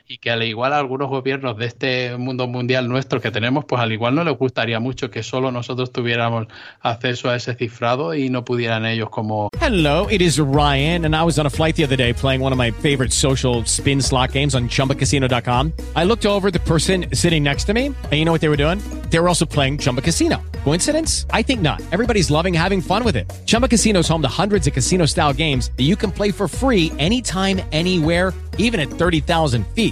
y 0.07 0.19
que 0.19 0.31
al 0.31 0.43
igual 0.43 0.73
a 0.73 0.79
algunos 0.79 1.09
gobiernos 1.09 1.57
de 1.57 1.67
este 1.67 2.17
mundo 2.17 2.47
mundial 2.47 2.88
nuestro 2.88 3.21
que 3.21 3.31
tenemos, 3.31 3.65
pues 3.65 3.81
al 3.81 3.93
igual 3.93 4.15
no 4.15 4.25
les 4.25 4.37
gustaría 4.37 4.81
mucho 4.81 5.11
que 5.11 5.23
solo 5.23 5.51
nosotros 5.51 5.93
tuviéramos 5.93 6.47
acceso 6.81 7.31
a 7.31 7.37
ese 7.37 7.55
cifrado 7.55 8.15
y 8.15 8.29
no 8.29 8.45
pudieran 8.45 8.85
ellos 8.87 9.11
como 9.11 9.49
Hello, 9.61 10.09
it 10.11 10.21
is 10.21 10.38
Ryan, 10.38 11.05
and 11.05 11.15
I 11.15 11.23
was 11.23 11.38
on 11.38 11.47
a 11.47 11.51
flight 11.51 11.77
the 11.77 11.85
other 11.85 11.97
day 11.97 12.12
playing 12.12 12.41
one 12.41 12.53
of 12.53 12.59
my 12.59 12.73
favorite 12.73 13.12
social 13.12 13.65
spin 13.65 14.03
slot 14.03 14.33
games 14.33 14.55
on 14.55 14.69
chumbacasino.com. 14.69 15.73
I 15.95 16.05
looked 16.05 16.27
over 16.27 16.51
the 16.51 16.61
person 16.61 17.07
sitting 17.15 17.45
next 17.45 17.65
to 17.67 17.75
me, 17.75 17.87
and 17.87 18.12
you 18.12 18.25
know 18.25 18.33
what 18.33 18.41
they 18.41 18.49
were 18.49 18.57
doing? 18.57 18.81
They 19.11 19.21
were 19.21 19.29
also 19.29 19.47
playing 19.47 19.79
Chumba 19.79 20.01
Casino. 20.01 20.43
Coincidence? 20.65 21.27
I 21.31 21.43
think 21.43 21.61
not. 21.61 21.81
Everybody's 21.93 22.31
loving 22.31 22.55
having 22.55 22.81
fun 22.81 23.05
with 23.05 23.15
it. 23.17 23.31
Chumba 23.47 23.69
Casino 23.69 24.01
is 24.01 24.09
home 24.09 24.23
to 24.23 24.29
hundreds 24.29 24.67
of 24.67 24.73
casino 24.73 25.07
style 25.07 25.33
games 25.33 25.71
that 25.77 25.85
you 25.85 25.97
can 25.97 26.11
play 26.11 26.33
for 26.33 26.49
free 26.49 26.91
anytime, 26.99 27.61
anywhere, 27.73 28.33
even 28.59 28.81
at 28.81 28.88
30,000 28.88 29.67
feet. 29.69 29.91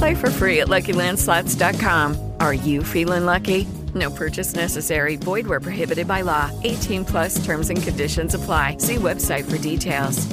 Play 0.00 0.14
for 0.14 0.30
free 0.30 0.60
at 0.60 0.68
LuckyLandSlots.com. 0.68 2.32
Are 2.40 2.54
you 2.54 2.82
feeling 2.82 3.26
lucky? 3.26 3.66
No 3.94 4.08
purchase 4.10 4.54
necessary. 4.54 5.16
Void 5.16 5.46
where 5.46 5.60
prohibited 5.60 6.06
by 6.08 6.22
law. 6.22 6.50
18 6.64 7.04
plus 7.04 7.44
terms 7.44 7.70
and 7.70 7.82
conditions 7.82 8.34
apply. 8.34 8.78
See 8.78 8.96
website 8.96 9.44
for 9.44 9.58
details. 9.58 10.26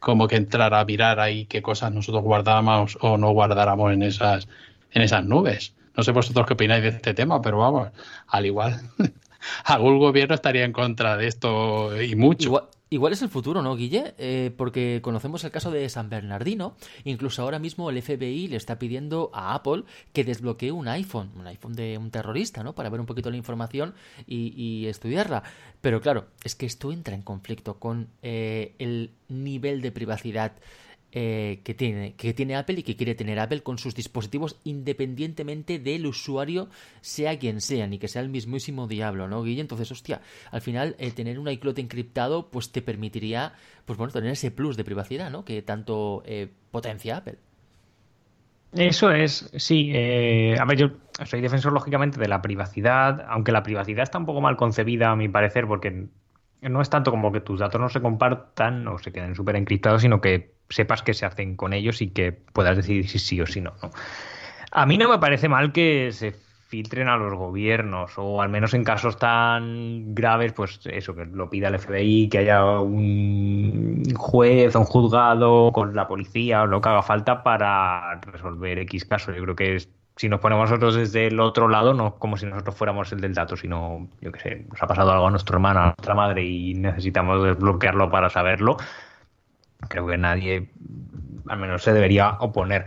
como 0.00 0.26
que 0.26 0.36
entrar 0.36 0.74
a 0.74 0.84
mirar 0.84 1.20
ahí 1.20 1.46
qué 1.46 1.62
cosas 1.62 1.92
nosotros 1.92 2.24
guardáramos 2.24 2.98
o 3.00 3.16
no 3.16 3.30
guardáramos 3.30 3.92
en 3.92 4.02
esas 4.02 4.48
en 4.90 5.02
esas 5.02 5.24
nubes. 5.24 5.74
No 5.96 6.02
sé 6.02 6.10
vosotros 6.10 6.44
qué 6.46 6.54
opináis 6.54 6.82
de 6.82 6.88
este 6.88 7.14
tema, 7.14 7.40
pero 7.40 7.58
vamos, 7.58 7.90
al 8.26 8.46
igual 8.46 8.80
algún 9.64 10.00
gobierno 10.00 10.34
estaría 10.34 10.64
en 10.64 10.72
contra 10.72 11.16
de 11.16 11.28
esto 11.28 12.02
y 12.02 12.16
mucho. 12.16 12.48
Igual, 12.48 12.64
igual 12.92 13.14
es 13.14 13.22
el 13.22 13.30
futuro, 13.30 13.62
¿no, 13.62 13.74
Guille? 13.74 14.14
Eh, 14.18 14.52
porque 14.56 15.00
conocemos 15.02 15.42
el 15.44 15.50
caso 15.50 15.70
de 15.70 15.88
San 15.88 16.10
Bernardino. 16.10 16.76
Incluso 17.04 17.42
ahora 17.42 17.58
mismo 17.58 17.88
el 17.88 18.00
FBI 18.00 18.48
le 18.48 18.56
está 18.56 18.78
pidiendo 18.78 19.30
a 19.32 19.54
Apple 19.54 19.84
que 20.12 20.24
desbloquee 20.24 20.70
un 20.70 20.88
iPhone, 20.88 21.30
un 21.34 21.46
iPhone 21.46 21.72
de 21.72 21.96
un 21.96 22.10
terrorista, 22.10 22.62
¿no? 22.62 22.74
Para 22.74 22.90
ver 22.90 23.00
un 23.00 23.06
poquito 23.06 23.30
la 23.30 23.36
información 23.38 23.94
y, 24.26 24.86
estudiarla. 24.86 25.42
Pero 25.80 26.00
claro, 26.00 26.26
es 26.44 26.54
que 26.54 26.66
esto 26.66 26.92
entra 26.92 27.14
en 27.14 27.22
conflicto 27.22 27.78
con 27.78 28.08
eh, 28.22 28.74
el 28.78 29.12
nivel 29.28 29.80
de 29.80 29.90
privacidad 29.90 30.52
eh, 31.14 31.60
que, 31.62 31.74
tiene, 31.74 32.14
que 32.14 32.32
tiene 32.32 32.56
Apple 32.56 32.76
y 32.78 32.82
que 32.82 32.96
quiere 32.96 33.14
tener 33.14 33.38
Apple 33.38 33.62
con 33.62 33.76
sus 33.76 33.94
dispositivos 33.94 34.58
independientemente 34.64 35.78
del 35.78 36.06
usuario, 36.06 36.70
sea 37.02 37.38
quien 37.38 37.60
sea, 37.60 37.86
ni 37.86 37.98
que 37.98 38.08
sea 38.08 38.22
el 38.22 38.30
mismísimo 38.30 38.88
diablo, 38.88 39.28
¿no, 39.28 39.42
Guille? 39.42 39.60
Entonces, 39.60 39.92
hostia, 39.92 40.22
al 40.50 40.62
final 40.62 40.96
eh, 40.98 41.10
tener 41.10 41.38
un 41.38 41.50
iCloud 41.50 41.78
encriptado 41.78 42.48
pues 42.50 42.72
te 42.72 42.80
permitiría, 42.80 43.52
pues 43.84 43.98
bueno, 43.98 44.10
tener 44.10 44.30
ese 44.30 44.50
plus 44.50 44.78
de 44.78 44.84
privacidad, 44.84 45.30
¿no? 45.30 45.44
Que 45.44 45.60
tanto 45.60 46.22
eh, 46.24 46.48
potencia 46.70 47.18
Apple. 47.18 47.36
Eso 48.72 49.10
es, 49.10 49.50
sí. 49.54 49.90
a 49.90 50.64
ver, 50.64 50.78
yo 50.78 50.92
soy 51.26 51.42
defensor 51.42 51.74
lógicamente 51.74 52.18
de 52.18 52.26
la 52.26 52.40
privacidad, 52.40 53.26
aunque 53.28 53.52
la 53.52 53.62
privacidad 53.62 54.04
está 54.04 54.16
un 54.16 54.24
poco 54.24 54.40
mal 54.40 54.56
concebida 54.56 55.10
a 55.10 55.16
mi 55.16 55.28
parecer, 55.28 55.66
porque 55.66 56.08
no 56.62 56.80
es 56.80 56.88
tanto 56.88 57.10
como 57.10 57.32
que 57.32 57.40
tus 57.40 57.60
datos 57.60 57.80
no 57.80 57.88
se 57.88 58.00
compartan 58.00 58.86
o 58.88 58.98
se 58.98 59.12
queden 59.12 59.34
súper 59.34 59.56
encriptados, 59.56 60.02
sino 60.02 60.20
que 60.20 60.54
sepas 60.74 61.02
qué 61.02 61.14
se 61.14 61.26
hacen 61.26 61.56
con 61.56 61.72
ellos 61.72 62.02
y 62.02 62.08
que 62.08 62.32
puedas 62.32 62.76
decidir 62.76 63.08
si 63.08 63.18
sí 63.18 63.40
o 63.40 63.46
si 63.46 63.60
no. 63.60 63.72
A 64.70 64.86
mí 64.86 64.98
no 64.98 65.08
me 65.08 65.18
parece 65.18 65.48
mal 65.48 65.72
que 65.72 66.10
se 66.12 66.34
filtren 66.72 67.06
a 67.08 67.18
los 67.18 67.34
gobiernos, 67.34 68.12
o 68.16 68.40
al 68.40 68.48
menos 68.48 68.72
en 68.72 68.82
casos 68.82 69.18
tan 69.18 70.14
graves, 70.14 70.54
pues 70.54 70.80
eso, 70.86 71.14
que 71.14 71.26
lo 71.26 71.50
pida 71.50 71.68
el 71.68 71.78
FBI, 71.78 72.30
que 72.30 72.38
haya 72.38 72.80
un 72.80 74.02
juez 74.16 74.74
un 74.74 74.84
juzgado 74.84 75.70
con 75.72 75.94
la 75.94 76.08
policía 76.08 76.62
o 76.62 76.66
lo 76.66 76.80
que 76.80 76.88
haga 76.88 77.02
falta 77.02 77.42
para 77.42 78.18
resolver 78.22 78.78
X 78.78 79.04
caso. 79.04 79.32
Yo 79.32 79.42
creo 79.42 79.54
que 79.54 79.86
si 80.16 80.30
nos 80.30 80.40
ponemos 80.40 80.70
nosotros 80.70 80.94
desde 80.94 81.26
el 81.26 81.40
otro 81.40 81.68
lado, 81.68 81.92
no 81.92 82.14
como 82.14 82.38
si 82.38 82.46
nosotros 82.46 82.74
fuéramos 82.74 83.12
el 83.12 83.20
del 83.20 83.34
dato, 83.34 83.54
sino, 83.54 84.08
yo 84.22 84.32
qué 84.32 84.40
sé, 84.40 84.66
nos 84.70 84.82
ha 84.82 84.86
pasado 84.86 85.12
algo 85.12 85.26
a 85.26 85.30
nuestro 85.30 85.56
hermano, 85.56 85.80
a 85.80 85.84
nuestra 85.86 86.14
madre 86.14 86.42
y 86.42 86.72
necesitamos 86.72 87.44
desbloquearlo 87.44 88.10
para 88.10 88.30
saberlo, 88.30 88.78
creo 89.88 90.06
que 90.06 90.18
nadie, 90.18 90.70
al 91.48 91.58
menos 91.58 91.82
se 91.82 91.92
debería 91.92 92.36
oponer. 92.40 92.84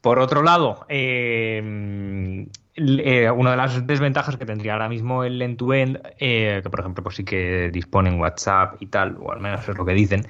Por 0.00 0.18
otro 0.18 0.42
lado, 0.42 0.86
eh, 0.88 2.46
eh, 2.80 3.28
una 3.30 3.50
de 3.52 3.56
las 3.56 3.86
desventajas 3.86 4.36
que 4.36 4.46
tendría 4.46 4.74
ahora 4.74 4.88
mismo 4.88 5.24
el 5.24 5.42
end-to-end, 5.42 6.00
eh, 6.20 6.60
que 6.62 6.70
por 6.70 6.80
ejemplo 6.80 7.02
pues 7.02 7.16
sí 7.16 7.24
que 7.24 7.70
disponen 7.72 8.20
WhatsApp 8.20 8.80
y 8.80 8.86
tal, 8.86 9.16
o 9.20 9.32
al 9.32 9.40
menos 9.40 9.68
es 9.68 9.76
lo 9.76 9.84
que 9.84 9.94
dicen, 9.94 10.24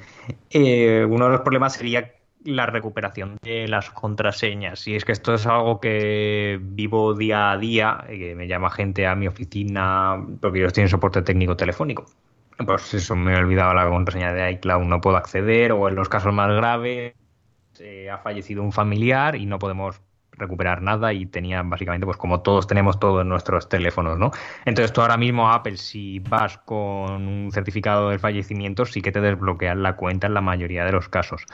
eh, 0.51 1.07
uno 1.07 1.27
de 1.27 1.33
los 1.33 1.41
problemas 1.43 1.75
sería 1.75 2.11
la 2.45 2.65
recuperación 2.65 3.37
de 3.43 3.69
las 3.69 3.91
contraseñas. 3.91 4.87
Y 4.89 4.95
es 4.95 5.05
que 5.05 5.13
esto 5.13 5.35
es 5.35 5.47
algo 5.47 5.81
que 5.81 6.59
vivo 6.63 7.13
día 7.15 7.51
a 7.51 7.59
día, 7.59 8.05
que 8.09 8.35
me 8.35 8.49
llama 8.49 8.71
gente 8.71 9.07
a 9.07 9.15
mi 9.15 9.27
oficina 9.27 10.25
porque 10.41 10.61
ellos 10.61 10.73
tienen 10.73 10.89
soporte 10.89 11.21
técnico 11.21 11.57
telefónico. 11.57 12.07
Pues 12.67 12.93
eso, 12.93 13.15
me 13.15 13.35
he 13.35 13.37
olvidado 13.37 13.73
la 13.73 13.89
contraseña 13.89 14.33
de 14.33 14.51
iCloud, 14.53 14.85
no 14.85 15.01
puedo 15.01 15.17
acceder, 15.17 15.73
o 15.73 15.89
en 15.89 15.95
los 15.95 16.09
casos 16.09 16.33
más 16.33 16.51
graves, 16.55 17.15
eh, 17.79 18.11
ha 18.11 18.19
fallecido 18.19 18.63
un 18.63 18.73
familiar 18.73 19.37
y 19.37 19.47
no 19.47 19.59
podemos 19.59 20.01
recuperar 20.33 20.83
nada 20.83 21.13
y 21.13 21.27
tenía 21.27 21.63
básicamente 21.63 22.07
pues 22.07 22.17
como 22.17 22.41
todos 22.41 22.67
tenemos 22.67 22.99
todo 22.99 23.21
en 23.23 23.29
nuestros 23.29 23.69
teléfonos, 23.69 24.19
¿no? 24.19 24.31
Entonces 24.65 24.93
tú 24.93 25.01
ahora 25.01 25.17
mismo 25.17 25.51
Apple 25.51 25.77
si 25.77 26.21
vas 26.21 26.59
con 26.59 27.27
un 27.27 27.51
certificado 27.53 28.11
de 28.11 28.19
fallecimiento 28.19 28.85
sí 28.87 29.03
que 29.03 29.13
te 29.13 29.21
desbloquean 29.21 29.83
la 29.83 29.97
cuenta 29.97 30.27
en 30.27 30.35
la 30.35 30.41
mayoría 30.41 30.85
de 30.85 30.93
los 30.93 31.09
casos. 31.09 31.45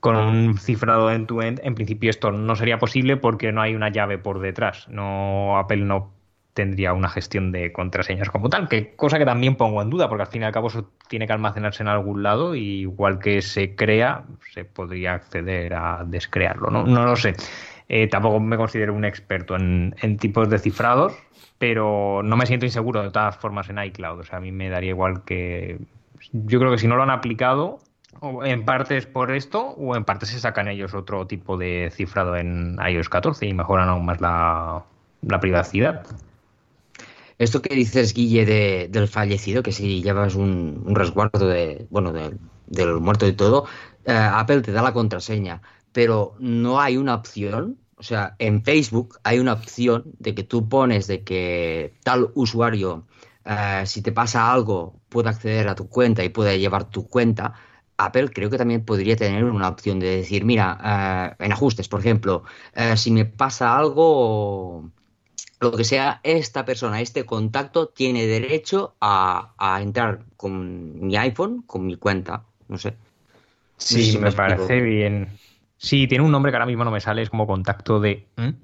Con 0.00 0.16
un 0.16 0.58
cifrado 0.58 1.10
end-to-end, 1.10 1.60
en 1.62 1.74
principio 1.74 2.10
esto 2.10 2.32
no 2.32 2.56
sería 2.56 2.78
posible 2.78 3.16
porque 3.16 3.52
no 3.52 3.62
hay 3.62 3.74
una 3.74 3.88
llave 3.88 4.18
por 4.18 4.40
detrás. 4.40 4.88
No 4.88 5.56
Apple 5.58 5.84
no 5.84 6.12
tendría 6.54 6.92
una 6.92 7.08
gestión 7.08 7.50
de 7.50 7.72
contraseñas 7.72 8.28
como 8.30 8.48
tal, 8.48 8.68
que 8.68 8.94
cosa 8.94 9.18
que 9.18 9.24
también 9.24 9.56
pongo 9.56 9.80
en 9.80 9.90
duda, 9.90 10.08
porque 10.08 10.22
al 10.22 10.28
fin 10.28 10.42
y 10.42 10.44
al 10.44 10.52
cabo 10.52 10.68
eso 10.68 10.90
tiene 11.08 11.26
que 11.26 11.32
almacenarse 11.32 11.82
en 11.82 11.88
algún 11.88 12.22
lado 12.22 12.54
y 12.54 12.80
igual 12.80 13.18
que 13.18 13.40
se 13.40 13.74
crea, 13.74 14.24
se 14.52 14.64
podría 14.64 15.14
acceder 15.14 15.74
a 15.74 16.04
descrearlo, 16.06 16.70
¿no? 16.70 16.84
Lo 16.84 17.16
sé. 17.16 17.34
Eh, 17.88 18.06
tampoco 18.06 18.40
me 18.40 18.56
considero 18.56 18.94
un 18.94 19.04
experto 19.04 19.56
en, 19.56 19.94
tipos 20.18 20.48
de 20.48 20.58
cifrados, 20.58 21.14
pero 21.58 22.22
no 22.22 22.36
me 22.36 22.46
siento 22.46 22.66
inseguro 22.66 23.02
de 23.02 23.10
todas 23.10 23.36
formas 23.36 23.68
en 23.70 23.82
iCloud. 23.82 24.20
O 24.20 24.24
sea, 24.24 24.38
a 24.38 24.40
mí 24.40 24.52
me 24.52 24.68
daría 24.68 24.90
igual 24.90 25.24
que... 25.24 25.78
Yo 26.32 26.58
creo 26.58 26.70
que 26.70 26.78
si 26.78 26.86
no 26.86 26.96
lo 26.96 27.02
han 27.02 27.10
aplicado, 27.10 27.80
o 28.20 28.44
en 28.44 28.64
parte 28.64 28.96
es 28.96 29.06
por 29.06 29.32
esto, 29.32 29.60
o 29.70 29.96
en 29.96 30.04
parte 30.04 30.26
se 30.26 30.38
sacan 30.38 30.68
ellos 30.68 30.94
otro 30.94 31.26
tipo 31.26 31.56
de 31.56 31.90
cifrado 31.92 32.36
en 32.36 32.76
iOS 32.86 33.08
14 33.08 33.46
y 33.46 33.54
mejoran 33.54 33.88
aún 33.88 34.04
más 34.04 34.20
la 34.20 34.84
privacidad. 35.40 36.04
Esto 37.42 37.60
que 37.62 37.74
dices, 37.74 38.14
Guille, 38.14 38.46
de- 38.46 38.88
del 38.90 39.08
fallecido, 39.08 39.62
que 39.62 39.72
si 39.72 40.02
llevas 40.02 40.34
un, 40.36 40.84
resguardo 40.94 41.48
de, 41.48 41.86
bueno, 41.90 42.12
de- 42.12 42.38
del 42.66 43.00
muerto 43.00 43.26
y 43.26 43.32
todo, 43.34 43.66
eh, 44.04 44.12
Apple 44.12 44.62
te 44.62 44.72
da 44.72 44.82
la 44.82 44.92
contraseña, 44.92 45.60
pero 45.92 46.34
no 46.38 46.80
hay 46.80 46.96
una 46.96 47.14
opción, 47.16 47.78
o 47.96 48.02
sea, 48.04 48.36
en 48.38 48.62
Facebook 48.62 49.18
hay 49.24 49.38
una 49.40 49.54
opción 49.54 50.04
de 50.18 50.34
que 50.36 50.44
tú 50.44 50.68
pones 50.68 51.06
de 51.08 51.24
que 51.24 51.94
tal 52.04 52.30
usuario, 52.34 53.06
eh, 53.44 53.82
si 53.86 54.02
te 54.02 54.12
pasa 54.12 54.52
algo, 54.52 55.00
puede 55.08 55.28
acceder 55.30 55.68
a 55.68 55.74
tu 55.74 55.88
cuenta 55.88 56.22
y 56.24 56.28
puede 56.28 56.58
llevar 56.60 56.84
tu 56.90 57.08
cuenta. 57.08 57.54
Apple 57.96 58.30
creo 58.30 58.50
que 58.50 58.58
también 58.58 58.84
podría 58.84 59.16
tener 59.16 59.44
una 59.44 59.68
opción 59.68 59.98
de 60.00 60.16
decir, 60.18 60.44
mira, 60.44 61.34
eh, 61.38 61.44
en 61.44 61.52
ajustes, 61.52 61.88
por 61.88 62.00
ejemplo, 62.00 62.44
eh, 62.74 62.96
si 62.96 63.10
me 63.10 63.24
pasa 63.26 63.76
algo 63.76 64.90
lo 65.62 65.72
que 65.72 65.84
sea, 65.84 66.20
esta 66.24 66.64
persona, 66.64 67.00
este 67.00 67.24
contacto 67.24 67.88
tiene 67.88 68.26
derecho 68.26 68.94
a, 69.00 69.52
a 69.56 69.80
entrar 69.80 70.24
con 70.36 71.06
mi 71.06 71.16
iPhone, 71.16 71.62
con 71.62 71.86
mi 71.86 71.96
cuenta. 71.96 72.42
No 72.68 72.78
sé. 72.78 72.94
Sí, 73.76 73.96
No 73.96 74.02
sé 74.04 74.12
si 74.12 74.18
me 74.18 74.32
parece 74.32 74.80
bien. 74.80 75.28
Sí, 75.76 76.06
tiene 76.06 76.24
un 76.24 76.30
nombre 76.30 76.52
que 76.52 76.56
ahora 76.56 76.66
mismo 76.66 76.84
no 76.84 76.90
me 76.90 77.00
sale, 77.00 77.22
es 77.22 77.30
como 77.30 77.46
contacto 77.46 78.00
de... 78.00 78.26
¿m? 78.36 78.54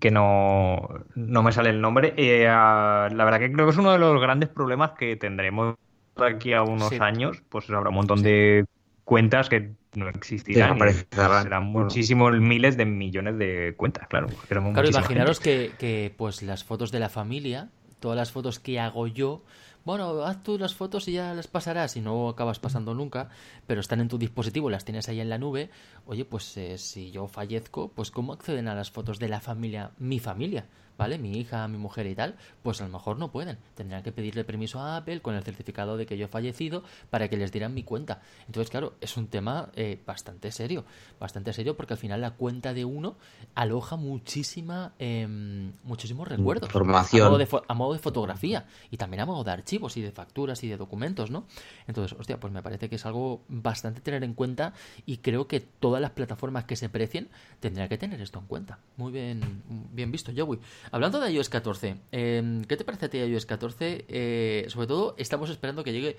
que 0.00 0.10
no, 0.10 0.88
no 1.14 1.42
me 1.42 1.52
sale 1.52 1.70
el 1.70 1.80
nombre. 1.80 2.14
Eh, 2.16 2.44
la 2.46 3.08
verdad 3.10 3.38
que 3.38 3.52
creo 3.52 3.66
que 3.66 3.72
es 3.72 3.78
uno 3.78 3.92
de 3.92 3.98
los 3.98 4.20
grandes 4.20 4.48
problemas 4.48 4.92
que 4.92 5.16
tendremos 5.16 5.76
de 6.16 6.26
aquí 6.26 6.52
a 6.52 6.62
unos 6.62 6.88
Sí. 6.88 6.98
años. 7.00 7.42
Pues 7.48 7.68
habrá 7.70 7.90
un 7.90 7.96
montón 7.96 8.22
de 8.22 8.64
cuentas 9.04 9.48
que 9.48 9.72
no 9.96 10.08
existirán. 10.08 10.78
Desaparecerán. 10.78 11.42
serán 11.42 11.64
muchísimos 11.64 12.38
miles 12.40 12.76
de 12.76 12.84
millones 12.84 13.38
de 13.38 13.74
cuentas, 13.76 14.08
claro. 14.08 14.28
Claro, 14.48 14.88
imaginaros 14.88 15.40
que, 15.40 15.72
que, 15.78 16.12
pues 16.16 16.42
las 16.42 16.64
fotos 16.64 16.92
de 16.92 17.00
la 17.00 17.08
familia, 17.08 17.70
todas 18.00 18.16
las 18.16 18.32
fotos 18.32 18.58
que 18.58 18.80
hago 18.80 19.06
yo, 19.06 19.42
bueno, 19.84 20.24
haz 20.24 20.42
tú 20.42 20.58
las 20.58 20.74
fotos 20.74 21.08
y 21.08 21.12
ya 21.12 21.34
las 21.34 21.46
pasarás 21.46 21.96
y 21.96 22.00
no 22.00 22.30
acabas 22.30 22.58
pasando 22.58 22.94
nunca, 22.94 23.28
pero 23.66 23.80
están 23.80 24.00
en 24.00 24.08
tu 24.08 24.16
dispositivo, 24.16 24.70
las 24.70 24.84
tienes 24.84 25.08
ahí 25.10 25.20
en 25.20 25.28
la 25.28 25.36
nube. 25.36 25.68
Oye, 26.06 26.24
pues 26.24 26.56
eh, 26.56 26.78
si 26.78 27.10
yo 27.10 27.28
fallezco, 27.28 27.88
pues 27.88 28.10
¿cómo 28.10 28.32
acceden 28.32 28.68
a 28.68 28.74
las 28.74 28.90
fotos 28.90 29.18
de 29.18 29.28
la 29.28 29.40
familia, 29.40 29.90
mi 29.98 30.20
familia? 30.20 30.66
¿Vale? 30.96 31.18
Mi 31.18 31.38
hija, 31.38 31.66
mi 31.66 31.76
mujer 31.76 32.06
y 32.06 32.14
tal, 32.14 32.36
pues 32.62 32.80
a 32.80 32.84
lo 32.84 32.90
mejor 32.90 33.18
no 33.18 33.32
pueden. 33.32 33.58
Tendrán 33.74 34.02
que 34.04 34.12
pedirle 34.12 34.44
permiso 34.44 34.78
a 34.80 34.96
Apple 34.96 35.20
con 35.22 35.34
el 35.34 35.42
certificado 35.42 35.96
de 35.96 36.06
que 36.06 36.16
yo 36.16 36.26
he 36.26 36.28
fallecido 36.28 36.84
para 37.10 37.28
que 37.28 37.36
les 37.36 37.50
dieran 37.50 37.74
mi 37.74 37.82
cuenta. 37.82 38.22
Entonces, 38.46 38.70
claro, 38.70 38.94
es 39.00 39.16
un 39.16 39.26
tema 39.26 39.70
eh, 39.74 40.00
bastante 40.06 40.52
serio. 40.52 40.84
Bastante 41.18 41.52
serio 41.52 41.76
porque 41.76 41.94
al 41.94 41.98
final 41.98 42.20
la 42.20 42.30
cuenta 42.32 42.72
de 42.74 42.84
uno 42.84 43.16
aloja 43.56 43.96
muchísima, 43.96 44.92
em, 44.98 45.72
muchísimos 45.82 46.28
recuerdos. 46.28 46.68
Información. 46.68 47.22
A 47.26 47.28
modo, 47.28 47.38
de 47.38 47.48
fo- 47.48 47.64
a 47.66 47.74
modo 47.74 47.92
de 47.92 47.98
fotografía 47.98 48.66
y 48.90 48.96
también 48.96 49.20
a 49.20 49.26
modo 49.26 49.42
de 49.44 49.50
archivos 49.50 49.96
y 49.96 50.00
de 50.00 50.12
facturas 50.12 50.62
y 50.64 50.68
de 50.68 50.76
documentos, 50.76 51.30
¿no? 51.30 51.44
Entonces, 51.86 52.16
hostia, 52.18 52.38
pues 52.38 52.52
me 52.52 52.62
parece 52.62 52.88
que 52.88 52.96
es 52.96 53.06
algo 53.06 53.42
bastante 53.48 54.00
tener 54.00 54.22
en 54.24 54.34
cuenta 54.34 54.72
y 55.06 55.18
creo 55.18 55.46
que 55.48 55.60
todas 55.60 56.00
las 56.00 56.12
plataformas 56.12 56.64
que 56.64 56.76
se 56.76 56.88
precien 56.88 57.28
tendrán 57.60 57.88
que 57.88 57.98
tener 57.98 58.20
esto 58.20 58.38
en 58.38 58.46
cuenta. 58.46 58.78
Muy 58.96 59.12
bien, 59.12 59.62
bien 59.92 60.10
visto, 60.12 60.32
Joey. 60.36 60.60
Hablando 60.90 61.20
de 61.20 61.32
iOS 61.32 61.48
14, 61.48 61.96
em, 62.12 62.64
¿qué 62.64 62.76
te 62.76 62.84
parece 62.84 63.06
a 63.06 63.08
ti 63.10 63.18
iOS 63.18 63.46
14? 63.46 64.04
Eh, 64.08 64.66
sobre 64.68 64.86
todo, 64.86 65.14
estamos 65.18 65.50
esperando 65.50 65.84
que 65.84 65.92
llegue 65.92 66.16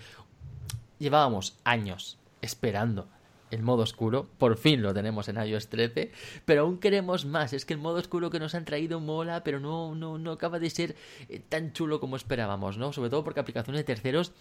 llevábamos 0.99 1.57
años 1.63 2.17
esperando 2.41 3.07
el 3.51 3.61
modo 3.61 3.83
oscuro, 3.83 4.27
por 4.37 4.57
fin 4.57 4.81
lo 4.81 4.93
tenemos 4.93 5.29
en 5.29 5.37
iOS 5.37 5.69
13, 5.69 6.11
pero 6.45 6.63
aún 6.63 6.79
queremos 6.79 7.25
más. 7.25 7.53
Es 7.53 7.65
que 7.65 7.73
el 7.73 7.79
modo 7.79 7.99
oscuro 7.99 8.29
que 8.29 8.39
nos 8.39 8.55
han 8.55 8.65
traído 8.65 8.99
mola, 8.99 9.43
pero 9.43 9.59
no, 9.59 9.95
no, 9.95 10.17
no 10.17 10.31
acaba 10.31 10.59
de 10.59 10.69
ser 10.69 10.95
eh, 11.29 11.39
tan 11.39 11.71
chulo 11.71 11.99
como 11.99 12.15
esperábamos, 12.15 12.77
¿no? 12.77 12.91
Sobre 12.91 13.09
todo 13.09 13.23
porque 13.23 13.39
aplicaciones 13.39 13.79
de 13.79 13.83
terceros, 13.83 14.33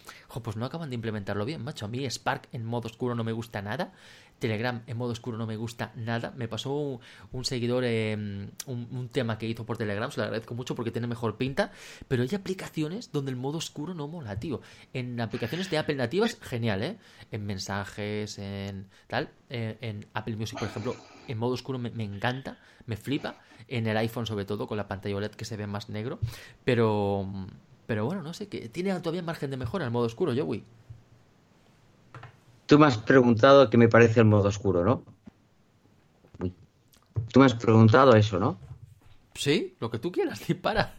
pues 0.42 0.56
no 0.56 0.64
acaban 0.64 0.90
de 0.90 0.96
implementarlo 0.96 1.44
bien, 1.44 1.62
macho. 1.62 1.84
A 1.84 1.88
mí 1.88 2.08
Spark 2.10 2.48
en 2.52 2.64
modo 2.64 2.86
oscuro 2.86 3.14
no 3.14 3.24
me 3.24 3.32
gusta 3.32 3.62
nada, 3.62 3.92
Telegram 4.38 4.82
en 4.86 4.96
modo 4.96 5.12
oscuro 5.12 5.38
no 5.38 5.46
me 5.46 5.56
gusta 5.56 5.92
nada. 5.96 6.32
Me 6.36 6.48
pasó 6.48 6.72
un, 6.72 7.00
un 7.32 7.44
seguidor 7.44 7.84
eh, 7.86 8.48
un, 8.66 9.08
tema 9.12 9.38
que 9.38 9.46
hizo 9.46 9.64
por 9.64 9.76
Telegram, 9.76 10.10
se 10.10 10.18
lo 10.18 10.24
agradezco 10.24 10.54
mucho 10.54 10.74
porque 10.74 10.90
tiene 10.90 11.06
mejor 11.06 11.36
pinta, 11.36 11.72
pero 12.08 12.22
hay 12.22 12.34
aplicaciones 12.34 13.12
donde 13.12 13.30
el 13.30 13.36
modo 13.36 13.58
oscuro 13.58 13.94
no 13.94 14.08
mola, 14.08 14.38
tío. 14.40 14.60
En 14.92 15.20
aplicaciones 15.20 15.70
de 15.70 15.78
Apple 15.78 15.94
nativas, 15.94 16.38
genial, 16.40 16.82
¿eh? 16.82 16.98
En 17.30 17.46
mensajes, 17.46 18.38
en 18.38 18.88
tal. 19.06 19.30
eh, 19.50 19.78
en 19.80 20.06
Apple 20.14 20.36
Music, 20.36 20.58
por 20.58 20.68
ejemplo, 20.68 20.96
en 21.28 21.38
modo 21.38 21.54
oscuro 21.54 21.78
me, 21.78 21.90
me 21.90 22.04
encanta, 22.04 22.58
me 22.86 22.96
flipa. 22.96 23.36
En 23.68 23.86
el 23.86 23.96
iPhone, 23.96 24.26
sobre 24.26 24.44
todo, 24.44 24.66
con 24.66 24.76
la 24.76 24.88
pantalla 24.88 25.16
OLED 25.16 25.30
que 25.32 25.46
se 25.46 25.56
ve 25.56 25.66
más 25.66 25.88
negro. 25.88 26.18
Pero, 26.64 27.26
pero 27.86 28.04
bueno, 28.04 28.22
no 28.22 28.34
sé, 28.34 28.48
que 28.48 28.68
tiene 28.68 28.92
todavía 29.00 29.22
margen 29.22 29.50
de 29.50 29.56
mejora 29.56 29.84
el 29.84 29.90
modo 29.90 30.06
oscuro, 30.06 30.34
Joey. 30.36 30.64
Tú 32.74 32.80
me 32.80 32.86
has 32.88 32.98
preguntado 32.98 33.70
qué 33.70 33.78
me 33.78 33.88
parece 33.88 34.18
el 34.18 34.26
modo 34.26 34.48
oscuro, 34.48 34.82
¿no? 34.84 35.04
Uy. 36.40 36.52
Tú 37.32 37.38
me 37.38 37.46
has 37.46 37.54
preguntado 37.54 38.16
eso, 38.16 38.40
¿no? 38.40 38.58
Sí, 39.32 39.76
lo 39.78 39.88
que 39.92 40.00
tú 40.00 40.10
quieras, 40.10 40.44
dispara. 40.48 40.92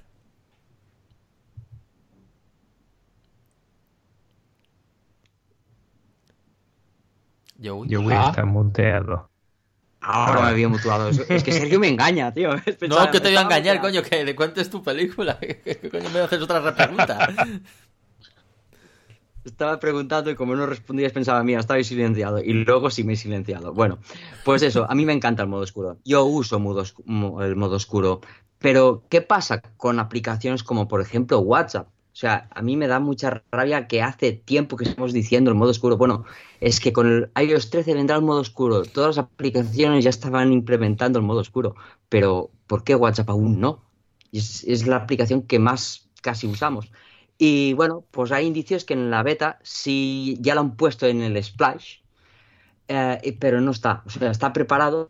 Joey. 7.62 7.90
Yo 7.90 8.02
voy 8.02 8.14
a 8.14 8.26
Ah. 8.26 8.30
estar 8.30 8.46
muteado. 8.46 9.30
Ahora 10.02 10.42
me 10.42 10.48
había 10.50 10.68
mutuado. 10.70 11.10
Es, 11.10 11.20
es 11.30 11.44
que 11.44 11.52
Sergio 11.52 11.80
me 11.80 11.88
engaña, 11.88 12.32
tío. 12.32 12.52
No, 12.88 13.10
que 13.10 13.20
te 13.20 13.30
voy 13.30 13.38
a 13.38 13.42
engañar, 13.42 13.82
coño, 13.82 14.04
que 14.04 14.24
le 14.24 14.36
cuentes 14.36 14.70
tu 14.70 14.84
película. 14.84 15.40
¿Qué 15.40 15.90
coño 15.92 16.10
me 16.12 16.20
haces 16.20 16.42
otra 16.42 16.76
pregunta? 16.76 17.28
Estaba 19.46 19.80
preguntando 19.80 20.32
y 20.32 20.36
como 20.36 20.56
no 20.56 20.66
respondías 20.66 21.12
pensaba, 21.12 21.44
mira, 21.44 21.60
estaba 21.60 21.82
silenciado. 21.84 22.44
Y 22.44 22.54
luego 22.54 22.90
sí 22.90 23.04
me 23.04 23.14
he 23.14 23.16
silenciado. 23.16 23.74
Bueno, 23.74 24.00
pues 24.44 24.64
eso, 24.64 24.90
a 24.90 24.96
mí 24.96 25.06
me 25.06 25.14
encanta 25.14 25.44
el 25.44 25.50
modo 25.50 25.62
oscuro. 25.62 25.98
Yo 26.04 26.26
uso 26.26 26.58
el 26.58 27.56
modo 27.56 27.76
oscuro. 27.76 28.22
Pero, 28.58 29.04
¿qué 29.08 29.22
pasa 29.22 29.62
con 29.78 30.00
aplicaciones 30.00 30.64
como, 30.64 30.88
por 30.88 31.00
ejemplo, 31.00 31.40
WhatsApp? 31.40 31.88
O 31.88 32.18
sea, 32.18 32.48
a 32.50 32.62
mí 32.64 32.76
me 32.76 32.88
da 32.88 33.00
mucha 33.00 33.44
rabia 33.52 33.88
que 33.88 34.02
hace 34.02 34.32
tiempo 34.32 34.78
que 34.78 34.86
estamos 34.86 35.14
diciendo 35.14 35.52
el 35.52 35.58
modo 35.58 35.72
oscuro. 35.72 35.98
Bueno, 35.98 36.26
es 36.60 36.80
que 36.80 36.92
con 36.92 37.08
el 37.08 37.30
iOS 37.40 37.70
13 37.70 37.94
vendrá 37.94 38.16
el 38.16 38.24
modo 38.24 38.40
oscuro. 38.40 38.84
Todas 38.84 39.18
las 39.18 39.26
aplicaciones 39.26 40.04
ya 40.04 40.10
estaban 40.10 40.54
implementando 40.54 41.20
el 41.20 41.26
modo 41.26 41.42
oscuro. 41.42 41.76
Pero, 42.10 42.50
¿por 42.66 42.84
qué 42.84 42.96
WhatsApp 42.96 43.30
aún 43.30 43.60
no? 43.60 43.84
Es 44.32 44.88
la 44.88 44.96
aplicación 44.96 45.44
que 45.44 45.60
más 45.60 46.10
casi 46.22 46.48
usamos. 46.48 46.90
Y 47.38 47.74
bueno, 47.74 48.06
pues 48.12 48.32
hay 48.32 48.46
indicios 48.46 48.86
que 48.86 48.94
en 48.94 49.12
la 49.12 49.24
beta 49.24 49.60
sí 49.62 50.38
ya 50.40 50.56
lo 50.56 50.62
han 50.62 50.76
puesto 50.76 51.06
en 51.06 51.22
el 51.22 51.42
Splash, 51.44 51.98
eh, 52.88 53.38
pero 53.40 53.62
no 53.62 53.72
está. 53.72 54.04
O 54.06 54.10
sea, 54.10 54.32
está 54.32 54.54
preparado, 54.54 55.10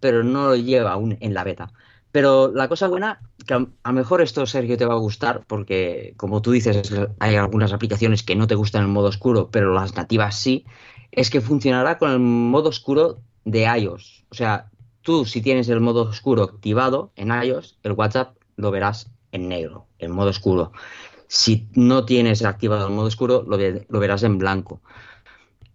pero 0.00 0.24
no 0.24 0.48
lo 0.48 0.56
lleva 0.56 0.92
aún 0.92 1.16
en 1.20 1.34
la 1.34 1.44
beta. 1.44 1.72
Pero 2.12 2.50
la 2.52 2.68
cosa 2.68 2.88
buena, 2.88 3.20
que 3.46 3.54
a 3.54 3.58
lo 3.58 3.92
mejor 3.92 4.20
esto, 4.20 4.44
Sergio, 4.46 4.76
te 4.76 4.84
va 4.84 4.94
a 4.94 4.98
gustar, 4.98 5.44
porque 5.46 6.14
como 6.16 6.42
tú 6.42 6.50
dices, 6.50 6.92
hay 7.20 7.36
algunas 7.36 7.72
aplicaciones 7.72 8.24
que 8.24 8.34
no 8.34 8.48
te 8.48 8.56
gustan 8.56 8.84
en 8.84 8.90
modo 8.90 9.08
oscuro, 9.08 9.50
pero 9.50 9.72
las 9.72 9.94
nativas 9.94 10.36
sí, 10.36 10.64
es 11.12 11.30
que 11.30 11.40
funcionará 11.40 11.98
con 11.98 12.10
el 12.10 12.18
modo 12.18 12.70
oscuro 12.70 13.20
de 13.44 13.62
iOS. 13.62 14.24
O 14.30 14.34
sea, 14.34 14.70
tú 15.02 15.24
si 15.24 15.40
tienes 15.40 15.68
el 15.68 15.80
modo 15.80 16.02
oscuro 16.02 16.42
activado 16.42 17.12
en 17.14 17.30
iOS, 17.30 17.78
el 17.84 17.92
WhatsApp 17.92 18.36
lo 18.56 18.72
verás 18.72 19.10
en 19.30 19.48
negro, 19.48 19.86
en 19.98 20.10
modo 20.10 20.30
oscuro. 20.30 20.72
Si 21.32 21.68
no 21.74 22.04
tienes 22.04 22.44
activado 22.44 22.88
el 22.88 22.92
modo 22.92 23.06
oscuro, 23.06 23.44
lo, 23.46 23.56
ve- 23.56 23.86
lo 23.88 24.00
verás 24.00 24.24
en 24.24 24.36
blanco. 24.36 24.80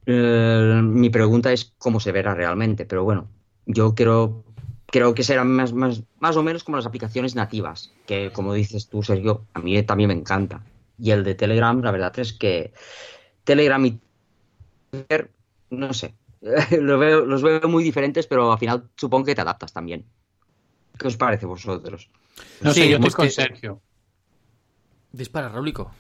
Eh, 0.05 0.81
mi 0.83 1.09
pregunta 1.09 1.53
es 1.53 1.73
cómo 1.77 2.01
se 2.01 2.11
verá 2.11 2.35
realmente, 2.35 2.85
pero 2.85 3.05
bueno, 3.05 3.29
yo 3.65 3.95
creo, 3.95 4.43
creo 4.87 5.13
que 5.13 5.23
serán 5.23 5.47
más, 5.49 5.71
más, 5.71 6.03
más 6.19 6.35
o 6.35 6.43
menos 6.43 6.65
como 6.65 6.75
las 6.75 6.85
aplicaciones 6.85 7.35
nativas, 7.35 7.93
que 8.05 8.31
como 8.33 8.53
dices 8.53 8.89
tú, 8.89 9.01
Sergio, 9.01 9.45
a 9.53 9.61
mí 9.61 9.81
también 9.83 10.09
me 10.09 10.13
encanta. 10.13 10.61
Y 10.99 11.11
el 11.11 11.23
de 11.23 11.35
Telegram, 11.35 11.81
la 11.81 11.91
verdad 11.91 12.19
es 12.19 12.33
que 12.33 12.73
Telegram 13.45 13.83
y 13.85 13.97
Twitter, 14.91 15.31
no 15.69 15.93
sé, 15.93 16.15
lo 16.81 16.99
veo- 16.99 17.25
los 17.25 17.41
veo 17.41 17.61
muy 17.69 17.83
diferentes, 17.85 18.27
pero 18.27 18.51
al 18.51 18.59
final 18.59 18.89
supongo 18.97 19.23
que 19.27 19.35
te 19.35 19.41
adaptas 19.41 19.71
también. 19.71 20.05
¿Qué 20.99 21.07
os 21.07 21.15
parece 21.15 21.45
a 21.45 21.49
vosotros? 21.49 22.09
No 22.59 22.73
Sí, 22.73 22.81
sé, 22.81 22.89
yo 22.89 22.95
estoy 22.97 23.01
pues 23.01 23.15
con 23.15 23.25
que- 23.25 23.31
Sergio. 23.31 23.81
Dispara, 25.15 25.49
Raulico. 25.49 25.91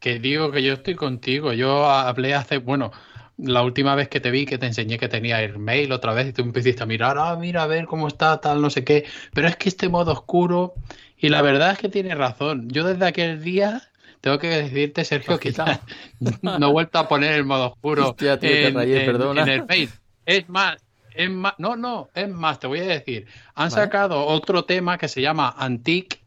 Que 0.00 0.18
digo 0.18 0.50
que 0.50 0.62
yo 0.62 0.74
estoy 0.74 0.94
contigo. 0.94 1.52
Yo 1.52 1.86
hablé 1.86 2.34
hace, 2.34 2.58
bueno, 2.58 2.92
la 3.36 3.62
última 3.62 3.94
vez 3.94 4.08
que 4.08 4.20
te 4.20 4.30
vi, 4.30 4.46
que 4.46 4.58
te 4.58 4.66
enseñé 4.66 4.98
que 4.98 5.08
tenía 5.08 5.36
Airmail 5.36 5.92
otra 5.92 6.14
vez 6.14 6.28
y 6.28 6.32
tú 6.32 6.42
empezaste 6.42 6.82
a 6.82 6.86
mirar, 6.86 7.16
ah, 7.18 7.36
mira, 7.36 7.62
a 7.62 7.66
ver 7.66 7.86
cómo 7.86 8.08
está, 8.08 8.40
tal, 8.40 8.62
no 8.62 8.70
sé 8.70 8.84
qué. 8.84 9.04
Pero 9.32 9.48
es 9.48 9.56
que 9.56 9.68
este 9.68 9.88
modo 9.88 10.12
oscuro, 10.12 10.74
y 11.18 11.28
la 11.28 11.42
verdad 11.42 11.72
es 11.72 11.78
que 11.78 11.88
tienes 11.88 12.16
razón. 12.16 12.68
Yo 12.70 12.84
desde 12.84 13.06
aquel 13.06 13.42
día 13.42 13.82
tengo 14.20 14.38
que 14.38 14.48
decirte, 14.48 15.04
Sergio, 15.04 15.38
que 15.38 15.52
ya 15.52 15.80
no 16.42 16.68
he 16.68 16.72
vuelto 16.72 16.98
a 16.98 17.08
poner 17.08 17.32
el 17.32 17.44
modo 17.44 17.72
oscuro 17.72 18.08
Hostia, 18.08 18.38
tío, 18.38 18.50
te 18.50 18.70
rayé, 18.70 19.04
en 19.04 19.38
Airmail. 19.48 19.90
Es 20.24 20.48
más, 20.48 20.76
es 21.14 21.30
más, 21.30 21.54
no, 21.58 21.76
no, 21.76 22.08
es 22.14 22.28
más, 22.28 22.58
te 22.58 22.66
voy 22.66 22.80
a 22.80 22.84
decir, 22.84 23.26
han 23.54 23.68
Vale. 23.68 23.82
sacado 23.82 24.24
otro 24.24 24.64
tema 24.64 24.96
que 24.96 25.08
se 25.08 25.20
llama 25.20 25.54
Antique 25.58 26.23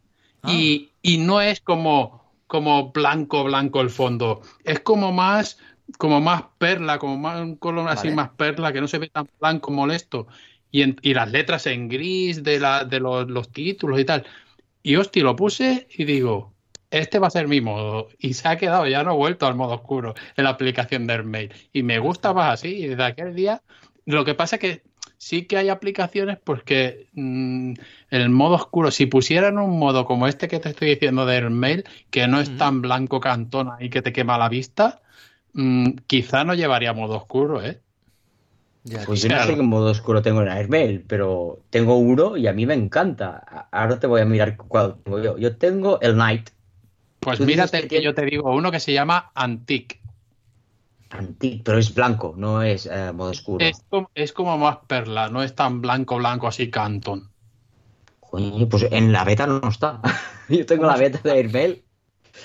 Ah. 0.48 0.54
y, 0.54 0.91
y 1.02 1.18
no 1.20 1.41
es 1.41 1.62
como, 1.62 2.24
como 2.48 2.91
blanco, 2.91 3.43
blanco 3.43 3.82
el 3.82 3.89
fondo, 3.89 4.41
es 4.64 4.80
como 4.80 5.12
más, 5.12 5.58
como 5.98 6.22
más 6.22 6.43
perla, 6.58 6.98
como 7.00 7.18
más 7.18 7.41
un 7.41 7.56
color 7.56 7.88
así 7.89 8.10
más 8.12 8.30
perla, 8.30 8.72
que 8.74 8.82
no 8.82 8.88
se 8.88 8.98
ve 8.98 9.10
tan 9.10 9.28
blanco 9.39 9.72
molesto. 9.72 10.28
Y, 10.72 10.82
en- 10.82 10.98
y 11.02 11.14
las 11.14 11.32
letras 11.32 11.66
en 11.68 11.88
gris 11.88 12.43
de, 12.43 12.60
la, 12.60 12.84
de 12.84 13.00
los, 13.00 13.30
los 13.30 13.50
títulos 13.52 14.00
y 14.00 14.06
tal. 14.06 14.26
Y 14.84 14.95
hostia, 14.98 15.24
lo 15.24 15.36
puse 15.36 15.88
y 15.98 16.04
digo, 16.06 16.54
este 16.91 17.20
va 17.20 17.28
a 17.28 17.32
ser 17.32 17.48
mi 17.48 17.62
modo. 17.62 18.10
Y 18.20 18.34
se 18.34 18.48
ha 18.50 18.58
quedado, 18.58 18.86
ya 18.88 19.04
no 19.04 19.14
he 19.14 19.16
vuelto 19.18 19.48
al 19.48 19.56
modo 19.56 19.76
oscuro 19.76 20.14
en 20.36 20.43
la 20.43 20.52
aplicación 20.52 21.08
de 21.08 21.14
Airmail. 21.14 21.54
Y 21.74 21.84
me 21.84 22.00
gusta 22.00 22.34
más 22.34 22.54
así. 22.54 22.70
Y 22.76 22.88
desde 22.88 23.04
aquel 23.06 23.34
día, 23.34 23.62
lo 24.06 24.24
que 24.26 24.36
pasa 24.36 24.58
es 24.58 24.60
que 24.62 24.82
sí 25.18 25.47
que 25.47 25.57
hay 25.57 25.70
aplicaciones, 25.70 26.39
pues 26.43 26.63
que 26.63 27.09
mm, 27.13 27.74
el 28.09 28.30
modo 28.30 28.55
oscuro, 28.55 28.91
si 28.91 29.05
pusieran 29.07 29.57
un 29.59 29.78
modo 29.80 30.05
como 30.05 30.28
este 30.28 30.47
que 30.47 30.59
te 30.59 30.70
estoy 30.70 30.89
diciendo 30.89 31.26
de 31.26 31.36
Airmail, 31.36 31.84
que 32.09 32.28
no 32.28 32.39
es 32.39 32.55
tan 32.55 32.82
blanco 32.82 33.20
cantona 33.20 33.78
y 33.80 33.89
que 33.89 34.01
te 34.01 34.13
quema 34.13 34.38
la 34.38 34.49
vista, 34.49 35.01
mm, 35.53 35.91
quizá 36.07 36.43
no 36.43 36.53
llevaría 36.55 36.93
modo 36.93 37.18
oscuro, 37.18 37.63
¿eh? 37.63 37.82
Ya, 38.84 39.03
Pues 39.05 39.22
yo 39.22 39.30
no 39.30 39.39
sé 39.41 39.55
qué 39.55 39.61
modo 39.61 39.91
oscuro 39.91 40.22
tengo 40.22 40.41
en 40.41 40.47
Airmail, 40.47 41.03
pero 41.05 41.65
tengo 41.70 41.97
uno 41.97 42.38
y 42.38 42.47
a 42.47 42.53
mí 42.53 42.65
me 42.65 42.74
encanta. 42.74 43.43
A- 43.45 43.68
Ahora 43.72 43.99
te 43.99 44.07
voy 44.07 44.22
a 44.22 44.26
mirar 44.26 44.55
cuál 44.57 45.01
tengo 45.03 45.20
yo. 45.22 45.38
Yo 45.38 45.57
tengo 45.57 45.99
el 46.01 46.15
Night 46.18 46.49
Pues 47.20 47.41
mírate 47.41 47.82
que 47.82 47.88
que 47.88 47.88
tiene- 47.89 48.05
yo 48.05 48.15
te 48.15 48.26
digo 48.26 48.55
uno 48.55 48.72
que 48.72 48.80
se 48.80 48.93
llama 48.93 49.32
Antique. 49.36 50.01
Antique, 51.10 51.62
pero 51.66 51.78
es 51.80 51.93
blanco, 51.93 52.34
no 52.38 52.62
es 52.64 52.86
eh, 52.86 53.12
modo 53.14 53.32
oscuro. 53.32 53.66
Es 53.66 53.84
como, 53.89 54.10
es 54.16 54.34
como 54.34 54.58
más 54.58 54.78
perla, 54.88 55.30
no 55.30 55.43
es 55.43 55.53
tan 55.55 55.82
blanco, 55.82 56.18
blanco 56.18 56.47
así 56.47 56.70
cantón. 56.72 57.32
Coño, 58.20 58.68
pues 58.70 58.84
en 58.91 59.12
la 59.12 59.24
beta 59.24 59.47
no 59.47 59.68
está. 59.70 60.01
Yo 60.49 60.66
tengo 60.66 60.86
la 60.86 60.97
beta 60.97 61.20
de 61.24 61.32
Airmail. 61.32 61.84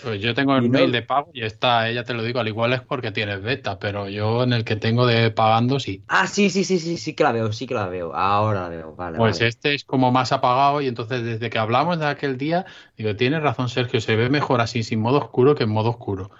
Pues 0.00 0.20
yo 0.20 0.34
tengo 0.34 0.54
el 0.56 0.62
no- 0.62 0.68
mail 0.70 0.92
de 0.92 1.02
pago 1.02 1.30
y 1.32 1.42
está, 1.44 1.88
ella 1.88 2.04
te 2.04 2.12
lo 2.14 2.22
digo, 2.22 2.40
al 2.40 2.48
igual 2.48 2.72
es 2.74 2.82
porque 2.82 3.10
tienes 3.12 3.40
beta, 3.42 3.78
pero 3.78 4.08
yo 4.08 4.42
en 4.42 4.52
el 4.52 4.64
que 4.64 4.76
tengo 4.76 5.06
de 5.06 5.30
pagando 5.30 5.78
sí. 5.80 6.04
Ah, 6.08 6.26
sí, 6.28 6.48
sí, 6.50 6.62
sí, 6.64 6.78
sí, 6.78 6.96
sí 6.98 7.14
que 7.14 7.24
la 7.24 7.32
veo, 7.32 7.52
sí 7.52 7.66
que 7.66 7.74
la 7.74 7.88
veo. 7.88 8.14
Ahora 8.14 8.62
la 8.62 8.68
veo, 8.68 8.94
vale. 8.94 9.18
Pues 9.18 9.40
vale. 9.40 9.48
este 9.48 9.74
es 9.74 9.84
como 9.84 10.10
más 10.10 10.32
apagado 10.32 10.80
y 10.80 10.86
entonces 10.88 11.22
desde 11.22 11.50
que 11.50 11.58
hablamos 11.58 11.98
de 11.98 12.06
aquel 12.06 12.38
día, 12.38 12.64
digo, 12.96 13.14
tienes 13.16 13.42
razón 13.42 13.68
Sergio, 13.68 14.00
se 14.00 14.16
ve 14.16 14.30
mejor 14.30 14.60
así 14.60 14.82
sin 14.82 15.00
modo 15.00 15.18
oscuro 15.18 15.54
que 15.54 15.64
en 15.64 15.70
modo 15.70 15.90
oscuro. 15.90 16.30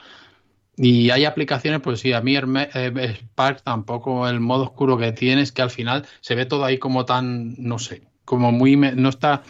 Y 0.77 1.11
hay 1.11 1.27
aplicaciones, 1.27 1.81
pues 1.81 2.01
sí, 2.01 2.12
a 2.12 2.23
mí 2.23 2.35
eh, 2.37 3.16
Spark 3.18 3.62
tampoco 3.62 4.27
el 4.27 4.41
modo 4.41 4.64
oscuro 4.64 4.97
que 4.97 5.12
tienes, 5.12 5.53
que 5.53 5.62
al 5.62 5.70
final 5.70 6.07
se 6.20 6.35
ve 6.35 6.47
todo 6.47 6.64
ahí 6.64 6.79
como 6.79 7.05
tan, 7.05 7.55
no 7.59 7.79
sé, 7.79 8.03
como 8.25 8.53
muy, 8.53 8.77
no 8.77 9.09
está, 9.11 9.43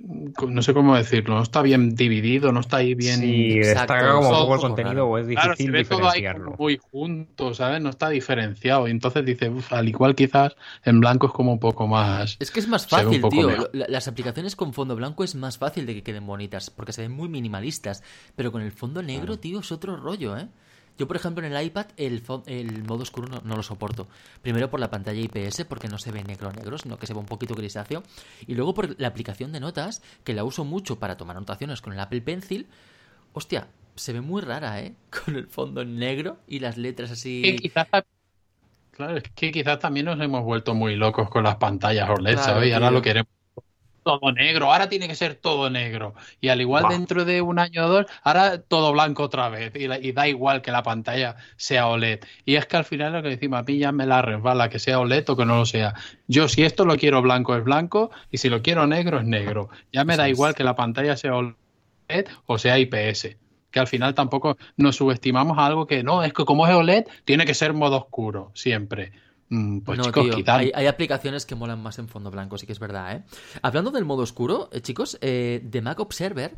no 0.00 0.62
sé 0.62 0.72
cómo 0.74 0.96
decirlo, 0.96 1.34
no 1.34 1.42
está 1.42 1.60
bien 1.62 1.94
dividido, 1.94 2.52
no 2.52 2.60
está 2.60 2.78
ahí 2.78 2.94
bien... 2.94 3.20
Sí, 3.20 3.58
destaca 3.58 4.12
como 4.12 4.30
poco 4.30 4.54
el 4.54 4.60
contenido 4.60 5.06
o 5.06 5.18
es 5.18 5.26
Claro, 5.26 5.56
se 5.56 5.64
difícil 5.64 5.70
ve 5.72 5.84
todo 5.84 5.98
ahí 6.08 6.20
diferenciarlo. 6.20 6.56
muy 6.58 6.78
junto, 6.78 7.54
¿sabes? 7.54 7.82
No 7.82 7.90
está 7.90 8.08
diferenciado. 8.08 8.86
Y 8.86 8.92
entonces 8.92 9.24
dice, 9.24 9.48
"Uf, 9.50 9.72
al 9.72 9.88
igual 9.88 10.14
quizás 10.14 10.54
en 10.84 11.00
blanco 11.00 11.26
es 11.26 11.32
como 11.32 11.52
un 11.52 11.58
poco 11.58 11.86
más... 11.86 12.36
Es 12.38 12.50
que 12.50 12.60
es 12.60 12.68
más 12.68 12.86
fácil, 12.86 13.22
tío. 13.28 13.48
mejor. 13.48 13.70
Las 13.72 14.08
aplicaciones 14.08 14.56
con 14.56 14.72
fondo 14.72 14.94
blanco 14.94 15.24
es 15.24 15.34
más 15.34 15.58
fácil 15.58 15.84
de 15.86 15.94
que 15.94 16.02
queden 16.02 16.26
bonitas, 16.26 16.70
porque 16.70 16.92
se 16.92 17.02
ven 17.02 17.12
muy 17.12 17.28
minimalistas. 17.28 18.02
Pero 18.36 18.52
con 18.52 18.62
el 18.62 18.72
fondo 18.72 19.02
negro, 19.02 19.38
tío, 19.38 19.60
es 19.60 19.72
otro 19.72 19.96
rollo, 19.96 20.36
¿eh? 20.38 20.48
Yo, 20.98 21.06
por 21.06 21.16
ejemplo, 21.16 21.46
en 21.46 21.52
el 21.52 21.64
iPad 21.64 21.86
el, 21.96 22.22
el 22.46 22.84
modo 22.84 23.02
oscuro 23.02 23.28
no, 23.28 23.40
no 23.44 23.56
lo 23.56 23.62
soporto. 23.62 24.08
Primero 24.42 24.68
por 24.68 24.80
la 24.80 24.90
pantalla 24.90 25.20
IPS, 25.20 25.64
porque 25.64 25.88
no 25.88 25.98
se 25.98 26.10
ve 26.10 26.24
negro 26.24 26.52
negro, 26.52 26.76
sino 26.76 26.98
que 26.98 27.06
se 27.06 27.14
ve 27.14 27.20
un 27.20 27.26
poquito 27.26 27.54
grisáceo. 27.54 28.02
Y 28.46 28.54
luego 28.54 28.74
por 28.74 29.00
la 29.00 29.08
aplicación 29.08 29.52
de 29.52 29.60
notas, 29.60 30.02
que 30.24 30.34
la 30.34 30.44
uso 30.44 30.64
mucho 30.64 30.98
para 30.98 31.16
tomar 31.16 31.36
anotaciones 31.36 31.80
con 31.80 31.92
el 31.92 32.00
Apple 32.00 32.20
Pencil. 32.20 32.66
Hostia, 33.32 33.68
se 33.94 34.12
ve 34.12 34.20
muy 34.20 34.42
rara, 34.42 34.80
¿eh? 34.80 34.94
Con 35.24 35.36
el 35.36 35.46
fondo 35.46 35.84
negro 35.84 36.38
y 36.46 36.60
las 36.60 36.76
letras 36.76 37.10
así... 37.10 37.42
que 37.42 37.56
quizás, 37.56 37.86
claro, 38.90 39.16
es 39.16 39.24
que 39.34 39.52
quizás 39.52 39.78
también 39.78 40.06
nos 40.06 40.20
hemos 40.20 40.42
vuelto 40.44 40.74
muy 40.74 40.96
locos 40.96 41.28
con 41.30 41.44
las 41.44 41.56
pantallas 41.56 42.08
OLED, 42.08 42.34
Claro, 42.34 42.44
¿sabes? 42.44 42.68
Y 42.68 42.72
ahora 42.72 42.90
lo 42.90 43.02
queremos 43.02 43.37
todo 44.08 44.32
negro, 44.32 44.72
ahora 44.72 44.88
tiene 44.88 45.06
que 45.06 45.14
ser 45.14 45.34
todo 45.34 45.68
negro. 45.68 46.14
Y 46.40 46.48
al 46.48 46.60
igual 46.62 46.84
dentro 46.88 47.24
de 47.26 47.42
un 47.42 47.58
año 47.58 47.84
o 47.84 47.88
dos, 47.88 48.06
ahora 48.22 48.58
todo 48.62 48.92
blanco 48.92 49.24
otra 49.24 49.48
vez. 49.50 49.72
Y, 49.74 49.86
la- 49.86 49.98
y 49.98 50.12
da 50.12 50.26
igual 50.26 50.62
que 50.62 50.72
la 50.72 50.82
pantalla 50.82 51.36
sea 51.56 51.88
OLED. 51.88 52.20
Y 52.46 52.54
es 52.56 52.64
que 52.66 52.76
al 52.78 52.84
final 52.84 53.12
lo 53.12 53.22
que 53.22 53.28
decimos, 53.28 53.60
a 53.60 53.62
mí 53.64 53.76
ya 53.78 53.92
me 53.92 54.06
la 54.06 54.22
resbala, 54.22 54.70
que 54.70 54.78
sea 54.78 54.98
OLED 55.00 55.28
o 55.28 55.36
que 55.36 55.44
no 55.44 55.56
lo 55.56 55.66
sea. 55.66 55.94
Yo 56.26 56.48
si 56.48 56.62
esto 56.64 56.84
lo 56.86 56.96
quiero 56.96 57.20
blanco 57.20 57.54
es 57.54 57.62
blanco 57.64 58.10
y 58.30 58.38
si 58.38 58.48
lo 58.48 58.62
quiero 58.62 58.86
negro 58.86 59.18
es 59.18 59.24
negro. 59.26 59.68
Ya 59.92 60.04
me 60.04 60.16
da 60.16 60.28
igual 60.28 60.54
que 60.54 60.64
la 60.64 60.74
pantalla 60.74 61.16
sea 61.16 61.34
OLED 61.36 62.26
o 62.46 62.58
sea 62.58 62.78
IPS. 62.78 63.36
Que 63.70 63.80
al 63.80 63.86
final 63.86 64.14
tampoco 64.14 64.56
nos 64.78 64.96
subestimamos 64.96 65.58
a 65.58 65.66
algo 65.66 65.86
que 65.86 66.02
no, 66.02 66.22
es 66.24 66.32
que 66.32 66.46
como 66.46 66.66
es 66.66 66.74
OLED, 66.74 67.04
tiene 67.26 67.44
que 67.44 67.52
ser 67.52 67.74
modo 67.74 67.96
oscuro, 67.98 68.50
siempre. 68.54 69.12
Mm, 69.50 69.80
Pues 69.80 69.98
no, 69.98 70.04
chicos, 70.04 70.24
tío, 70.26 70.34
quitad. 70.34 70.56
hay, 70.58 70.72
hay 70.74 70.86
aplicaciones 70.86 71.46
que 71.46 71.54
molan 71.54 71.82
más 71.82 71.98
en 71.98 72.08
fondo 72.08 72.30
blanco, 72.30 72.58
sí 72.58 72.66
que 72.66 72.72
es 72.72 72.78
verdad, 72.78 73.16
¿eh? 73.16 73.22
Hablando 73.62 73.90
del 73.90 74.04
modo 74.04 74.22
oscuro, 74.22 74.68
eh, 74.72 74.80
chicos, 74.82 75.18
eh, 75.22 75.66
The 75.70 75.80
Mac 75.82 76.00
Observer 76.00 76.56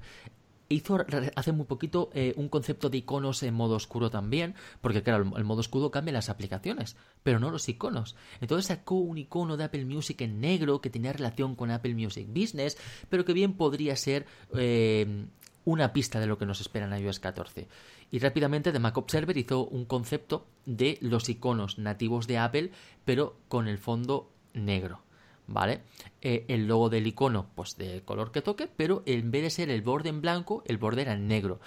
hizo 0.72 0.98
hace 1.34 1.50
muy 1.50 1.66
poquito 1.66 2.10
eh, 2.14 2.32
un 2.36 2.48
concepto 2.48 2.90
de 2.90 2.98
iconos 2.98 3.42
en 3.42 3.54
modo 3.54 3.74
oscuro 3.74 4.08
también, 4.08 4.54
porque 4.80 5.02
claro, 5.02 5.24
el, 5.24 5.36
el 5.36 5.44
modo 5.44 5.60
oscuro 5.60 5.90
cambia 5.90 6.12
las 6.12 6.28
aplicaciones, 6.28 6.96
pero 7.24 7.40
no 7.40 7.50
los 7.50 7.68
iconos. 7.68 8.14
Entonces 8.40 8.66
sacó 8.66 8.94
un 8.94 9.18
icono 9.18 9.56
de 9.56 9.64
Apple 9.64 9.84
Music 9.84 10.20
en 10.20 10.40
negro 10.40 10.80
que 10.80 10.90
tenía 10.90 11.12
relación 11.12 11.56
con 11.56 11.70
Apple 11.72 11.94
Music 11.96 12.28
Business, 12.28 12.76
pero 13.08 13.24
que 13.24 13.32
bien 13.32 13.54
podría 13.54 13.96
ser 13.96 14.26
eh, 14.54 15.26
una 15.64 15.92
pista 15.92 16.20
de 16.20 16.26
lo 16.26 16.38
que 16.38 16.46
nos 16.46 16.60
espera 16.60 16.86
en 16.86 17.04
iOS 17.04 17.18
14. 17.18 17.66
Y 18.10 18.18
rápidamente 18.18 18.72
The 18.72 18.78
Mac 18.78 18.96
Observer 18.96 19.36
hizo 19.36 19.66
un 19.66 19.84
concepto 19.84 20.46
de 20.66 20.98
los 21.00 21.28
iconos 21.28 21.78
nativos 21.78 22.26
de 22.26 22.38
Apple, 22.38 22.70
pero 23.04 23.36
con 23.48 23.68
el 23.68 23.78
fondo 23.78 24.30
negro. 24.52 25.02
¿Vale? 25.46 25.80
Eh, 26.22 26.44
el 26.46 26.68
logo 26.68 26.90
del 26.90 27.08
icono, 27.08 27.50
pues 27.56 27.76
de 27.76 28.02
color 28.04 28.30
que 28.30 28.40
toque, 28.40 28.68
pero 28.68 29.02
en 29.04 29.32
vez 29.32 29.42
de 29.42 29.50
ser 29.50 29.68
el 29.70 29.82
borde 29.82 30.08
en 30.08 30.20
blanco, 30.20 30.62
el 30.66 30.78
borde 30.78 31.02
era 31.02 31.14
en 31.14 31.26
negro. 31.26 31.58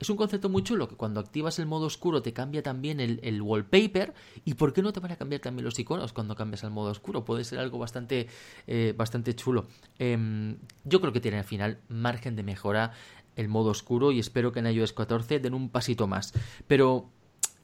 Es 0.00 0.08
un 0.08 0.16
concepto 0.16 0.48
muy 0.48 0.62
chulo 0.62 0.88
que 0.88 0.96
cuando 0.96 1.20
activas 1.20 1.58
el 1.58 1.66
modo 1.66 1.84
oscuro 1.84 2.22
te 2.22 2.32
cambia 2.32 2.62
también 2.62 3.00
el, 3.00 3.20
el 3.22 3.42
wallpaper. 3.42 4.14
¿Y 4.46 4.54
por 4.54 4.72
qué 4.72 4.80
no 4.80 4.94
te 4.94 5.00
van 5.00 5.12
a 5.12 5.16
cambiar 5.16 5.42
también 5.42 5.66
los 5.66 5.78
iconos 5.78 6.14
cuando 6.14 6.34
cambias 6.34 6.64
al 6.64 6.70
modo 6.70 6.90
oscuro? 6.90 7.26
Puede 7.26 7.44
ser 7.44 7.58
algo 7.58 7.78
bastante, 7.78 8.26
eh, 8.66 8.94
bastante 8.96 9.34
chulo. 9.34 9.66
Em, 9.98 10.56
yo 10.84 11.02
creo 11.02 11.12
que 11.12 11.20
tiene 11.20 11.36
al 11.36 11.44
final 11.44 11.80
margen 11.88 12.34
de 12.34 12.42
mejora 12.42 12.92
el 13.40 13.48
modo 13.48 13.70
oscuro 13.70 14.12
y 14.12 14.18
espero 14.18 14.52
que 14.52 14.60
en 14.60 14.66
iOS 14.66 14.92
14 14.92 15.40
den 15.40 15.54
un 15.54 15.70
pasito 15.70 16.06
más. 16.06 16.32
Pero 16.66 17.10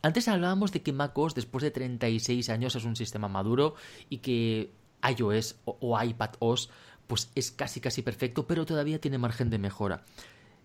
antes 0.03 0.29
hablábamos 0.29 0.73
de 0.73 0.83
que 0.83 0.93
macOS 0.93 1.35
después 1.35 1.63
de 1.63 1.71
36 1.71 2.49
años 2.51 2.75
es 2.77 2.85
un 2.85 2.97
sistema 2.97 3.29
maduro 3.29 3.75
y 4.09 4.19
que 4.19 4.73
iOS 5.03 5.57
o, 5.65 5.79
o 5.81 6.03
iPadOS 6.03 6.71
pues 7.07 7.31
es 7.35 7.53
casi 7.53 7.81
casi 7.81 8.03
perfecto, 8.03 8.47
pero 8.47 8.67
todavía 8.67 9.01
tiene 9.01 9.19
margen 9.19 9.51
de 9.51 9.59
mejora. 9.59 10.05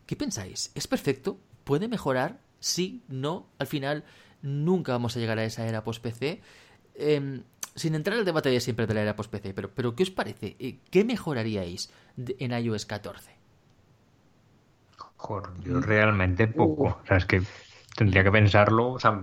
¿Qué 0.05 0.15
pensáis? 0.15 0.71
¿Es 0.75 0.87
perfecto? 0.87 1.39
¿Puede 1.63 1.87
mejorar? 1.87 2.41
Sí, 2.59 3.03
no, 3.07 3.47
al 3.59 3.67
final 3.67 4.03
nunca 4.41 4.91
vamos 4.91 5.15
a 5.15 5.19
llegar 5.19 5.39
a 5.39 5.45
esa 5.45 5.67
era 5.67 5.83
post-PC. 5.83 6.41
Em, 6.95 7.43
sin 7.75 7.95
entrar 7.95 8.17
al 8.17 8.25
debate 8.25 8.49
de 8.49 8.59
siempre 8.59 8.87
de 8.87 8.93
la 8.93 9.01
era 9.01 9.15
post-PC, 9.15 9.53
pero, 9.53 9.73
pero 9.73 9.95
¿qué 9.95 10.03
os 10.03 10.11
parece? 10.11 10.55
Eh, 10.59 10.79
¿Qué 10.89 11.03
mejoraríais 11.03 11.91
en 12.17 12.51
iOS 12.51 12.85
14? 12.85 13.40
Joder, 15.21 15.51
yo 15.63 15.79
realmente 15.79 16.47
poco. 16.47 16.99
O 17.03 17.05
sea, 17.05 17.17
es 17.17 17.25
que 17.25 17.43
tendría 17.95 18.23
que 18.23 18.31
pensarlo. 18.31 18.93
O 18.93 18.99
sea, 18.99 19.21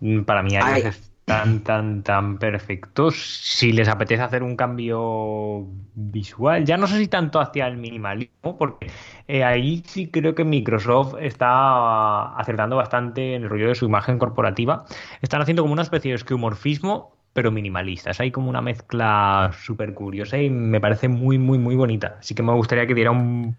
mm, 0.00 0.20
para 0.24 0.42
mí 0.42 0.52
iOS 0.52 0.64
Ay. 0.64 0.82
es 0.82 1.10
tan, 1.24 1.60
tan, 1.60 2.02
tan 2.02 2.36
perfecto. 2.36 3.10
Si 3.10 3.72
les 3.72 3.88
apetece 3.88 4.22
hacer 4.22 4.42
un 4.42 4.54
cambio 4.54 5.66
visual, 5.94 6.66
ya 6.66 6.76
no 6.76 6.86
sé 6.86 6.98
si 6.98 7.08
tanto 7.08 7.40
hacia 7.40 7.66
el 7.66 7.78
minimalismo, 7.78 8.58
porque 8.58 8.90
eh, 9.28 9.44
ahí 9.44 9.82
sí 9.86 10.10
creo 10.10 10.34
que 10.34 10.44
Microsoft 10.44 11.14
está 11.18 12.36
acertando 12.36 12.76
bastante 12.76 13.34
en 13.34 13.44
el 13.44 13.48
rollo 13.48 13.68
de 13.68 13.74
su 13.74 13.86
imagen 13.86 14.18
corporativa. 14.18 14.84
Están 15.22 15.40
haciendo 15.40 15.62
como 15.62 15.72
una 15.72 15.82
especie 15.82 16.10
de 16.10 16.16
esquemorfismo, 16.16 17.16
pero 17.32 17.50
minimalistas. 17.50 18.20
Hay 18.20 18.30
como 18.30 18.50
una 18.50 18.60
mezcla 18.60 19.52
súper 19.64 19.94
curiosa 19.94 20.36
y 20.36 20.50
me 20.50 20.82
parece 20.82 21.08
muy, 21.08 21.38
muy, 21.38 21.56
muy 21.56 21.76
bonita. 21.76 22.16
Así 22.18 22.34
que 22.34 22.42
me 22.42 22.52
gustaría 22.52 22.86
que 22.86 22.94
diera 22.94 23.10
un, 23.10 23.56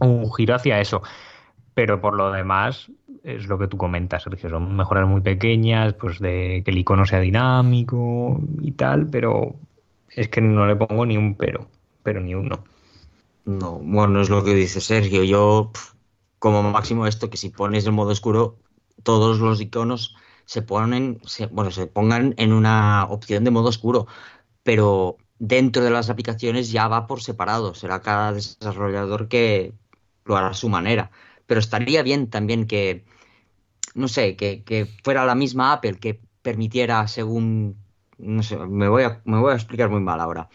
un 0.00 0.32
giro 0.32 0.54
hacia 0.54 0.80
eso. 0.80 1.02
Pero 1.74 2.00
por 2.00 2.14
lo 2.14 2.30
demás, 2.30 2.90
es 3.24 3.46
lo 3.48 3.58
que 3.58 3.68
tú 3.68 3.76
comentas, 3.76 4.22
Sergio. 4.22 4.50
Son 4.50 4.76
mejoras 4.76 5.08
muy 5.08 5.20
pequeñas, 5.20 5.94
pues 5.94 6.20
de 6.20 6.62
que 6.64 6.70
el 6.70 6.78
icono 6.78 7.06
sea 7.06 7.20
dinámico 7.20 8.40
y 8.60 8.72
tal, 8.72 9.08
pero 9.08 9.56
es 10.10 10.28
que 10.28 10.40
no 10.40 10.66
le 10.66 10.76
pongo 10.76 11.04
ni 11.04 11.16
un 11.16 11.34
pero, 11.34 11.66
pero 12.02 12.20
ni 12.20 12.34
uno. 12.34 12.64
No, 13.44 13.78
bueno, 13.82 14.20
es 14.20 14.30
lo 14.30 14.44
que 14.44 14.54
dice 14.54 14.80
Sergio. 14.80 15.24
Yo, 15.24 15.72
como 16.38 16.62
máximo 16.62 17.06
esto, 17.06 17.30
que 17.30 17.36
si 17.36 17.50
pones 17.50 17.86
el 17.86 17.92
modo 17.92 18.12
oscuro, 18.12 18.56
todos 19.02 19.40
los 19.40 19.60
iconos 19.60 20.16
se 20.46 20.62
ponen, 20.62 21.20
bueno, 21.50 21.70
se 21.70 21.86
pongan 21.86 22.34
en 22.36 22.52
una 22.52 23.06
opción 23.08 23.44
de 23.44 23.50
modo 23.50 23.68
oscuro, 23.68 24.06
pero 24.62 25.16
dentro 25.38 25.82
de 25.82 25.90
las 25.90 26.10
aplicaciones 26.10 26.70
ya 26.70 26.88
va 26.88 27.06
por 27.06 27.22
separado. 27.22 27.74
Será 27.74 28.00
cada 28.00 28.32
desarrollador 28.32 29.28
que 29.28 29.74
lo 30.24 30.36
hará 30.36 30.48
a 30.48 30.54
su 30.54 30.68
manera. 30.68 31.10
Pero 31.46 31.60
estaría 31.60 32.02
bien 32.02 32.28
también 32.30 32.66
que, 32.66 33.04
no 33.94 34.08
sé, 34.08 34.36
que, 34.36 34.62
que 34.64 34.86
fuera 35.02 35.26
la 35.26 35.34
misma 35.34 35.72
Apple 35.72 35.98
que 35.98 36.20
permitiera 36.42 37.06
según, 37.08 37.76
no 38.18 38.42
sé, 38.42 38.56
me 38.58 38.88
voy 38.88 39.04
a, 39.04 39.20
me 39.24 39.38
voy 39.38 39.52
a 39.52 39.56
explicar 39.56 39.90
muy 39.90 40.00
mal 40.00 40.20
ahora. 40.20 40.48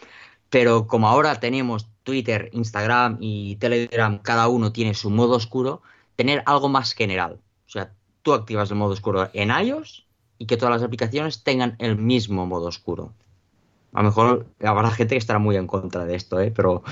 Pero 0.48 0.86
como 0.86 1.08
ahora 1.08 1.38
tenemos 1.38 1.88
Twitter, 2.02 2.50
Instagram 2.52 3.18
y 3.20 3.56
Telegram, 3.56 4.18
cada 4.18 4.48
uno 4.48 4.72
tiene 4.72 4.94
su 4.94 5.10
modo 5.10 5.36
oscuro, 5.36 5.82
tener 6.16 6.42
algo 6.46 6.68
más 6.68 6.92
general. 6.92 7.40
O 7.66 7.70
sea, 7.70 7.92
tú 8.22 8.32
activas 8.32 8.70
el 8.70 8.76
modo 8.76 8.92
oscuro 8.92 9.30
en 9.32 9.50
iOS 9.50 10.06
y 10.38 10.46
que 10.46 10.56
todas 10.56 10.74
las 10.74 10.82
aplicaciones 10.82 11.44
tengan 11.44 11.76
el 11.78 11.96
mismo 11.96 12.46
modo 12.46 12.66
oscuro. 12.66 13.14
A 13.92 14.02
lo 14.02 14.08
mejor 14.08 14.46
habrá 14.62 14.90
gente 14.90 15.14
que 15.14 15.18
estará 15.18 15.38
muy 15.38 15.56
en 15.56 15.66
contra 15.66 16.04
de 16.04 16.14
esto, 16.16 16.40
¿eh? 16.40 16.52
pero 16.54 16.82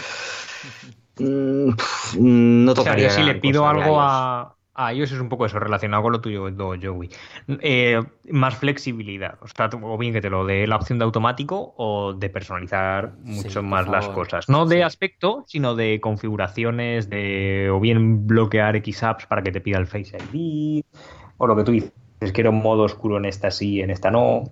mm, 1.19 1.71
pf, 1.77 2.17
no 2.21 2.73
O 2.73 2.75
sea, 2.75 2.85
tocaría. 2.85 3.09
yo 3.09 3.15
si 3.15 3.23
le 3.23 3.35
pido 3.37 3.67
algo 3.67 4.01
a, 4.01 4.55
a 4.75 4.95
iOS 4.95 5.13
es 5.13 5.21
un 5.21 5.29
poco 5.29 5.45
eso, 5.47 5.59
relacionado 5.59 6.03
con 6.05 6.13
lo 6.13 6.21
tuyo, 6.21 6.49
Joey. 6.57 7.11
Eh, 7.61 8.01
más 8.31 8.57
flexibilidad. 8.57 9.37
O, 9.43 9.49
sea, 9.49 9.69
o 9.83 9.99
bien 9.99 10.13
que 10.13 10.21
te 10.21 10.31
lo 10.31 10.47
dé 10.47 10.67
la 10.67 10.77
opción 10.77 10.99
de 10.99 11.05
automático 11.05 11.75
o 11.77 12.13
de 12.13 12.31
personalizar 12.31 13.15
mucho 13.25 13.63
más 13.63 13.89
las 13.89 14.09
cosas. 14.09 14.49
No 14.49 14.67
de 14.67 14.77
Sí. 14.77 14.83
aspecto, 14.83 15.45
sino 15.49 15.75
de 15.75 16.01
configuraciones, 16.01 17.11
de 17.11 17.71
o 17.73 17.81
bien 17.81 18.27
bloquear 18.27 18.77
X 18.77 19.03
apps 19.03 19.27
para 19.27 19.43
que 19.43 19.51
te 19.51 19.61
pida 19.61 19.79
el 19.79 19.87
Face 19.87 20.17
ID, 20.33 20.85
o 21.39 21.47
lo 21.47 21.57
que 21.57 21.65
tú 21.65 21.73
dices. 21.73 21.93
Quiero 22.33 22.51
un 22.51 22.63
modo 22.63 22.83
oscuro 22.83 23.17
en 23.17 23.25
esta 23.27 23.51
sí, 23.51 23.81
en 23.81 23.91
esta 23.91 24.11
no. 24.11 24.45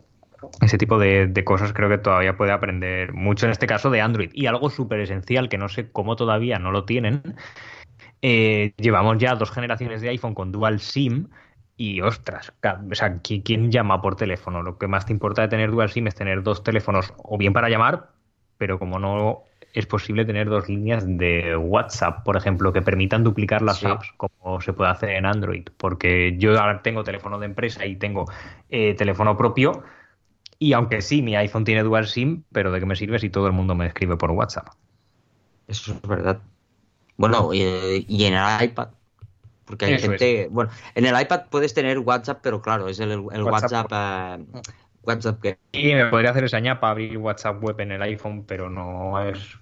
Ese 0.60 0.78
tipo 0.78 0.98
de, 0.98 1.26
de 1.26 1.44
cosas 1.44 1.72
creo 1.72 1.88
que 1.88 1.98
todavía 1.98 2.36
puede 2.36 2.52
aprender 2.52 3.12
mucho 3.12 3.46
en 3.46 3.52
este 3.52 3.66
caso 3.66 3.90
de 3.90 4.00
Android. 4.00 4.30
Y 4.32 4.46
algo 4.46 4.70
súper 4.70 5.00
esencial 5.00 5.48
que 5.48 5.58
no 5.58 5.68
sé 5.68 5.90
cómo 5.92 6.16
todavía 6.16 6.58
no 6.58 6.70
lo 6.72 6.84
tienen. 6.84 7.22
eh, 8.22 8.72
llevamos 8.78 9.18
ya 9.18 9.34
dos 9.34 9.50
generaciones 9.50 10.00
de 10.00 10.08
iPhone 10.10 10.34
con 10.34 10.52
dual 10.52 10.80
SIM. 10.80 11.28
Y 11.78 12.00
ostras, 12.00 12.52
o 12.62 12.94
sea, 12.94 13.22
¿qui- 13.22 13.42
¿quién 13.44 13.70
llama 13.70 14.00
por 14.00 14.16
teléfono? 14.16 14.62
Lo 14.62 14.78
que 14.78 14.86
más 14.88 15.04
te 15.04 15.12
importa 15.12 15.42
de 15.42 15.48
tener 15.48 15.70
dual 15.70 15.90
SIM 15.90 16.06
es 16.06 16.14
tener 16.14 16.42
dos 16.42 16.62
teléfonos 16.64 17.12
o 17.18 17.36
bien 17.36 17.52
para 17.52 17.68
llamar, 17.68 18.12
pero 18.56 18.78
como 18.78 18.98
no 18.98 19.42
es 19.74 19.84
posible 19.86 20.24
tener 20.24 20.48
dos 20.48 20.68
líneas 20.70 21.04
de 21.06 21.54
WhatsApp, 21.54 22.24
por 22.24 22.36
ejemplo, 22.38 22.72
que 22.72 22.80
permitan 22.80 23.24
duplicar 23.24 23.60
las 23.60 23.78
Sí. 23.80 23.86
apps 23.86 24.10
como 24.16 24.60
se 24.62 24.72
puede 24.72 24.90
hacer 24.90 25.10
en 25.10 25.26
Android, 25.26 25.68
porque 25.76 26.34
yo 26.38 26.58
ahora 26.58 26.80
tengo 26.82 27.04
teléfono 27.04 27.38
de 27.38 27.44
empresa 27.46 27.84
y 27.84 27.96
tengo 27.96 28.24
eh, 28.70 28.94
teléfono 28.94 29.36
propio, 29.36 29.82
y 30.58 30.72
aunque 30.72 31.02
sí, 31.02 31.22
mi 31.22 31.36
iPhone 31.36 31.64
tiene 31.64 31.82
dual 31.82 32.06
SIM, 32.06 32.44
pero 32.52 32.72
¿de 32.72 32.80
qué 32.80 32.86
me 32.86 32.96
sirve 32.96 33.18
si 33.18 33.30
todo 33.30 33.46
el 33.46 33.52
mundo 33.52 33.74
me 33.74 33.86
escribe 33.86 34.16
por 34.16 34.30
WhatsApp? 34.30 34.68
Eso 35.68 35.92
es 35.92 36.02
verdad. 36.02 36.40
Bueno, 37.16 37.52
y, 37.52 38.04
y 38.08 38.24
en 38.24 38.34
el 38.34 38.64
iPad. 38.64 38.88
Porque 39.64 39.86
hay 39.86 39.94
Eso 39.94 40.08
gente. 40.08 40.48
Bueno, 40.50 40.70
en 40.94 41.06
el 41.06 41.20
iPad 41.20 41.46
puedes 41.50 41.74
tener 41.74 41.98
WhatsApp, 41.98 42.38
pero 42.42 42.62
claro, 42.62 42.88
es 42.88 43.00
el, 43.00 43.10
el 43.10 43.20
WhatsApp. 43.20 43.90
WhatsApp. 43.90 44.40
eh, 44.54 44.62
WhatsApp 45.02 45.40
que. 45.40 45.58
Y 45.72 45.94
me 45.94 46.06
podría 46.06 46.30
hacer 46.30 46.44
esa 46.44 46.60
ñapa 46.60 46.90
abrir 46.90 47.18
WhatsApp 47.18 47.62
web 47.62 47.80
en 47.80 47.92
el 47.92 48.02
iPhone, 48.02 48.44
pero 48.46 48.70
no 48.70 49.20
es. 49.20 49.58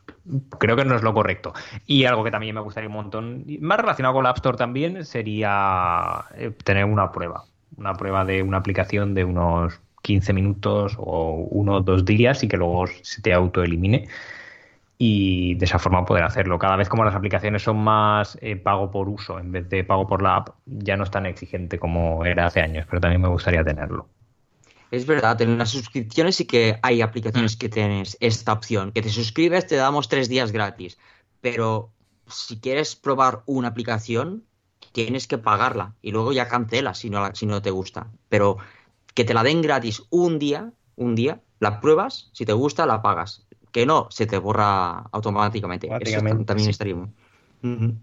Creo 0.59 0.77
que 0.77 0.85
no 0.85 0.95
es 0.95 1.03
lo 1.03 1.15
correcto. 1.15 1.53
Y 1.87 2.05
algo 2.05 2.23
que 2.25 2.31
también 2.31 2.55
me 2.55 2.61
gustaría 2.61 2.89
un 2.89 2.95
montón, 2.95 3.45
más 3.61 3.79
relacionado 3.79 4.15
con 4.15 4.25
la 4.25 4.31
App 4.31 4.37
Store 4.39 4.57
también, 4.57 5.05
sería 5.05 6.25
eh, 6.35 6.51
tener 6.51 6.85
una 6.85 7.11
prueba. 7.13 7.45
Una 7.77 7.95
prueba 7.95 8.25
de 8.25 8.43
una 8.43 8.59
aplicación 8.59 9.15
de 9.15 9.25
unos 9.25 9.81
15 10.05 10.33
minutos 10.35 10.97
o 10.99 11.47
uno 11.51 11.77
o 11.79 11.81
dos 11.83 12.05
días 12.05 12.43
y 12.45 12.49
que 12.49 12.57
luego 12.59 12.87
se 13.03 13.23
te 13.23 13.33
autoelimine. 13.35 14.09
Y 14.99 15.55
de 15.57 15.65
esa 15.67 15.79
forma 15.79 16.05
poder 16.05 16.25
hacerlo. 16.25 16.59
Cada 16.59 16.77
vez 16.77 16.89
como 16.89 17.05
las 17.05 17.15
aplicaciones 17.15 17.63
son 17.63 17.79
más 17.79 18.39
eh, 18.41 18.57
pago 18.57 18.91
por 18.91 19.09
uso 19.09 19.39
en 19.41 19.53
vez 19.53 19.69
de 19.69 19.85
pago 19.85 20.07
por 20.07 20.23
la 20.23 20.37
app, 20.37 20.49
ya 20.67 20.97
no 20.97 21.05
es 21.05 21.11
tan 21.11 21.27
exigente 21.27 21.79
como 21.79 22.25
era 22.27 22.47
hace 22.47 22.61
años, 22.61 22.87
pero 22.89 23.01
también 23.01 23.23
me 23.23 23.29
gustaría 23.29 23.65
tenerlo. 23.65 24.11
Es 24.91 25.07
verdad, 25.07 25.41
en 25.43 25.59
las 25.59 25.71
suscripciones 25.71 26.37
sí 26.37 26.47
que 26.47 26.79
hay 26.83 27.03
Mm. 27.03 27.03
aplicaciones 27.03 27.57
que 27.57 27.69
tienes 27.69 28.17
esta 28.21 28.53
opción. 28.53 28.93
Que 28.93 29.03
te 29.03 29.11
suscribes, 29.11 29.67
te 29.67 29.77
damos 29.77 30.09
tres 30.09 30.29
días 30.29 30.53
gratis. 30.53 30.99
Pero 31.41 31.93
si 32.27 32.61
quieres 32.61 32.97
probar 32.97 33.43
una 33.47 33.69
aplicación, 33.69 34.47
tienes 34.93 35.27
que 35.27 35.39
pagarla. 35.39 35.97
Y 36.01 36.13
luego 36.13 36.33
ya 36.33 36.49
cancelas 36.49 36.99
si 36.99 37.11
no, 37.11 37.35
si 37.35 37.47
no 37.47 37.61
te 37.63 37.71
gusta. 37.71 38.13
Pero 38.29 38.59
que 39.15 39.25
te 39.25 39.35
la 39.35 39.43
den 39.43 39.63
gratis 39.63 40.03
un 40.11 40.39
día, 40.39 40.73
un 40.97 41.15
día, 41.15 41.41
la 41.61 41.81
pruebas, 41.81 42.31
si 42.33 42.45
te 42.45 42.53
gusta, 42.53 42.87
la 42.87 43.03
pagas. 43.03 43.47
Que 43.73 43.87
no, 43.87 44.09
se 44.11 44.27
te 44.27 44.39
borra 44.39 44.99
automáticamente. 45.13 45.87
Eso 45.87 45.95
Automáticamente, 45.95 46.45
también 46.45 46.67
sí. 46.67 46.71
estaría 46.71 46.95
bien. 46.95 47.15
Ujú. 47.63 47.95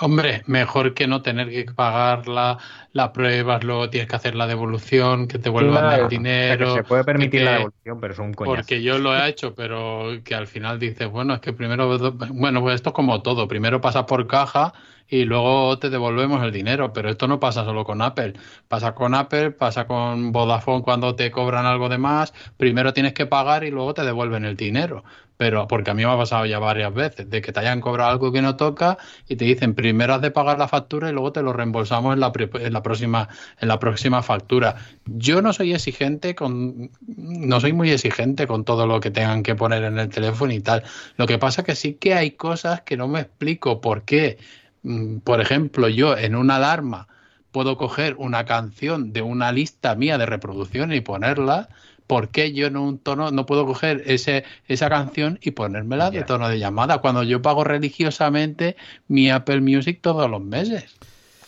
Hombre, 0.00 0.42
mejor 0.46 0.92
que 0.92 1.06
no 1.06 1.22
tener 1.22 1.50
que 1.50 1.72
pagar 1.72 2.26
la, 2.26 2.58
la 2.92 3.12
pruebas, 3.12 3.62
luego 3.62 3.90
tienes 3.90 4.08
que 4.08 4.16
hacer 4.16 4.34
la 4.34 4.48
devolución, 4.48 5.28
que 5.28 5.38
te 5.38 5.48
vuelvan 5.48 5.84
Claro, 5.84 5.96
el 5.96 6.06
o 6.06 6.10
sea, 6.10 6.18
dinero. 6.18 6.74
que 6.74 6.80
se 6.80 6.84
puede 6.84 7.04
permitir 7.04 7.40
que- 7.40 7.44
la 7.44 7.52
devolución, 7.52 8.00
pero 8.00 8.12
es 8.12 8.18
un 8.18 8.34
coñazo. 8.34 8.56
Porque 8.56 8.82
yo 8.82 8.98
lo 8.98 9.16
he 9.16 9.28
hecho, 9.28 9.54
pero 9.54 10.08
que 10.24 10.34
al 10.34 10.48
final 10.48 10.80
dices, 10.80 11.08
bueno, 11.08 11.34
es 11.34 11.40
que 11.40 11.52
primero, 11.52 11.96
bueno, 12.30 12.60
pues 12.60 12.74
esto 12.74 12.90
es 12.90 12.94
como 12.94 13.22
todo, 13.22 13.46
primero 13.46 13.80
pasas 13.80 14.04
por 14.04 14.26
caja 14.26 14.74
y 15.08 15.24
luego 15.24 15.78
te 15.78 15.90
devolvemos 15.90 16.42
el 16.42 16.52
dinero, 16.52 16.92
pero 16.92 17.10
esto 17.10 17.28
no 17.28 17.40
pasa 17.40 17.64
solo 17.64 17.84
con 17.84 18.02
Apple, 18.02 18.34
pasa 18.68 18.94
con 18.94 19.14
Apple, 19.14 19.50
pasa 19.52 19.86
con 19.86 20.32
Vodafone 20.32 20.82
cuando 20.82 21.14
te 21.14 21.30
cobran 21.30 21.66
algo 21.66 21.88
de 21.88 21.98
más, 21.98 22.32
primero 22.56 22.92
tienes 22.92 23.12
que 23.12 23.26
pagar 23.26 23.64
y 23.64 23.70
luego 23.70 23.94
te 23.94 24.04
devuelven 24.04 24.44
el 24.44 24.56
dinero, 24.56 25.04
pero 25.36 25.66
porque 25.66 25.90
a 25.90 25.94
mí 25.94 26.04
me 26.04 26.12
ha 26.12 26.16
pasado 26.16 26.46
ya 26.46 26.58
varias 26.58 26.94
veces, 26.94 27.28
de 27.28 27.42
que 27.42 27.52
te 27.52 27.60
hayan 27.60 27.80
cobrado 27.80 28.10
algo 28.10 28.32
que 28.32 28.40
no 28.40 28.56
toca 28.56 28.98
y 29.28 29.36
te 29.36 29.44
dicen, 29.44 29.74
primero 29.74 30.14
has 30.14 30.22
de 30.22 30.30
pagar 30.30 30.58
la 30.58 30.68
factura 30.68 31.10
y 31.10 31.12
luego 31.12 31.32
te 31.32 31.42
lo 31.42 31.52
reembolsamos 31.52 32.14
en 32.14 32.20
la, 32.20 32.32
en 32.36 32.72
la 32.72 32.82
próxima 32.82 33.28
en 33.60 33.68
la 33.68 33.78
próxima 33.78 34.22
factura. 34.22 34.76
Yo 35.06 35.42
no 35.42 35.52
soy 35.52 35.74
exigente 35.74 36.34
con 36.34 36.90
no 37.06 37.60
soy 37.60 37.72
muy 37.72 37.90
exigente 37.90 38.46
con 38.46 38.64
todo 38.64 38.86
lo 38.86 39.00
que 39.00 39.10
tengan 39.10 39.42
que 39.42 39.54
poner 39.54 39.84
en 39.84 39.98
el 39.98 40.08
teléfono 40.08 40.52
y 40.52 40.60
tal. 40.60 40.84
Lo 41.16 41.26
que 41.26 41.38
pasa 41.38 41.64
que 41.64 41.74
sí 41.74 41.94
que 41.94 42.14
hay 42.14 42.32
cosas 42.32 42.82
que 42.82 42.96
no 42.96 43.08
me 43.08 43.20
explico 43.20 43.80
por 43.80 44.02
qué. 44.04 44.38
Mm, 44.84 45.18
Por 45.18 45.40
ejemplo, 45.40 45.88
yo 45.88 46.16
en 46.16 46.36
una 46.36 46.56
alarma 46.56 47.08
puedo 47.50 47.76
coger 47.76 48.14
una 48.18 48.44
canción 48.44 49.12
de 49.12 49.22
una 49.22 49.50
lista 49.52 49.94
mía 49.96 50.18
de 50.18 50.26
reproducción 50.26 50.92
y 50.92 51.00
ponerla. 51.00 51.68
¿Por 52.06 52.28
qué 52.28 52.52
yo 52.52 52.66
en 52.66 52.76
un 52.76 52.98
tono 52.98 53.30
no 53.30 53.46
puedo 53.46 53.64
coger 53.64 54.02
ese, 54.06 54.44
esa 54.68 54.90
canción 54.90 55.38
y 55.42 55.52
ponérmela 55.52 56.10
de 56.10 56.22
tono 56.22 56.48
de 56.50 56.58
llamada 56.58 56.98
cuando 56.98 57.22
yo 57.22 57.40
pago 57.40 57.64
religiosamente 57.64 58.76
mi 59.08 59.30
Apple 59.30 59.62
Music 59.62 60.00
todos 60.02 60.30
los 60.30 60.42
meses? 60.42 60.84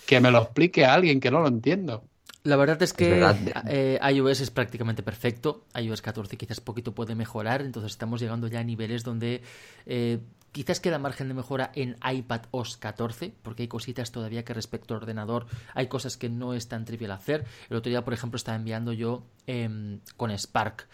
Que 0.06 0.18
me 0.20 0.30
lo 0.30 0.38
explique 0.42 0.86
alguien 0.86 1.20
que 1.20 1.30
no 1.30 1.40
lo 1.40 1.48
entiendo. 1.48 2.04
La 2.44 2.56
verdad 2.56 2.80
es 2.80 2.92
que 2.92 3.10
verdad. 3.10 3.36
eh, 3.68 3.98
iOS 4.14 4.40
es 4.40 4.50
prácticamente 4.50 5.02
perfecto. 5.02 5.64
iOS 5.74 6.00
14 6.00 6.36
quizás 6.36 6.60
poquito 6.60 6.94
puede 6.94 7.16
mejorar, 7.16 7.60
entonces 7.60 7.90
estamos 7.92 8.20
llegando 8.20 8.46
ya 8.46 8.60
a 8.60 8.64
niveles 8.64 9.02
donde 9.02 9.42
eh, 9.84 10.20
quizás 10.56 10.80
queda 10.80 10.98
margen 10.98 11.28
de 11.28 11.34
mejora 11.34 11.70
en 11.74 11.96
iPad 12.02 12.46
OS 12.50 12.78
14, 12.78 13.34
porque 13.42 13.64
hay 13.64 13.68
cositas 13.68 14.10
todavía 14.10 14.42
que 14.42 14.54
respecto 14.54 14.94
al 14.94 15.02
ordenador 15.02 15.44
hay 15.74 15.86
cosas 15.88 16.16
que 16.16 16.30
no 16.30 16.54
es 16.54 16.66
tan 16.66 16.86
trivial 16.86 17.10
hacer. 17.10 17.44
El 17.68 17.76
otro 17.76 17.90
día, 17.90 18.06
por 18.06 18.14
ejemplo, 18.14 18.38
estaba 18.38 18.56
enviando 18.56 18.94
yo 18.94 19.22
em, 19.46 20.00
con 20.16 20.30
Spark 20.30 20.88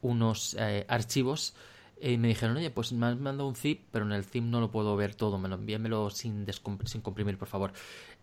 unos 0.00 0.54
eh, 0.60 0.86
archivos 0.86 1.54
y 2.00 2.18
me 2.18 2.28
dijeron, 2.28 2.56
oye, 2.56 2.70
pues 2.70 2.92
me 2.92 3.04
has 3.06 3.18
mandado 3.18 3.48
un 3.48 3.56
zip, 3.56 3.82
pero 3.90 4.04
en 4.04 4.12
el 4.12 4.22
zip 4.22 4.44
no 4.44 4.60
lo 4.60 4.70
puedo 4.70 4.94
ver 4.94 5.16
todo, 5.16 5.38
me 5.38 5.48
lo 5.48 5.56
envíamelo 5.56 6.08
sin, 6.10 6.46
sin 6.84 7.00
comprimir, 7.00 7.36
por 7.36 7.48
favor. 7.48 7.72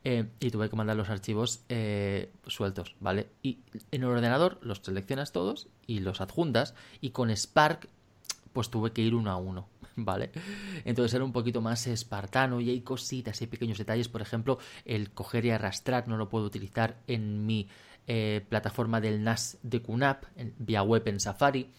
Eh, 0.06 0.30
y 0.40 0.52
tuve 0.52 0.70
que 0.70 0.78
mandar 0.78 0.96
los 0.96 1.10
archivos 1.10 1.66
eh, 1.68 2.32
sueltos, 2.48 2.96
¿vale? 3.02 3.28
Y 3.44 3.60
en 3.92 4.04
el 4.04 4.08
ordenador 4.08 4.58
los 4.62 4.80
seleccionas 4.82 5.34
todos 5.34 5.68
y 5.86 6.00
los 6.00 6.22
adjuntas, 6.22 6.76
y 7.02 7.10
con 7.10 7.30
Spark, 7.30 7.90
pues 8.54 8.70
tuve 8.70 8.94
que 8.94 9.02
ir 9.02 9.16
uno 9.16 9.32
a 9.32 9.36
uno, 9.36 9.68
¿vale? 9.98 10.32
Entonces 10.86 11.14
era 11.14 11.26
un 11.26 11.34
poquito 11.34 11.60
más 11.60 11.86
espartano 11.88 12.62
y 12.62 12.70
hay 12.70 12.82
cositas, 12.82 13.42
hay 13.42 13.48
pequeños 13.48 13.78
detalles, 13.78 14.08
por 14.08 14.22
ejemplo, 14.22 14.60
el 14.86 15.12
coger 15.12 15.46
y 15.46 15.50
arrastrar 15.50 16.08
no 16.08 16.16
lo 16.18 16.30
puedo 16.30 16.46
utilizar 16.46 16.98
en 17.08 17.46
mi 17.46 17.68
eh, 18.08 18.46
plataforma 18.48 19.02
del 19.02 19.24
NAS 19.24 19.58
de 19.64 19.82
QNAP, 19.82 20.24
en- 20.38 20.54
vía 20.60 20.82
web 20.84 21.06
en 21.08 21.20
Safari, 21.20 21.70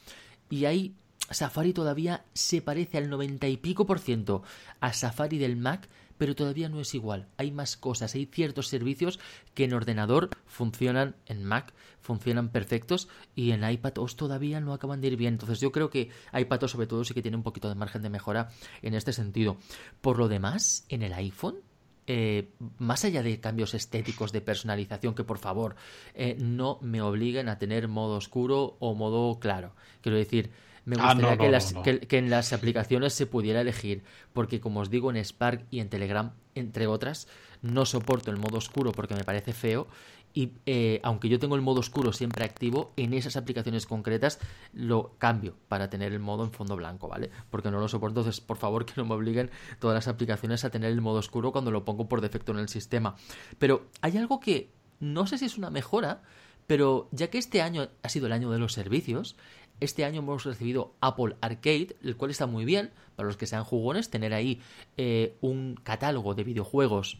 y 0.50 0.66
ahí 0.66 0.94
Safari 1.30 1.72
todavía 1.72 2.24
se 2.34 2.60
parece 2.60 2.98
al 2.98 3.08
90 3.08 3.48
y 3.48 3.56
pico 3.56 3.86
por 3.86 3.98
ciento 3.98 4.42
a 4.80 4.92
Safari 4.92 5.38
del 5.38 5.56
Mac, 5.56 5.88
pero 6.18 6.34
todavía 6.34 6.68
no 6.68 6.80
es 6.80 6.94
igual. 6.94 7.28
Hay 7.36 7.50
más 7.50 7.76
cosas, 7.76 8.14
hay 8.14 8.26
ciertos 8.26 8.68
servicios 8.68 9.18
que 9.54 9.64
en 9.64 9.72
ordenador 9.72 10.30
funcionan, 10.46 11.16
en 11.26 11.44
Mac 11.44 11.72
funcionan 12.00 12.50
perfectos 12.50 13.08
y 13.34 13.52
en 13.52 13.68
iPadOS 13.68 14.16
todavía 14.16 14.60
no 14.60 14.74
acaban 14.74 15.00
de 15.00 15.08
ir 15.08 15.16
bien. 15.16 15.34
Entonces 15.34 15.60
yo 15.60 15.72
creo 15.72 15.90
que 15.90 16.10
iPadOS 16.32 16.72
sobre 16.72 16.86
todo 16.86 17.04
sí 17.04 17.14
que 17.14 17.22
tiene 17.22 17.36
un 17.36 17.42
poquito 17.42 17.68
de 17.68 17.74
margen 17.74 18.02
de 18.02 18.10
mejora 18.10 18.50
en 18.82 18.94
este 18.94 19.12
sentido. 19.12 19.56
Por 20.00 20.18
lo 20.18 20.28
demás, 20.28 20.84
en 20.88 21.02
el 21.02 21.12
iPhone 21.14 21.62
eh, 22.10 22.54
más 22.78 23.04
allá 23.04 23.22
de 23.22 23.38
cambios 23.38 23.74
estéticos 23.74 24.32
de 24.32 24.40
personalización, 24.40 25.14
que 25.14 25.24
por 25.24 25.36
favor 25.36 25.76
eh, 26.14 26.36
no 26.38 26.78
me 26.80 27.02
obliguen 27.02 27.50
a 27.50 27.58
tener 27.58 27.86
modo 27.86 28.16
oscuro 28.16 28.78
o 28.80 28.94
modo 28.94 29.38
claro. 29.38 29.74
Quiero 30.00 30.16
decir, 30.16 30.50
me 30.88 30.96
Ah, 30.98 31.12
gustaría 31.14 31.22
no, 31.22 31.36
no, 31.36 31.42
que, 31.42 31.50
las- 31.50 31.74
no. 31.74 31.82
que- 31.82 32.00
que 32.00 32.18
en 32.18 32.30
las 32.30 32.52
aplicaciones 32.52 33.12
se 33.12 33.26
pudiera 33.26 33.60
elegir, 33.60 34.02
porque 34.32 34.60
como 34.60 34.80
os 34.80 34.90
digo 34.90 35.10
en 35.10 35.22
Spark 35.24 35.66
y 35.70 35.80
en 35.80 35.88
Telegram, 35.88 36.32
entre 36.54 36.86
otras, 36.86 37.28
no 37.62 37.84
soporto 37.84 38.30
el 38.30 38.36
modo 38.38 38.58
oscuro 38.58 38.92
porque 38.92 39.14
me 39.14 39.24
parece 39.24 39.52
feo. 39.52 39.86
Y 40.34 40.52
eh, 40.66 41.00
aunque 41.02 41.28
yo 41.28 41.38
tengo 41.38 41.56
el 41.56 41.62
modo 41.62 41.80
oscuro 41.80 42.12
siempre 42.12 42.44
activo, 42.44 42.92
en 42.96 43.12
esas 43.14 43.36
aplicaciones 43.36 43.86
concretas 43.86 44.38
lo 44.72 45.14
cambio 45.18 45.56
para 45.68 45.88
tener 45.90 46.12
el 46.12 46.20
modo 46.20 46.44
en 46.44 46.52
fondo 46.52 46.76
blanco, 46.76 47.08
¿vale? 47.08 47.30
Porque 47.50 47.70
no 47.70 47.80
lo 47.80 47.88
soporto, 47.88 48.20
entonces 48.20 48.40
por 48.40 48.56
favor 48.58 48.84
que 48.86 48.92
no 48.96 49.04
me 49.04 49.14
obliguen 49.14 49.50
todas 49.80 49.94
las 49.94 50.06
aplicaciones 50.08 50.64
a 50.64 50.70
tener 50.70 50.92
el 50.92 51.00
modo 51.00 51.18
oscuro 51.18 51.50
cuando 51.50 51.70
lo 51.70 51.84
pongo 51.84 52.08
por 52.08 52.20
defecto 52.20 52.52
en 52.52 52.58
el 52.58 52.68
sistema. 52.68 53.16
Pero 53.58 53.86
hay 54.02 54.16
algo 54.18 54.38
que 54.38 54.70
no 55.00 55.26
sé 55.26 55.38
si 55.38 55.46
es 55.46 55.58
una 55.58 55.70
mejora, 55.70 56.22
pero 56.66 57.08
ya 57.10 57.28
que 57.30 57.38
este 57.38 57.62
año 57.62 57.88
ha 58.02 58.08
sido 58.10 58.26
el 58.26 58.32
año 58.32 58.50
de 58.50 58.58
los 58.58 58.74
servicios, 58.74 59.34
este 59.80 60.04
año 60.04 60.20
hemos 60.20 60.44
recibido 60.44 60.94
Apple 61.00 61.36
Arcade, 61.40 61.96
el 62.02 62.16
cual 62.16 62.30
está 62.30 62.46
muy 62.46 62.64
bien 62.64 62.90
para 63.16 63.26
los 63.26 63.36
que 63.36 63.46
sean 63.46 63.64
jugones, 63.64 64.10
tener 64.10 64.34
ahí 64.34 64.60
eh, 64.96 65.36
un 65.40 65.74
catálogo 65.82 66.34
de 66.34 66.44
videojuegos 66.44 67.18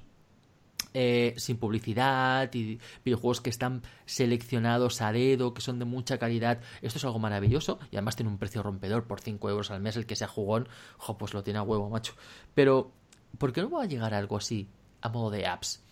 eh, 0.94 1.34
sin 1.36 1.58
publicidad 1.58 2.52
y 2.54 2.78
videojuegos 3.04 3.40
que 3.40 3.50
están 3.50 3.82
seleccionados 4.06 5.02
a 5.02 5.12
dedo, 5.12 5.52
que 5.52 5.60
son 5.60 5.78
de 5.78 5.84
mucha 5.84 6.18
calidad. 6.18 6.60
Esto 6.80 6.98
es 6.98 7.04
algo 7.04 7.18
maravilloso 7.18 7.78
y 7.90 7.96
además 7.96 8.16
tiene 8.16 8.30
un 8.30 8.38
precio 8.38 8.62
rompedor 8.62 9.06
por 9.06 9.20
5 9.20 9.50
euros 9.50 9.70
al 9.70 9.80
mes. 9.80 9.96
El 9.96 10.06
que 10.06 10.16
sea 10.16 10.28
jugón, 10.28 10.68
jo, 10.96 11.18
pues 11.18 11.34
lo 11.34 11.42
tiene 11.42 11.58
a 11.58 11.62
huevo, 11.62 11.90
macho. 11.90 12.14
Pero, 12.54 12.92
¿por 13.36 13.52
qué 13.52 13.60
no 13.60 13.70
va 13.70 13.82
a 13.82 13.86
llegar 13.86 14.14
algo 14.14 14.38
así 14.38 14.68
a 15.02 15.08
modo 15.10 15.30
de 15.30 15.46
apps? 15.46 15.84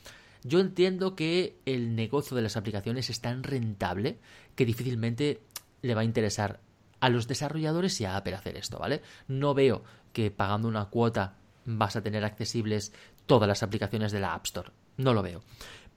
Yo 0.43 0.61
entiendo 0.61 1.15
que 1.15 1.61
el 1.67 1.95
negocio 1.95 2.37
de 2.37 2.43
las 2.43 2.57
aplicaciones 2.57 3.11
es 3.11 3.21
tan 3.21 3.43
rentable 3.43 4.19
que 4.55 4.65
difícilmente 4.65 5.43
le 5.83 5.95
va 5.95 6.03
a 6.03 6.05
interesar 6.05 6.61
a 7.01 7.09
los 7.09 7.29
desarrolladores 7.29 8.01
y 8.01 8.05
a 8.05 8.17
Apple 8.17 8.35
hacer 8.35 8.57
esto, 8.57 8.79
¿vale? 8.79 9.03
No 9.29 9.55
veo 9.55 9.83
que 10.13 10.31
pagando 10.31 10.69
una 10.69 10.87
cuota 10.87 11.37
vas 11.65 11.97
a 11.97 12.03
tener 12.03 12.25
accesibles 12.25 12.93
todas 13.27 13.49
las 13.49 13.63
aplicaciones 13.63 14.13
de 14.13 14.21
la 14.21 14.35
App 14.35 14.47
Store. 14.47 14.71
No 14.97 15.13
lo 15.13 15.23
veo. 15.23 15.43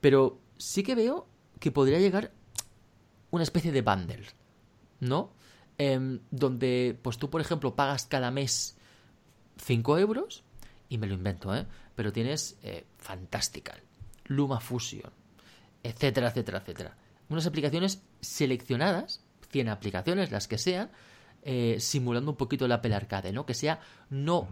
Pero 0.00 0.40
sí 0.58 0.82
que 0.82 0.94
veo 0.94 1.26
que 1.58 1.72
podría 1.72 1.98
llegar 1.98 2.32
una 3.30 3.44
especie 3.44 3.72
de 3.72 3.82
bundle, 3.82 4.26
¿no? 5.00 5.32
Em, 5.78 6.20
donde, 6.30 6.98
pues 7.00 7.18
tú, 7.18 7.30
por 7.30 7.40
ejemplo, 7.40 7.74
pagas 7.74 8.06
cada 8.06 8.30
mes 8.30 8.76
5 9.56 9.98
euros, 9.98 10.44
y 10.88 10.98
me 10.98 11.06
lo 11.06 11.14
invento, 11.14 11.54
¿eh? 11.54 11.66
Pero 11.94 12.12
tienes 12.12 12.58
eh, 12.62 12.84
Fantastical, 12.98 13.80
Luma 14.24 14.60
Fusion, 14.60 15.12
etcétera, 15.82 16.28
etcétera, 16.28 16.58
etcétera. 16.58 16.96
Unas 17.28 17.46
aplicaciones 17.46 18.02
seleccionadas, 18.20 19.24
100 19.50 19.68
aplicaciones, 19.68 20.30
las 20.30 20.48
que 20.48 20.58
sean, 20.58 20.90
eh, 21.42 21.76
simulando 21.80 22.30
un 22.30 22.36
poquito 22.36 22.66
el 22.66 22.72
Apple 22.72 22.94
Arcade, 22.94 23.32
¿no? 23.32 23.46
Que 23.46 23.54
sea 23.54 23.80
no 24.10 24.48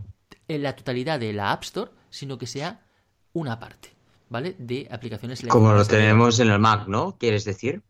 en 0.47 0.63
la 0.63 0.75
totalidad 0.75 1.21
de 1.21 1.33
la 1.33 1.53
App 1.53 1.63
Store, 1.65 1.91
sino 2.11 2.39
que 2.39 2.47
sea 2.47 2.87
una 3.33 3.59
parte, 3.59 3.95
¿vale? 4.29 4.57
De 4.59 4.89
aplicaciones 4.91 5.43
Como 5.49 5.73
lo 5.73 5.85
tenemos 5.85 6.41
en 6.41 6.51
el 6.51 6.59
Mac, 6.59 6.89
¿no? 6.89 7.17
¿Quieres 7.19 7.45
decir? 7.45 7.83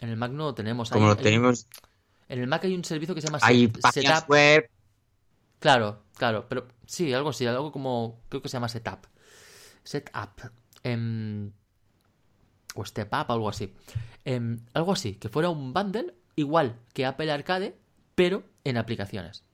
En 0.00 0.08
el 0.08 0.16
Mac 0.16 0.32
no 0.32 0.44
lo 0.44 0.54
tenemos. 0.54 0.90
Como 0.90 1.06
lo 1.06 1.16
tenemos. 1.16 1.66
En 2.28 2.40
el 2.40 2.46
Mac 2.46 2.64
hay 2.64 2.74
un 2.74 2.84
servicio 2.84 3.14
que 3.14 3.20
se 3.20 3.28
llama 3.28 3.38
Hay 3.42 3.68
páginas 3.68 4.20
Setup. 4.20 4.30
web. 4.30 4.68
Claro, 5.60 6.02
claro, 6.16 6.46
pero 6.48 6.66
sí, 6.86 7.12
algo 7.12 7.30
así, 7.30 7.46
algo 7.46 7.70
como, 7.70 8.20
creo 8.28 8.42
que 8.42 8.48
se 8.48 8.54
llama 8.54 8.68
Setup. 8.68 9.06
Setup. 9.84 10.50
Em, 10.82 11.52
o 12.74 12.84
Step 12.84 13.12
Up, 13.12 13.26
algo 13.28 13.48
así. 13.48 13.72
Em, 14.24 14.58
algo 14.74 14.92
así, 14.92 15.14
que 15.14 15.28
fuera 15.28 15.50
un 15.50 15.72
bundle 15.72 16.14
igual 16.36 16.78
que 16.92 17.06
Apple 17.06 17.30
Arcade, 17.30 17.76
pero 18.14 18.44
en 18.64 18.76
aplicaciones. 18.76 19.44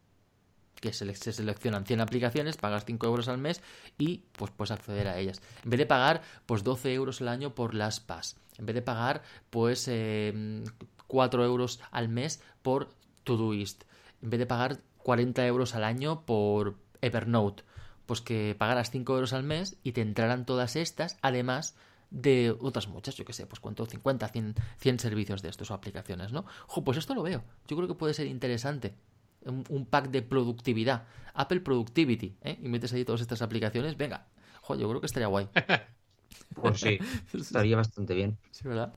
Que 0.80 0.92
se, 0.92 1.12
se 1.14 1.32
seleccionan 1.32 1.84
100 1.84 2.00
aplicaciones, 2.00 2.56
pagas 2.56 2.84
5 2.84 3.06
euros 3.06 3.28
al 3.28 3.38
mes 3.38 3.62
y 3.98 4.24
pues 4.32 4.52
puedes 4.52 4.70
acceder 4.70 5.08
a 5.08 5.18
ellas. 5.18 5.40
En 5.64 5.70
vez 5.70 5.78
de 5.78 5.86
pagar 5.86 6.22
pues 6.46 6.62
12 6.62 6.94
euros 6.94 7.20
al 7.20 7.28
año 7.28 7.54
por 7.54 7.74
las 7.74 8.00
PAS. 8.00 8.36
En 8.58 8.66
vez 8.66 8.74
de 8.74 8.82
pagar 8.82 9.22
pues 9.50 9.88
em, 9.88 10.64
4 11.06 11.44
euros 11.44 11.80
al 11.90 12.08
mes 12.08 12.40
por 12.62 12.90
Todoist. 13.24 13.84
En 14.22 14.30
vez 14.30 14.38
de 14.38 14.46
pagar 14.46 14.80
40 14.98 15.46
euros 15.46 15.74
al 15.74 15.84
año 15.84 16.24
por 16.24 16.76
Evernote. 17.00 17.64
Pues 18.06 18.20
que 18.20 18.54
pagaras 18.56 18.90
5 18.90 19.14
euros 19.14 19.32
al 19.32 19.42
mes 19.42 19.76
y 19.82 19.92
te 19.92 20.00
entrarán 20.00 20.46
todas 20.46 20.76
estas, 20.76 21.18
además 21.22 21.76
de 22.10 22.56
otras 22.60 22.88
muchas, 22.88 23.16
yo 23.16 23.24
que 23.24 23.32
sé, 23.32 23.46
pues 23.46 23.60
cuánto, 23.60 23.84
50, 23.86 24.28
100, 24.28 24.54
100 24.78 24.98
servicios 24.98 25.42
de 25.42 25.48
estos 25.48 25.70
o 25.70 25.74
aplicaciones, 25.74 26.32
¿no? 26.32 26.44
Jo, 26.66 26.84
pues 26.84 26.98
esto 26.98 27.14
lo 27.14 27.22
veo. 27.22 27.42
Yo 27.66 27.76
creo 27.76 27.88
que 27.88 27.94
puede 27.94 28.14
ser 28.14 28.26
interesante. 28.26 28.94
Un, 29.44 29.86
pack 29.86 30.10
de 30.10 30.22
productividad. 30.22 31.06
Apple 31.34 31.60
Productivity, 31.60 32.36
¿eh? 32.42 32.58
Y 32.60 32.68
metes 32.68 32.92
ahí 32.92 33.04
todas 33.04 33.20
estas 33.20 33.40
aplicaciones, 33.40 33.96
venga. 33.96 34.26
Jo, 34.62 34.74
yo 34.74 34.88
creo 34.88 35.00
que 35.00 35.06
estaría 35.06 35.28
guay. 35.28 35.48
Pues 36.54 36.80
sí, 36.80 36.98
estaría 37.32 37.76
bastante 37.76 38.14
bien. 38.14 38.36
Sí, 38.50 38.66
¿verdad? 38.66 38.92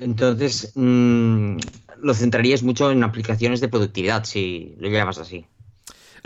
Entonces, 0.00 0.72
mm, 0.74 1.56
lo 2.00 2.14
centrarías 2.14 2.62
mucho 2.62 2.90
en 2.90 3.02
aplicaciones 3.04 3.60
de 3.60 3.68
productividad, 3.68 4.24
si 4.24 4.74
lo 4.78 4.88
llamas 4.88 5.18
así. 5.18 5.46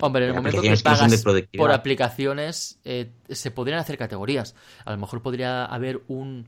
Hombre, 0.01 0.24
en 0.24 0.30
el 0.30 0.36
momento 0.36 0.62
que 0.62 0.76
pagas 0.76 1.24
por 1.57 1.72
aplicaciones, 1.72 2.78
eh, 2.84 3.11
se 3.28 3.51
podrían 3.51 3.78
hacer 3.78 3.98
categorías. 3.98 4.55
A 4.84 4.92
lo 4.92 4.98
mejor 4.98 5.22
podría 5.22 5.64
haber 5.64 6.03
un 6.09 6.46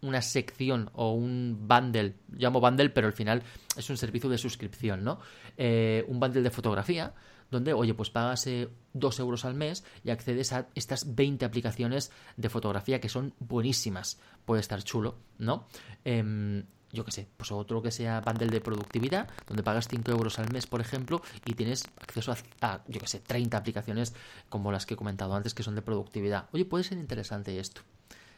una 0.00 0.22
sección 0.22 0.90
o 0.94 1.12
un 1.12 1.66
bundle, 1.66 2.14
llamo 2.36 2.60
bundle, 2.60 2.90
pero 2.90 3.06
al 3.06 3.12
final 3.12 3.42
es 3.76 3.90
un 3.90 3.96
servicio 3.96 4.30
de 4.30 4.38
suscripción, 4.38 5.02
¿no? 5.02 5.18
Eh, 5.56 6.04
un 6.08 6.20
bundle 6.20 6.42
de 6.42 6.50
fotografía, 6.50 7.14
donde, 7.50 7.72
oye, 7.72 7.94
pues 7.94 8.10
pagas 8.10 8.46
eh, 8.46 8.68
dos 8.92 9.18
euros 9.18 9.44
al 9.44 9.54
mes 9.54 9.84
y 10.04 10.10
accedes 10.10 10.52
a 10.52 10.68
estas 10.74 11.14
20 11.14 11.44
aplicaciones 11.44 12.12
de 12.36 12.48
fotografía 12.48 13.00
que 13.00 13.08
son 13.08 13.34
buenísimas. 13.38 14.20
Puede 14.44 14.60
estar 14.60 14.82
chulo, 14.82 15.16
¿no? 15.38 15.66
Em, 16.04 16.64
yo 16.92 17.04
qué 17.04 17.10
sé, 17.12 17.28
pues 17.36 17.52
otro 17.52 17.82
que 17.82 17.90
sea 17.90 18.20
bundle 18.20 18.48
de 18.48 18.60
productividad, 18.60 19.28
donde 19.46 19.62
pagas 19.62 19.88
5 19.88 20.10
euros 20.10 20.38
al 20.38 20.50
mes, 20.52 20.66
por 20.66 20.80
ejemplo, 20.80 21.20
y 21.44 21.54
tienes 21.54 21.84
acceso 22.00 22.32
a, 22.32 22.36
a, 22.62 22.80
yo 22.88 23.00
qué 23.00 23.06
sé, 23.06 23.20
30 23.20 23.56
aplicaciones 23.56 24.14
como 24.48 24.72
las 24.72 24.86
que 24.86 24.94
he 24.94 24.96
comentado 24.96 25.34
antes 25.34 25.54
que 25.54 25.62
son 25.62 25.74
de 25.74 25.82
productividad. 25.82 26.46
Oye, 26.52 26.64
puede 26.64 26.84
ser 26.84 26.98
interesante 26.98 27.58
esto. 27.58 27.82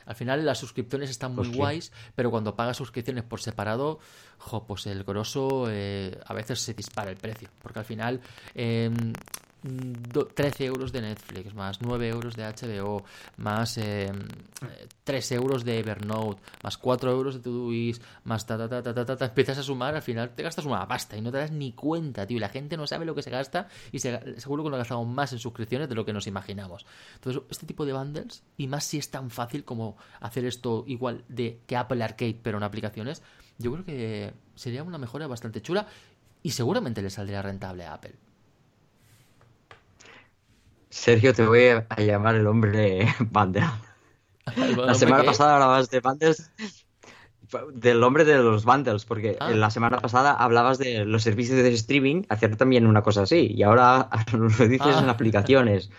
Al 0.07 0.17
final 0.17 0.45
las 0.45 0.59
suscripciones 0.59 1.11
están 1.11 1.33
muy 1.37 1.45
Pues 1.45 1.49
sí. 1.53 1.57
guays, 1.59 1.93
pero 2.17 2.31
cuando 2.33 2.57
pagas 2.57 2.77
suscripciones 2.77 3.23
por 3.23 3.41
separado, 3.41 4.01
jo, 4.39 4.65
pues 4.67 4.87
el 4.87 5.05
grosso 5.05 5.67
eh, 5.69 6.19
a 6.27 6.35
veces 6.35 6.61
se 6.61 6.75
dispara 6.75 7.11
el 7.11 7.17
precio. 7.17 7.49
Porque 7.63 7.79
al 7.79 7.85
final, 7.85 8.21
eh, 8.55 8.91
13 9.63 10.65
euros 10.65 10.93
de 10.93 11.03
Netflix, 11.03 11.55
más 11.55 11.81
9 11.83 12.09
euros 12.09 12.35
de 12.37 12.45
HBO, 12.45 13.05
más 13.37 13.77
eh, 13.79 14.11
3 15.05 15.33
euros 15.33 15.65
de 15.65 15.79
Evernote, 15.79 16.41
más 16.63 16.79
4 16.79 17.11
euros 17.11 17.35
de 17.35 17.41
Todoist, 17.41 18.03
más 18.25 18.47
ta 18.47 18.57
ta 18.57 18.69
ta 18.69 18.83
ta 18.83 18.95
ta 18.95 19.05
ta, 19.05 19.17
ta, 19.17 19.25
empiezas 19.27 19.59
a 19.59 19.63
sumar, 19.63 19.95
al 19.95 20.03
final 20.03 20.35
te 20.35 20.43
gastas 20.43 20.65
una 20.65 20.87
pasta 20.89 21.17
y 21.17 21.21
no 21.21 21.31
te 21.31 21.39
das 21.39 21.51
ni 21.53 21.73
cuenta, 21.73 22.27
tío, 22.27 22.39
y 22.39 22.41
la 22.41 22.49
gente 22.49 22.77
no 22.77 22.87
sabe 22.87 23.05
lo 23.05 23.15
que 23.15 23.23
se 23.23 23.31
gasta 23.31 23.69
y 23.93 23.99
se- 23.99 24.41
seguro 24.41 24.65
que 24.65 24.71
nos 24.71 24.79
gastamos 24.79 25.07
más 25.07 25.33
en 25.33 25.39
suscripciones 25.39 25.89
de 25.89 25.95
lo 25.95 26.05
que 26.05 26.13
nos 26.13 26.27
imaginamos. 26.27 26.87
Entonces, 27.15 27.43
este 27.51 27.67
tipo 27.67 27.85
de 27.85 27.93
bundles, 27.93 28.43
y 28.57 28.67
más 28.67 28.85
si 28.85 28.99
es 28.99 29.11
tan 29.11 29.31
fácil 29.31 29.65
como 29.65 29.97
hacer 30.21 30.45
esto 30.45 30.85
igual 30.87 31.25
de 31.29 31.61
que 31.67 31.77
Apple 31.77 32.03
Arcade, 32.03 32.39
pero 32.43 32.59
en 32.59 32.65
aplicaciones, 32.65 33.23
yo 33.59 33.73
creo 33.73 33.85
que 33.85 34.33
sería 34.55 34.83
una 34.83 34.97
mejora 34.99 35.27
bastante 35.27 35.61
chula 35.61 35.87
y 36.43 36.53
seguramente 36.53 37.03
le 37.03 37.11
saldría 37.11 37.43
rentable 37.43 37.85
a 37.85 37.93
Apple. 37.95 38.15
Sergio, 40.91 41.33
te 41.33 41.47
voy 41.47 41.67
a 41.69 41.87
llamar 42.01 42.35
el 42.35 42.47
hombre 42.47 43.07
bundle. 43.31 43.65
La 44.77 44.95
semana 44.95 45.23
pasada 45.25 45.55
hablabas 45.55 45.91
de 45.91 46.01
bundles, 46.01 46.51
del 47.75 48.03
hombre 48.03 48.25
de 48.25 48.39
los 48.39 48.65
bundles, 48.65 49.05
porque 49.05 49.37
Ah. 49.41 49.51
la 49.51 49.71
semana 49.71 49.99
pasada 50.01 50.33
hablabas 50.33 50.79
de 50.79 51.05
los 51.05 51.23
servicios 51.23 51.57
de 51.63 51.73
streaming, 51.73 52.23
hacer 52.29 52.57
también 52.57 52.87
una 52.87 53.03
cosa 53.03 53.23
así, 53.23 53.53
y 53.55 53.63
ahora 53.63 54.09
lo 54.33 54.49
dices 54.69 54.97
Ah. 54.97 55.01
en 55.03 55.09
aplicaciones. 55.09 55.91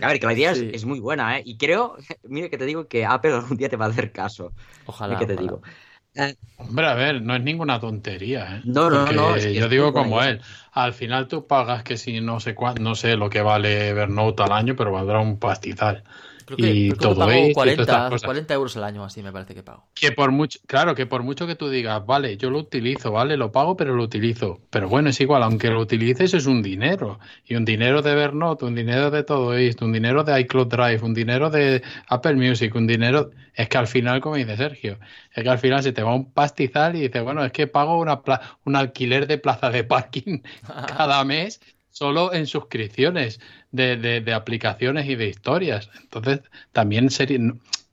A 0.00 0.08
ver, 0.08 0.18
que 0.18 0.26
la 0.26 0.32
idea 0.32 0.50
es- 0.52 0.58
Sí. 0.58 0.70
es, 0.72 0.84
muy 0.84 0.98
buena, 1.00 1.38
¿eh? 1.38 1.42
Y 1.44 1.56
creo, 1.58 1.96
mira 2.24 2.48
que 2.48 2.58
te 2.58 2.64
digo 2.66 2.88
que 2.88 3.04
Apple 3.04 3.34
algún 3.34 3.56
día 3.56 3.68
te 3.68 3.76
va 3.76 3.86
a 3.86 3.88
hacer 3.88 4.10
caso. 4.12 4.52
Ojalá. 4.86 5.14
Mira 5.14 5.20
que 5.20 5.26
te 5.26 5.34
ojalá. 5.34 5.42
digo. 5.48 5.62
Hombre, 6.58 6.86
a 6.86 6.94
ver, 6.94 7.22
no 7.22 7.34
es 7.34 7.42
ninguna 7.42 7.80
tontería, 7.80 8.56
¿eh? 8.56 8.62
No, 8.64 8.88
no, 8.88 8.98
Porque 9.00 9.16
no, 9.16 9.34
es 9.34 9.46
que 9.46 9.54
yo 9.54 9.68
digo 9.68 9.92
como 9.92 10.22
él, 10.22 10.40
al 10.72 10.92
final 10.92 11.26
tú 11.26 11.46
pagas 11.46 11.82
que 11.82 11.96
si 11.96 12.20
no 12.20 12.40
sé 12.40 12.54
cuánto, 12.54 12.82
no 12.82 12.94
sé 12.94 13.16
lo 13.16 13.30
que 13.30 13.42
vale 13.42 13.88
Evernote 13.88 14.42
al 14.42 14.52
año, 14.52 14.76
pero 14.76 14.92
valdrá 14.92 15.20
un 15.20 15.38
pastizal. 15.38 16.04
Creo 16.44 16.58
que, 16.58 16.66
y 16.68 16.88
creo 16.88 16.98
que 16.98 17.14
todo 17.14 17.18
pago 17.18 17.30
esto 17.30 17.48
y 17.50 17.52
todas 17.52 17.54
40, 17.54 17.82
estas 17.82 18.08
cosas. 18.10 18.24
40 18.24 18.54
euros 18.54 18.76
al 18.76 18.84
año, 18.84 19.04
así 19.04 19.22
me 19.22 19.32
parece 19.32 19.54
que 19.54 19.62
pago. 19.62 19.84
Que 19.94 20.10
por 20.12 20.32
mucho, 20.32 20.58
claro, 20.66 20.94
que 20.94 21.06
por 21.06 21.22
mucho 21.22 21.46
que 21.46 21.54
tú 21.54 21.68
digas, 21.68 22.04
vale, 22.04 22.36
yo 22.36 22.50
lo 22.50 22.58
utilizo, 22.58 23.12
vale, 23.12 23.36
lo 23.36 23.52
pago, 23.52 23.76
pero 23.76 23.94
lo 23.94 24.02
utilizo. 24.02 24.60
Pero 24.70 24.88
bueno, 24.88 25.10
es 25.10 25.20
igual, 25.20 25.42
aunque 25.42 25.68
lo 25.70 25.80
utilices 25.80 26.34
es 26.34 26.46
un 26.46 26.62
dinero. 26.62 27.20
Y 27.44 27.54
un 27.54 27.64
dinero 27.64 28.02
de 28.02 28.12
Evernote, 28.12 28.64
un 28.64 28.74
dinero 28.74 29.10
de 29.10 29.22
todo 29.22 29.54
esto, 29.54 29.84
un 29.84 29.92
dinero 29.92 30.24
de 30.24 30.40
iCloud 30.40 30.66
Drive, 30.68 31.00
un 31.02 31.14
dinero 31.14 31.50
de 31.50 31.82
Apple 32.08 32.34
Music, 32.34 32.74
un 32.74 32.86
dinero. 32.86 33.30
Es 33.54 33.68
que 33.68 33.78
al 33.78 33.86
final, 33.86 34.20
como 34.20 34.36
dice 34.36 34.56
Sergio, 34.56 34.98
es 35.34 35.42
que 35.44 35.48
al 35.50 35.58
final 35.58 35.82
se 35.82 35.92
te 35.92 36.02
va 36.02 36.14
un 36.14 36.32
pastizal 36.32 36.96
y 36.96 37.00
dices, 37.02 37.22
bueno, 37.22 37.44
es 37.44 37.52
que 37.52 37.66
pago 37.66 37.98
una 37.98 38.22
pla- 38.22 38.58
un 38.64 38.76
alquiler 38.76 39.26
de 39.26 39.38
plaza 39.38 39.70
de 39.70 39.84
parking 39.84 40.40
cada 40.86 41.22
mes 41.24 41.60
solo 41.92 42.32
en 42.34 42.46
suscripciones 42.48 43.40
de, 43.70 43.96
de- 43.96 44.20
de 44.20 44.34
aplicaciones 44.34 45.06
y 45.08 45.14
de 45.14 45.28
historias. 45.28 45.88
Entonces, 46.02 46.40
también 46.72 47.10
sería, 47.10 47.38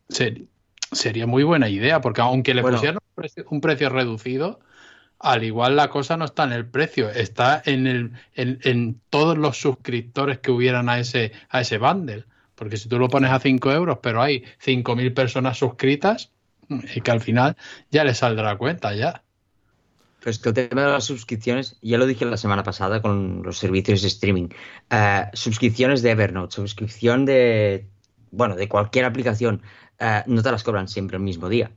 ser- 0.10 0.44
sería 0.92 1.28
muy 1.28 1.44
buena 1.44 1.70
idea, 1.70 2.02
porque 2.02 2.22
aunque 2.22 2.56
le 2.56 2.64
Bueno. 2.64 2.78
pusieran 2.78 2.98
un 2.98 3.16
precio, 3.16 3.46
un 3.52 3.62
precio 3.62 3.90
reducido, 3.90 4.60
al 5.20 5.44
igual 5.44 5.76
la 5.76 5.90
cosa 5.90 6.18
no 6.18 6.26
está 6.26 6.46
en 6.46 6.54
el 6.54 6.66
precio, 6.66 7.10
está 7.10 7.62
en, 7.66 7.88
el, 7.88 8.14
en, 8.36 8.60
en 8.64 9.02
todos 9.10 9.38
los 9.38 9.58
suscriptores 9.62 10.40
que 10.40 10.52
hubieran 10.52 10.90
a 10.90 11.00
ese, 11.00 11.34
a 11.50 11.62
ese 11.62 11.78
bundle. 11.78 12.26
Porque 12.56 12.78
si 12.78 12.90
tú 12.90 13.00
lo 13.00 13.10
pones 13.10 13.32
a 13.32 13.40
5 13.40 13.72
euros, 13.72 14.00
pero 14.02 14.22
hay 14.22 14.44
5.000 14.60 15.14
personas 15.14 15.58
suscritas, 15.58 16.32
y 16.96 17.02
que 17.02 17.12
al 17.12 17.20
final 17.22 17.58
ya 17.92 18.04
le 18.04 18.14
saldrá 18.14 18.56
cuenta 18.58 18.94
ya. 18.94 19.24
Pero 20.20 20.32
es 20.32 20.40
que 20.40 20.50
el 20.50 20.56
tema 20.56 20.84
de 20.84 20.92
las 20.92 21.06
suscripciones, 21.06 21.78
ya 21.82 21.98
lo 21.98 22.06
dije 22.06 22.26
la 22.26 22.38
semana 22.38 22.64
pasada 22.64 23.02
con 23.02 23.42
los 23.44 23.58
servicios 23.58 24.02
de 24.02 24.10
streaming. 24.10 24.50
Eh, 24.90 25.26
suscripciones 25.34 26.02
de 26.02 26.12
Evernote, 26.12 26.56
suscripción 26.56 27.26
de, 27.26 27.90
bueno, 28.32 28.56
de 28.56 28.68
cualquier 28.68 29.06
aplicación, 29.06 29.62
eh, 30.00 30.24
no 30.28 30.44
te 30.44 30.52
las 30.52 30.64
cobran 30.64 30.88
siempre 30.88 31.18
el 31.18 31.24
mismo 31.24 31.48
día. 31.48 31.72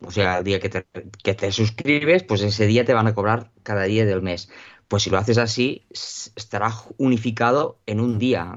O 0.00 0.10
sea, 0.10 0.38
el 0.38 0.44
día 0.44 0.60
que 0.60 0.68
te, 0.68 0.86
que 1.22 1.34
te 1.34 1.52
suscribes, 1.52 2.22
pues 2.24 2.42
ese 2.42 2.66
día 2.66 2.84
te 2.84 2.94
van 2.94 3.06
a 3.06 3.14
cobrar 3.14 3.52
cada 3.62 3.84
día 3.84 4.06
del 4.06 4.22
mes. 4.22 4.50
Pues 4.88 5.02
si 5.02 5.10
lo 5.10 5.18
haces 5.18 5.38
así, 5.38 5.86
estará 5.90 6.72
unificado 6.98 7.80
en 7.86 8.00
un 8.00 8.18
día. 8.18 8.54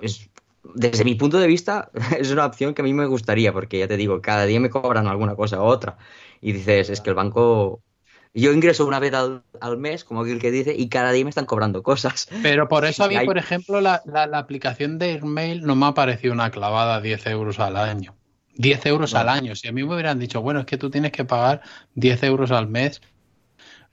Es, 0.00 0.30
desde 0.74 1.04
mi 1.04 1.14
punto 1.14 1.38
de 1.38 1.46
vista, 1.46 1.90
es 2.18 2.30
una 2.30 2.46
opción 2.46 2.74
que 2.74 2.82
a 2.82 2.84
mí 2.84 2.92
me 2.92 3.06
gustaría, 3.06 3.52
porque 3.52 3.78
ya 3.78 3.88
te 3.88 3.96
digo, 3.96 4.20
cada 4.20 4.44
día 4.44 4.60
me 4.60 4.70
cobran 4.70 5.06
alguna 5.06 5.36
cosa 5.36 5.60
u 5.60 5.64
otra. 5.64 5.96
Y 6.40 6.52
dices, 6.52 6.90
es 6.90 7.00
que 7.00 7.10
el 7.10 7.16
banco 7.16 7.82
yo 8.34 8.52
ingreso 8.52 8.86
una 8.86 8.98
vez 8.98 9.12
al, 9.14 9.44
al 9.60 9.76
mes, 9.78 10.04
como 10.04 10.22
aquel 10.22 10.38
que 10.40 10.50
dice, 10.50 10.74
y 10.76 10.88
cada 10.88 11.12
día 11.12 11.24
me 11.24 11.30
están 11.30 11.46
cobrando 11.46 11.82
cosas. 11.82 12.28
Pero 12.42 12.68
por 12.68 12.84
eso 12.86 13.04
a 13.04 13.08
mí, 13.08 13.16
Hay- 13.16 13.26
por 13.26 13.38
ejemplo, 13.38 13.80
la, 13.80 14.02
la- 14.06 14.26
la 14.26 14.38
aplicación 14.38 14.98
de 14.98 15.12
Airmail 15.12 15.62
no 15.62 15.76
me 15.76 15.86
ha 15.86 15.94
parecido 15.94 16.32
una 16.32 16.50
clavada 16.50 17.00
10 17.00 17.26
euros 17.26 17.58
al 17.60 17.76
año. 17.76 18.16
10 18.54 18.84
euros 18.86 19.14
No. 19.14 19.20
al 19.20 19.28
año. 19.28 19.54
Si 19.56 19.68
a 19.68 19.72
mí 19.72 19.82
me 19.84 19.94
hubieran 19.94 20.18
dicho, 20.18 20.40
bueno, 20.42 20.60
es 20.60 20.66
que 20.66 20.78
tú 20.78 20.90
tienes 20.90 21.12
que 21.12 21.24
pagar 21.24 21.62
10 21.94 22.22
euros 22.22 22.50
al 22.50 22.68
mes 22.68 23.00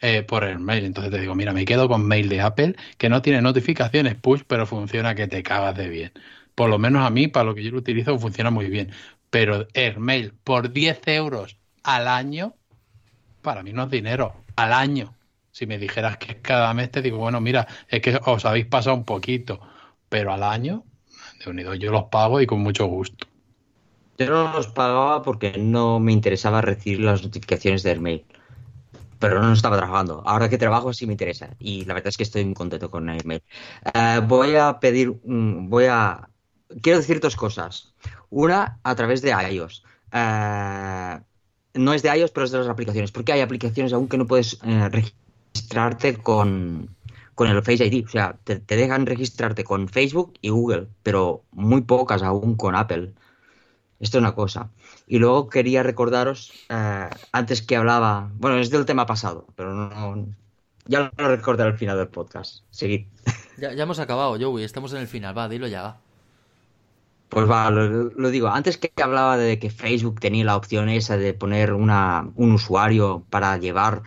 eh, 0.02 0.24
por 0.24 0.44
Airmail. 0.44 0.86
Entonces 0.86 1.12
te 1.12 1.20
digo, 1.20 1.36
mira, 1.36 1.54
me 1.54 1.66
quedo 1.66 1.88
con 1.88 2.06
mail 2.08 2.30
de 2.30 2.42
Apple, 2.42 2.76
que 2.98 3.10
no 3.10 3.22
tiene 3.22 3.42
notificaciones 3.42 4.16
push, 4.16 4.42
pero 4.48 4.66
funciona 4.66 5.16
que 5.16 5.28
te 5.28 5.44
cagas 5.44 5.76
de 5.78 5.90
bien. 5.90 6.14
Por 6.56 6.70
lo 6.70 6.78
menos 6.80 7.06
a 7.06 7.10
mí, 7.10 7.28
para 7.28 7.46
lo 7.46 7.56
que 7.56 7.64
yo 7.64 7.72
lo 7.72 7.80
utilizo, 7.80 8.18
funciona 8.20 8.52
muy 8.52 8.70
bien. 8.70 8.92
Pero 9.30 9.68
Airmail 9.74 10.34
por 10.44 10.72
10 10.74 11.02
euros 11.08 11.58
al 11.84 12.08
año, 12.08 12.56
para 13.42 13.64
mí 13.64 13.74
no 13.74 13.84
es 13.84 13.90
dinero, 13.90 14.44
al 14.56 14.74
año. 14.74 15.16
Si 15.52 15.66
me 15.66 15.78
dijeras 15.78 16.18
que 16.18 16.42
cada 16.42 16.74
mes, 16.74 16.92
te 16.92 17.02
digo, 17.02 17.18
bueno, 17.18 17.42
mira, 17.42 17.68
es 17.88 18.02
que 18.02 18.20
os 18.26 18.46
habéis 18.46 18.68
pasado 18.68 18.96
un 18.96 19.04
poquito, 19.04 19.60
pero 20.08 20.32
al 20.32 20.44
año, 20.44 20.84
de 21.44 21.50
unido, 21.50 21.74
yo 21.76 21.92
los 21.92 22.06
pago 22.06 22.40
y 22.42 22.46
con 22.46 22.60
mucho 22.60 22.86
gusto. 22.86 23.28
Yo 24.18 24.28
no 24.28 24.52
los 24.52 24.68
pagaba 24.68 25.22
porque 25.22 25.58
no 25.58 26.00
me 26.00 26.12
interesaba 26.12 26.62
recibir 26.62 27.00
las 27.00 27.24
notificaciones 27.24 27.84
del 27.84 28.02
mail. 28.02 28.26
Pero 29.18 29.42
no 29.42 29.54
estaba 29.54 29.78
trabajando. 29.78 30.24
Ahora 30.26 30.50
que 30.50 30.58
trabajo 30.58 30.94
sí 30.94 31.06
me 31.06 31.14
interesa. 31.14 31.50
Y 31.58 31.86
la 31.86 31.94
verdad 31.94 32.10
es 32.10 32.18
que 32.18 32.24
estoy 32.24 32.44
muy 32.44 32.54
contento 32.54 32.92
con 32.92 33.10
Airmail. 33.10 33.42
Eh, 33.94 34.22
voy 34.26 34.56
a 34.56 34.80
pedir, 34.80 35.14
voy 35.24 35.86
a, 35.86 36.30
quiero 36.82 37.00
decir 37.00 37.20
dos 37.22 37.36
cosas. 37.36 37.94
Una 38.30 38.80
a 38.84 38.96
través 38.96 39.22
de 39.22 39.32
iOS. 39.32 39.84
Eh, 40.12 41.20
no 41.74 41.94
es 41.94 42.04
de 42.04 42.18
iOS, 42.18 42.32
pero 42.32 42.46
es 42.46 42.52
de 42.52 42.60
las 42.60 42.68
aplicaciones. 42.68 43.12
Porque 43.12 43.32
hay 43.32 43.42
aplicaciones 43.42 43.94
aún 43.94 44.08
que 44.08 44.18
no 44.18 44.28
puedes 44.28 44.60
eh, 44.64 44.90
registrarte 44.90 46.18
con, 46.18 46.96
con 47.36 47.48
el 47.48 47.62
Face 47.64 47.86
ID. 47.86 48.06
O 48.06 48.10
sea, 48.10 48.38
te, 48.44 48.60
dejan 48.60 49.06
registrarte 49.06 49.64
con 49.64 49.88
Facebook 49.88 50.34
y 50.42 50.50
Google, 50.50 50.88
pero 51.04 51.44
muy 51.52 51.82
pocas 51.82 52.24
aún 52.24 52.56
con 52.56 52.76
Apple. 52.76 53.14
Esto 54.00 54.18
es 54.18 54.22
una 54.22 54.36
cosa. 54.36 54.72
Y 55.08 55.20
luego 55.20 55.50
quería 55.50 55.84
recordaros, 55.84 56.54
eh, 56.70 57.10
antes 57.32 57.62
que 57.62 57.76
hablaba, 57.76 58.32
bueno, 58.36 58.60
es 58.60 58.70
del 58.70 58.86
tema 58.86 59.06
pasado, 59.06 59.48
pero 59.56 59.74
no, 59.74 60.28
ya 60.86 61.12
lo 61.18 61.28
recordaré 61.28 61.70
al 61.72 61.78
final 61.78 61.98
del 61.98 62.08
podcast. 62.08 62.64
Seguid. 62.72 63.08
Ya, 63.58 63.74
ya 63.74 63.84
hemos 63.84 64.00
acabado, 64.00 64.38
Joey, 64.40 64.64
estamos 64.64 64.94
en 64.94 65.00
el 65.00 65.08
final. 65.08 65.38
Va, 65.38 65.50
dilo 65.50 65.68
ya, 65.68 65.82
va. 65.82 66.02
Pues 67.30 67.50
va, 67.50 67.70
lo, 67.70 67.88
lo 68.10 68.30
digo, 68.32 68.48
antes 68.48 68.78
que 68.78 68.92
hablaba 69.04 69.38
de 69.38 69.60
que 69.60 69.70
Facebook 69.70 70.20
tenía 70.20 70.46
la 70.46 70.56
opción 70.58 70.90
esa 70.90 71.16
de 71.18 71.34
poner 71.36 71.74
una, 71.74 72.32
un 72.36 72.54
usuario 72.54 73.26
para 73.30 73.58
llevar 73.58 74.02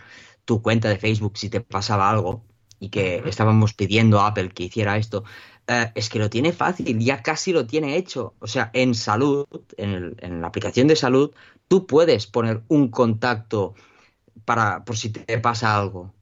tu 0.45 0.61
cuenta 0.61 0.89
de 0.89 0.97
Facebook 0.97 1.37
si 1.37 1.49
te 1.49 1.61
pasaba 1.61 2.09
algo 2.09 2.43
y 2.79 2.89
que 2.89 3.23
estábamos 3.25 3.73
pidiendo 3.73 4.19
a 4.19 4.27
Apple 4.27 4.49
que 4.49 4.63
hiciera 4.63 4.97
esto, 4.97 5.23
eh, 5.67 5.91
es 5.95 6.09
que 6.09 6.19
lo 6.19 6.29
tiene 6.29 6.51
fácil, 6.51 6.99
ya 6.99 7.23
casi 7.23 7.53
lo 7.53 7.65
tiene 7.65 7.95
hecho. 7.95 8.35
O 8.39 8.47
sea, 8.47 8.69
en 8.73 8.93
salud, 8.93 9.45
en, 9.77 9.89
el- 9.91 10.15
en 10.19 10.41
la 10.41 10.47
aplicación 10.47 10.87
de 10.87 10.95
salud, 10.97 11.31
tú 11.69 11.87
puedes 11.87 12.27
poner 12.27 12.63
un 12.67 12.89
contacto 12.89 13.73
para 14.45 14.85
por 14.85 14.97
si 14.97 15.09
te 15.11 15.39
pasa 15.39 15.75
algo. 15.77 16.13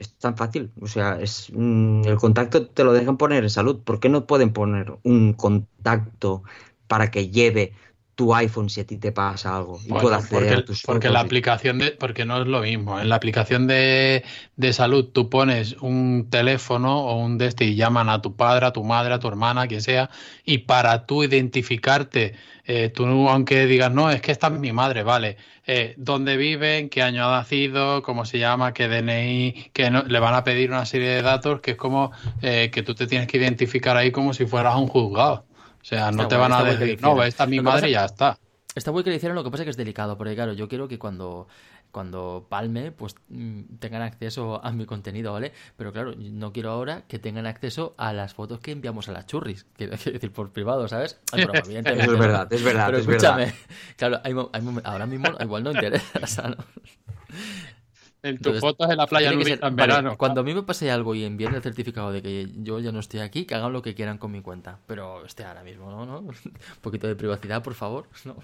Es 0.00 0.16
tan 0.18 0.36
fácil. 0.36 0.72
O 0.80 0.86
sea, 0.88 1.20
es 1.20 1.50
mm, 1.54 2.02
el 2.06 2.16
contacto 2.16 2.66
te 2.68 2.84
lo 2.84 2.92
dejan 2.92 3.18
poner 3.18 3.44
en 3.44 3.50
salud. 3.50 3.82
¿Por 3.84 4.00
qué 4.00 4.08
no 4.08 4.26
pueden 4.26 4.52
poner 4.52 4.94
un 5.04 5.34
contacto 5.34 6.42
para 6.88 7.10
que 7.12 7.30
lleve 7.30 7.74
tu 8.20 8.34
iPhone 8.34 8.68
si 8.68 8.80
a 8.80 8.86
ti 8.86 8.96
te 8.98 9.12
pasa 9.12 9.56
algo 9.56 9.80
y 9.84 9.88
Bueno, 9.88 10.02
pueda 10.02 10.16
acceder 10.18 10.50
porque, 10.50 10.54
a 10.56 10.64
tus 10.64 10.82
porque 10.84 11.08
la 11.08 11.20
aplicación 11.20 11.78
de, 11.78 11.92
porque 11.92 12.24
no 12.26 12.40
es 12.42 12.46
lo 12.48 12.60
mismo. 12.60 13.00
En 13.00 13.08
la 13.08 13.14
aplicación 13.16 13.66
de, 13.66 14.24
de 14.56 14.72
salud 14.74 15.06
tú 15.12 15.30
pones 15.30 15.76
un 15.80 16.28
teléfono 16.30 17.00
o 17.06 17.16
un 17.18 17.38
de 17.38 17.46
este 17.46 17.64
y 17.64 17.76
llaman 17.76 18.08
a 18.10 18.20
tu 18.20 18.36
padre, 18.36 18.66
a 18.66 18.72
tu 18.72 18.84
madre, 18.84 19.14
a 19.14 19.18
tu 19.18 19.28
hermana, 19.28 19.66
quien 19.68 19.80
sea, 19.82 20.10
y 20.44 20.58
para 20.58 21.06
tú 21.06 21.22
identificarte, 21.24 22.34
eh, 22.66 22.90
tú 22.90 23.06
aunque 23.28 23.66
digas, 23.66 23.90
no, 23.92 24.10
es 24.10 24.20
que 24.20 24.32
esta 24.32 24.48
es 24.48 24.52
mi 24.54 24.72
madre, 24.72 25.02
vale, 25.02 25.36
eh, 25.66 25.94
dónde 25.96 26.36
viven, 26.36 26.88
qué 26.90 27.02
año 27.02 27.24
ha 27.26 27.38
nacido, 27.38 28.02
cómo 28.02 28.24
se 28.26 28.38
llama, 28.38 28.72
qué 28.74 28.88
DNI, 28.88 29.70
que 29.72 29.90
no- 29.90 30.02
le 30.04 30.18
van 30.20 30.34
a 30.34 30.44
pedir 30.44 30.70
una 30.70 30.84
serie 30.86 31.08
de 31.08 31.22
datos 31.22 31.60
que 31.60 31.72
es 31.72 31.76
como 31.78 32.12
eh, 32.42 32.70
que 32.72 32.82
tú 32.82 32.94
te 32.94 33.06
tienes 33.06 33.28
que 33.28 33.38
identificar 33.38 33.96
ahí 33.96 34.10
como 34.12 34.34
si 34.34 34.46
fueras 34.46 34.76
un 34.76 34.88
juzgado. 34.88 35.46
O 35.80 35.84
sea, 35.84 36.10
no 36.10 36.22
Está 36.22 36.28
te 36.28 36.36
guay, 36.36 36.50
van 36.50 36.52
a 36.52 36.64
decir, 36.70 37.00
no, 37.02 37.22
esta 37.22 37.44
es 37.44 37.50
mi 37.50 37.56
Lo 37.56 37.62
madre 37.62 37.76
pasa- 37.80 37.88
y 37.88 37.92
ya 37.92 38.04
está. 38.04 38.38
Está 38.74 38.92
muy 38.92 39.02
que 39.02 39.10
le 39.10 39.16
hicieron, 39.16 39.34
lo 39.34 39.42
que 39.42 39.50
pasa 39.50 39.62
es 39.62 39.66
que 39.66 39.70
es 39.70 39.76
delicado, 39.76 40.16
porque 40.16 40.34
claro, 40.36 40.52
yo 40.52 40.68
quiero 40.68 40.86
que 40.86 40.96
cuando, 40.98 41.48
cuando 41.90 42.46
palme, 42.48 42.92
pues 42.92 43.16
mm, 43.28 43.62
tengan 43.80 44.02
acceso 44.02 44.64
a 44.64 44.70
mi 44.70 44.86
contenido, 44.86 45.32
¿vale? 45.32 45.52
Pero 45.76 45.92
claro, 45.92 46.12
no 46.16 46.52
quiero 46.52 46.70
ahora 46.70 47.02
que 47.08 47.18
tengan 47.18 47.46
acceso 47.46 47.94
a 47.98 48.12
las 48.12 48.32
fotos 48.32 48.60
que 48.60 48.70
enviamos 48.70 49.08
a 49.08 49.12
las 49.12 49.26
churris, 49.26 49.66
quiero 49.76 49.92
decir, 49.96 50.30
por 50.32 50.52
privado, 50.52 50.86
¿sabes? 50.86 51.18
Ay, 51.32 51.42
broma, 51.44 51.60
evidentemente, 51.64 52.04
Eso 52.04 52.12
es 52.12 52.18
¿no? 52.18 52.24
verdad, 52.24 52.52
es 52.52 52.62
verdad, 52.62 52.86
Pero 52.86 52.98
es 52.98 53.08
escúchame, 53.08 53.44
verdad. 53.46 53.58
claro, 53.96 54.20
hay 54.22 54.34
mo- 54.34 54.50
hay 54.52 54.62
ahora 54.84 55.06
mismo 55.06 55.32
igual 55.40 55.64
no 55.64 55.72
interesa, 55.72 56.48
¿no? 56.56 56.56
En 58.22 58.36
tus 58.36 58.46
Entonces, 58.48 58.60
fotos 58.60 58.90
en 58.90 58.96
la 58.98 59.06
playa 59.06 59.32
nudista 59.32 59.56
ser- 59.56 59.64
en 59.64 59.76
vale, 59.76 59.92
verano. 59.92 60.16
Cuando 60.18 60.40
a 60.42 60.44
mí 60.44 60.52
me 60.54 60.62
pase 60.62 60.90
algo 60.90 61.14
y 61.14 61.24
envíen 61.24 61.54
el 61.54 61.62
certificado 61.62 62.12
de 62.12 62.20
que 62.22 62.48
yo 62.56 62.78
ya 62.78 62.92
no 62.92 63.00
estoy 63.00 63.20
aquí, 63.20 63.44
que 63.46 63.54
hagan 63.54 63.72
lo 63.72 63.80
que 63.82 63.94
quieran 63.94 64.18
con 64.18 64.30
mi 64.30 64.42
cuenta. 64.42 64.78
Pero 64.86 65.24
este 65.24 65.44
ahora 65.44 65.62
mismo, 65.62 65.90
¿no? 65.90 66.04
¿no? 66.04 66.18
Un 66.28 66.34
poquito 66.82 67.06
de 67.06 67.16
privacidad, 67.16 67.62
por 67.62 67.74
favor. 67.74 68.08
¿no? 68.24 68.36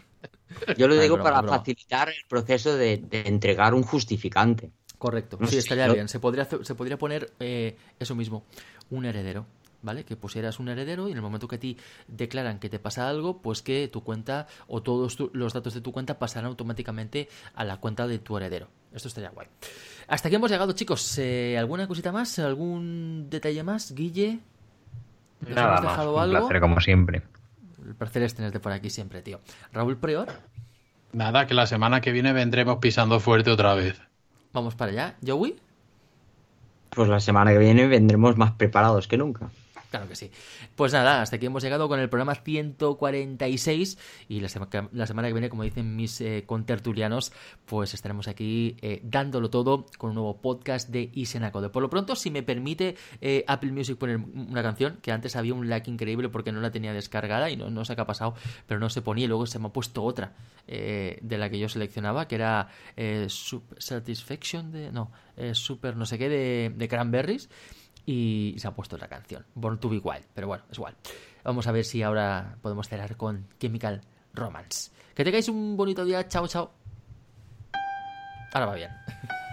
Yo 0.78 0.88
lo 0.88 0.94
digo 0.96 1.16
broma, 1.16 1.30
para 1.30 1.42
broma. 1.42 1.58
facilitar 1.58 2.08
el 2.08 2.14
proceso 2.28 2.74
de, 2.76 2.96
de 2.98 3.22
entregar 3.28 3.74
un 3.74 3.82
justificante. 3.82 4.70
Correcto. 4.98 5.36
No 5.38 5.46
Sí, 5.46 5.54
sé, 5.54 5.58
estaría 5.58 5.86
yo- 5.88 5.94
bien. 5.94 6.08
Se 6.08 6.20
podría, 6.20 6.44
hacer- 6.44 6.64
se 6.64 6.74
podría 6.74 6.96
poner 6.96 7.32
eh, 7.40 7.76
eso 7.98 8.14
mismo, 8.14 8.44
un 8.90 9.04
heredero. 9.04 9.46
¿Vale? 9.82 10.04
Que 10.04 10.16
pusieras 10.16 10.58
un 10.58 10.68
heredero 10.68 11.06
y 11.06 11.12
en 11.12 11.18
el 11.18 11.22
momento 11.22 11.46
que 11.46 11.56
a 11.56 11.60
ti 11.60 11.76
declaran 12.08 12.58
que 12.58 12.68
te 12.68 12.80
pasa 12.80 13.08
algo, 13.08 13.40
pues 13.40 13.62
que 13.62 13.86
tu 13.86 14.02
cuenta 14.02 14.48
o 14.66 14.82
todos 14.82 15.14
tu- 15.16 15.30
los 15.32 15.52
datos 15.52 15.74
de 15.74 15.80
tu 15.80 15.92
cuenta 15.92 16.18
pasarán 16.18 16.46
automáticamente 16.48 17.28
a 17.54 17.62
la 17.62 17.76
cuenta 17.76 18.08
de 18.08 18.18
tu 18.18 18.36
heredero. 18.36 18.66
Esto 18.92 19.08
estaría 19.08 19.30
guay. 19.30 19.46
Hasta 20.08 20.28
aquí 20.28 20.36
hemos 20.36 20.50
llegado, 20.50 20.72
chicos. 20.72 21.18
Eh, 21.18 21.56
¿Alguna 21.58 21.86
cosita 21.88 22.12
más? 22.12 22.38
¿Algún 22.38 23.26
detalle 23.28 23.62
más? 23.62 23.92
Guille. 23.94 24.38
¿Nos 25.40 25.50
Nada 25.50 25.68
hemos 25.68 25.80
más. 25.82 25.92
dejado 25.92 26.14
Un 26.14 26.20
algo? 26.22 26.38
placer, 26.40 26.60
como 26.60 26.80
siempre. 26.80 27.22
El 27.84 27.94
placer 27.94 28.22
es 28.22 28.34
tenerte 28.34 28.58
por 28.60 28.72
aquí 28.72 28.88
siempre, 28.90 29.22
tío. 29.22 29.40
Raúl 29.72 29.96
Prior, 29.96 30.28
Nada, 31.12 31.46
que 31.46 31.54
la 31.54 31.66
semana 31.66 32.00
que 32.00 32.10
viene 32.12 32.32
vendremos 32.32 32.78
pisando 32.78 33.20
fuerte 33.20 33.50
otra 33.50 33.74
vez. 33.74 34.00
vamos 34.52 34.74
para 34.74 34.92
allá. 34.92 35.14
Joey, 35.26 35.56
Pues 36.90 37.08
la 37.08 37.20
semana 37.20 37.52
que 37.52 37.58
viene 37.58 37.86
vendremos 37.86 38.36
más 38.36 38.52
preparados 38.52 39.06
que 39.08 39.16
nunca. 39.18 39.50
Claro 39.90 40.08
que 40.08 40.16
sí. 40.16 40.30
Pues 40.74 40.92
nada, 40.92 41.22
hasta 41.22 41.36
aquí 41.36 41.46
hemos 41.46 41.62
llegado 41.62 41.88
con 41.88 42.00
el 42.00 42.08
programa 42.08 42.34
146 42.34 43.98
y 44.28 44.40
la, 44.40 44.48
sema- 44.48 44.68
la 44.92 45.06
semana 45.06 45.28
que 45.28 45.34
viene, 45.34 45.48
como 45.48 45.62
dicen 45.62 45.94
mis 45.96 46.20
eh, 46.20 46.44
contertulianos, 46.46 47.32
pues 47.66 47.94
estaremos 47.94 48.28
aquí 48.28 48.76
eh, 48.82 49.00
dándolo 49.04 49.48
todo 49.50 49.86
con 49.98 50.10
un 50.10 50.16
nuevo 50.16 50.40
podcast 50.40 50.90
de 50.90 51.10
Isenacode. 51.14 51.68
Por 51.70 51.82
lo 51.82 51.90
pronto, 51.90 52.16
si 52.16 52.30
me 52.30 52.42
permite 52.42 52.96
eh, 53.20 53.44
Apple 53.46 53.72
Music 53.72 53.96
poner 53.96 54.16
una 54.16 54.62
canción, 54.62 54.98
que 55.00 55.12
antes 55.12 55.36
había 55.36 55.54
un 55.54 55.68
lag 55.68 55.86
increíble 55.88 56.28
porque 56.28 56.52
no 56.52 56.60
la 56.60 56.70
tenía 56.72 56.92
descargada 56.92 57.48
y 57.50 57.56
no, 57.56 57.70
no 57.70 57.84
sé 57.84 57.94
qué 57.94 58.02
ha 58.02 58.06
pasado, 58.06 58.34
pero 58.66 58.80
no 58.80 58.88
se 58.90 59.02
ponía 59.02 59.24
y 59.26 59.28
luego 59.28 59.46
se 59.46 59.58
me 59.58 59.68
ha 59.68 59.72
puesto 59.72 60.02
otra 60.02 60.32
eh, 60.66 61.18
de 61.22 61.38
la 61.38 61.48
que 61.48 61.58
yo 61.58 61.68
seleccionaba, 61.68 62.26
que 62.28 62.34
era 62.34 62.68
eh, 62.96 63.26
Satisfaction 63.78 64.72
de... 64.72 64.90
No, 64.92 65.10
eh, 65.36 65.54
Super 65.54 65.96
no 65.96 66.06
sé 66.06 66.18
qué 66.18 66.28
de 66.28 66.88
Cranberries 66.88 67.48
y 68.06 68.54
se 68.56 68.68
ha 68.68 68.70
puesto 68.70 68.96
la 68.96 69.08
canción, 69.08 69.44
Born 69.54 69.78
to 69.78 69.90
be 69.90 69.98
Wild, 69.98 70.24
pero 70.32 70.46
bueno, 70.46 70.64
es 70.70 70.78
igual. 70.78 70.94
Vamos 71.44 71.66
a 71.66 71.72
ver 71.72 71.84
si 71.84 72.02
ahora 72.02 72.56
podemos 72.62 72.88
cerrar 72.88 73.16
con 73.16 73.48
Chemical 73.58 74.00
Romance. 74.32 74.92
Que 75.14 75.24
tengáis 75.24 75.48
un 75.48 75.76
bonito 75.76 76.04
día, 76.04 76.26
chao, 76.28 76.46
chao. 76.46 76.70
Ahora 78.52 78.66
va 78.66 78.74
bien. 78.74 78.90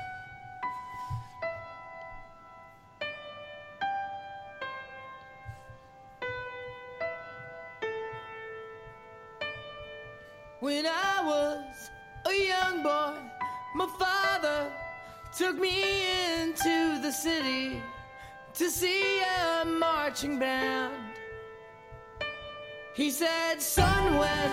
said, 23.13 23.61
Son, 23.61 24.17
when 24.17 24.49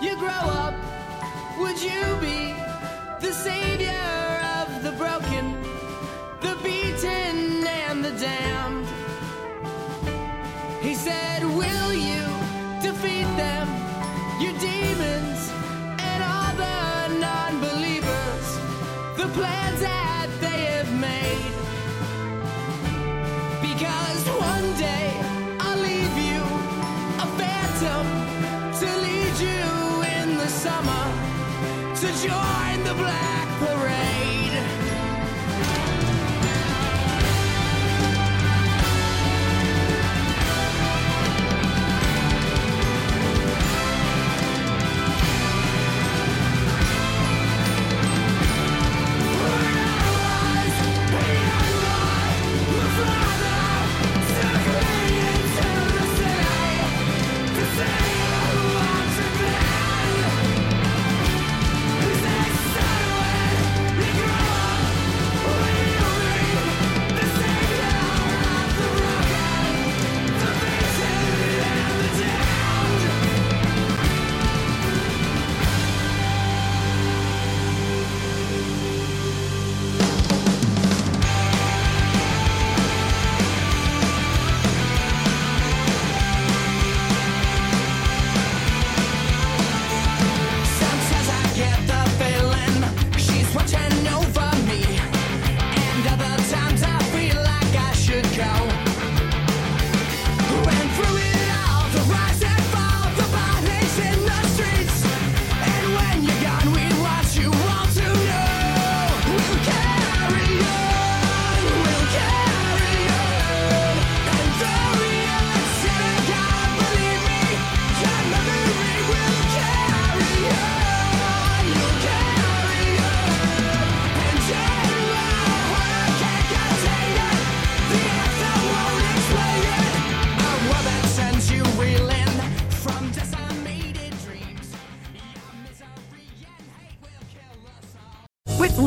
you 0.00 0.14
grow 0.16 0.44
up, 0.62 0.74
would 1.58 1.82
you 1.82 2.02
be 2.20 2.54
the 3.20 3.32
savior 3.32 4.40
of 4.60 4.84
the 4.84 4.92
broken, 4.92 5.60
the 6.40 6.56
beaten, 6.62 7.66
and 7.66 8.04
the 8.04 8.12
damned? 8.12 8.86
He 10.80 10.94
said, 10.94 11.42
Will 11.42 11.92
you 11.92 12.22
defeat 12.80 13.28
them, 13.36 13.66
your 14.40 14.56
demons, 14.60 15.50
and 15.98 16.22
all 16.22 16.54
the 16.54 17.18
non 17.18 17.58
believers, 17.58 18.46
the 19.16 19.26
plans 19.34 19.80
that 19.80 20.13
summer 30.84 31.94
to 31.94 32.06
join 32.26 32.84
the 32.84 32.94
black 32.94 33.48
parade. 33.58 34.73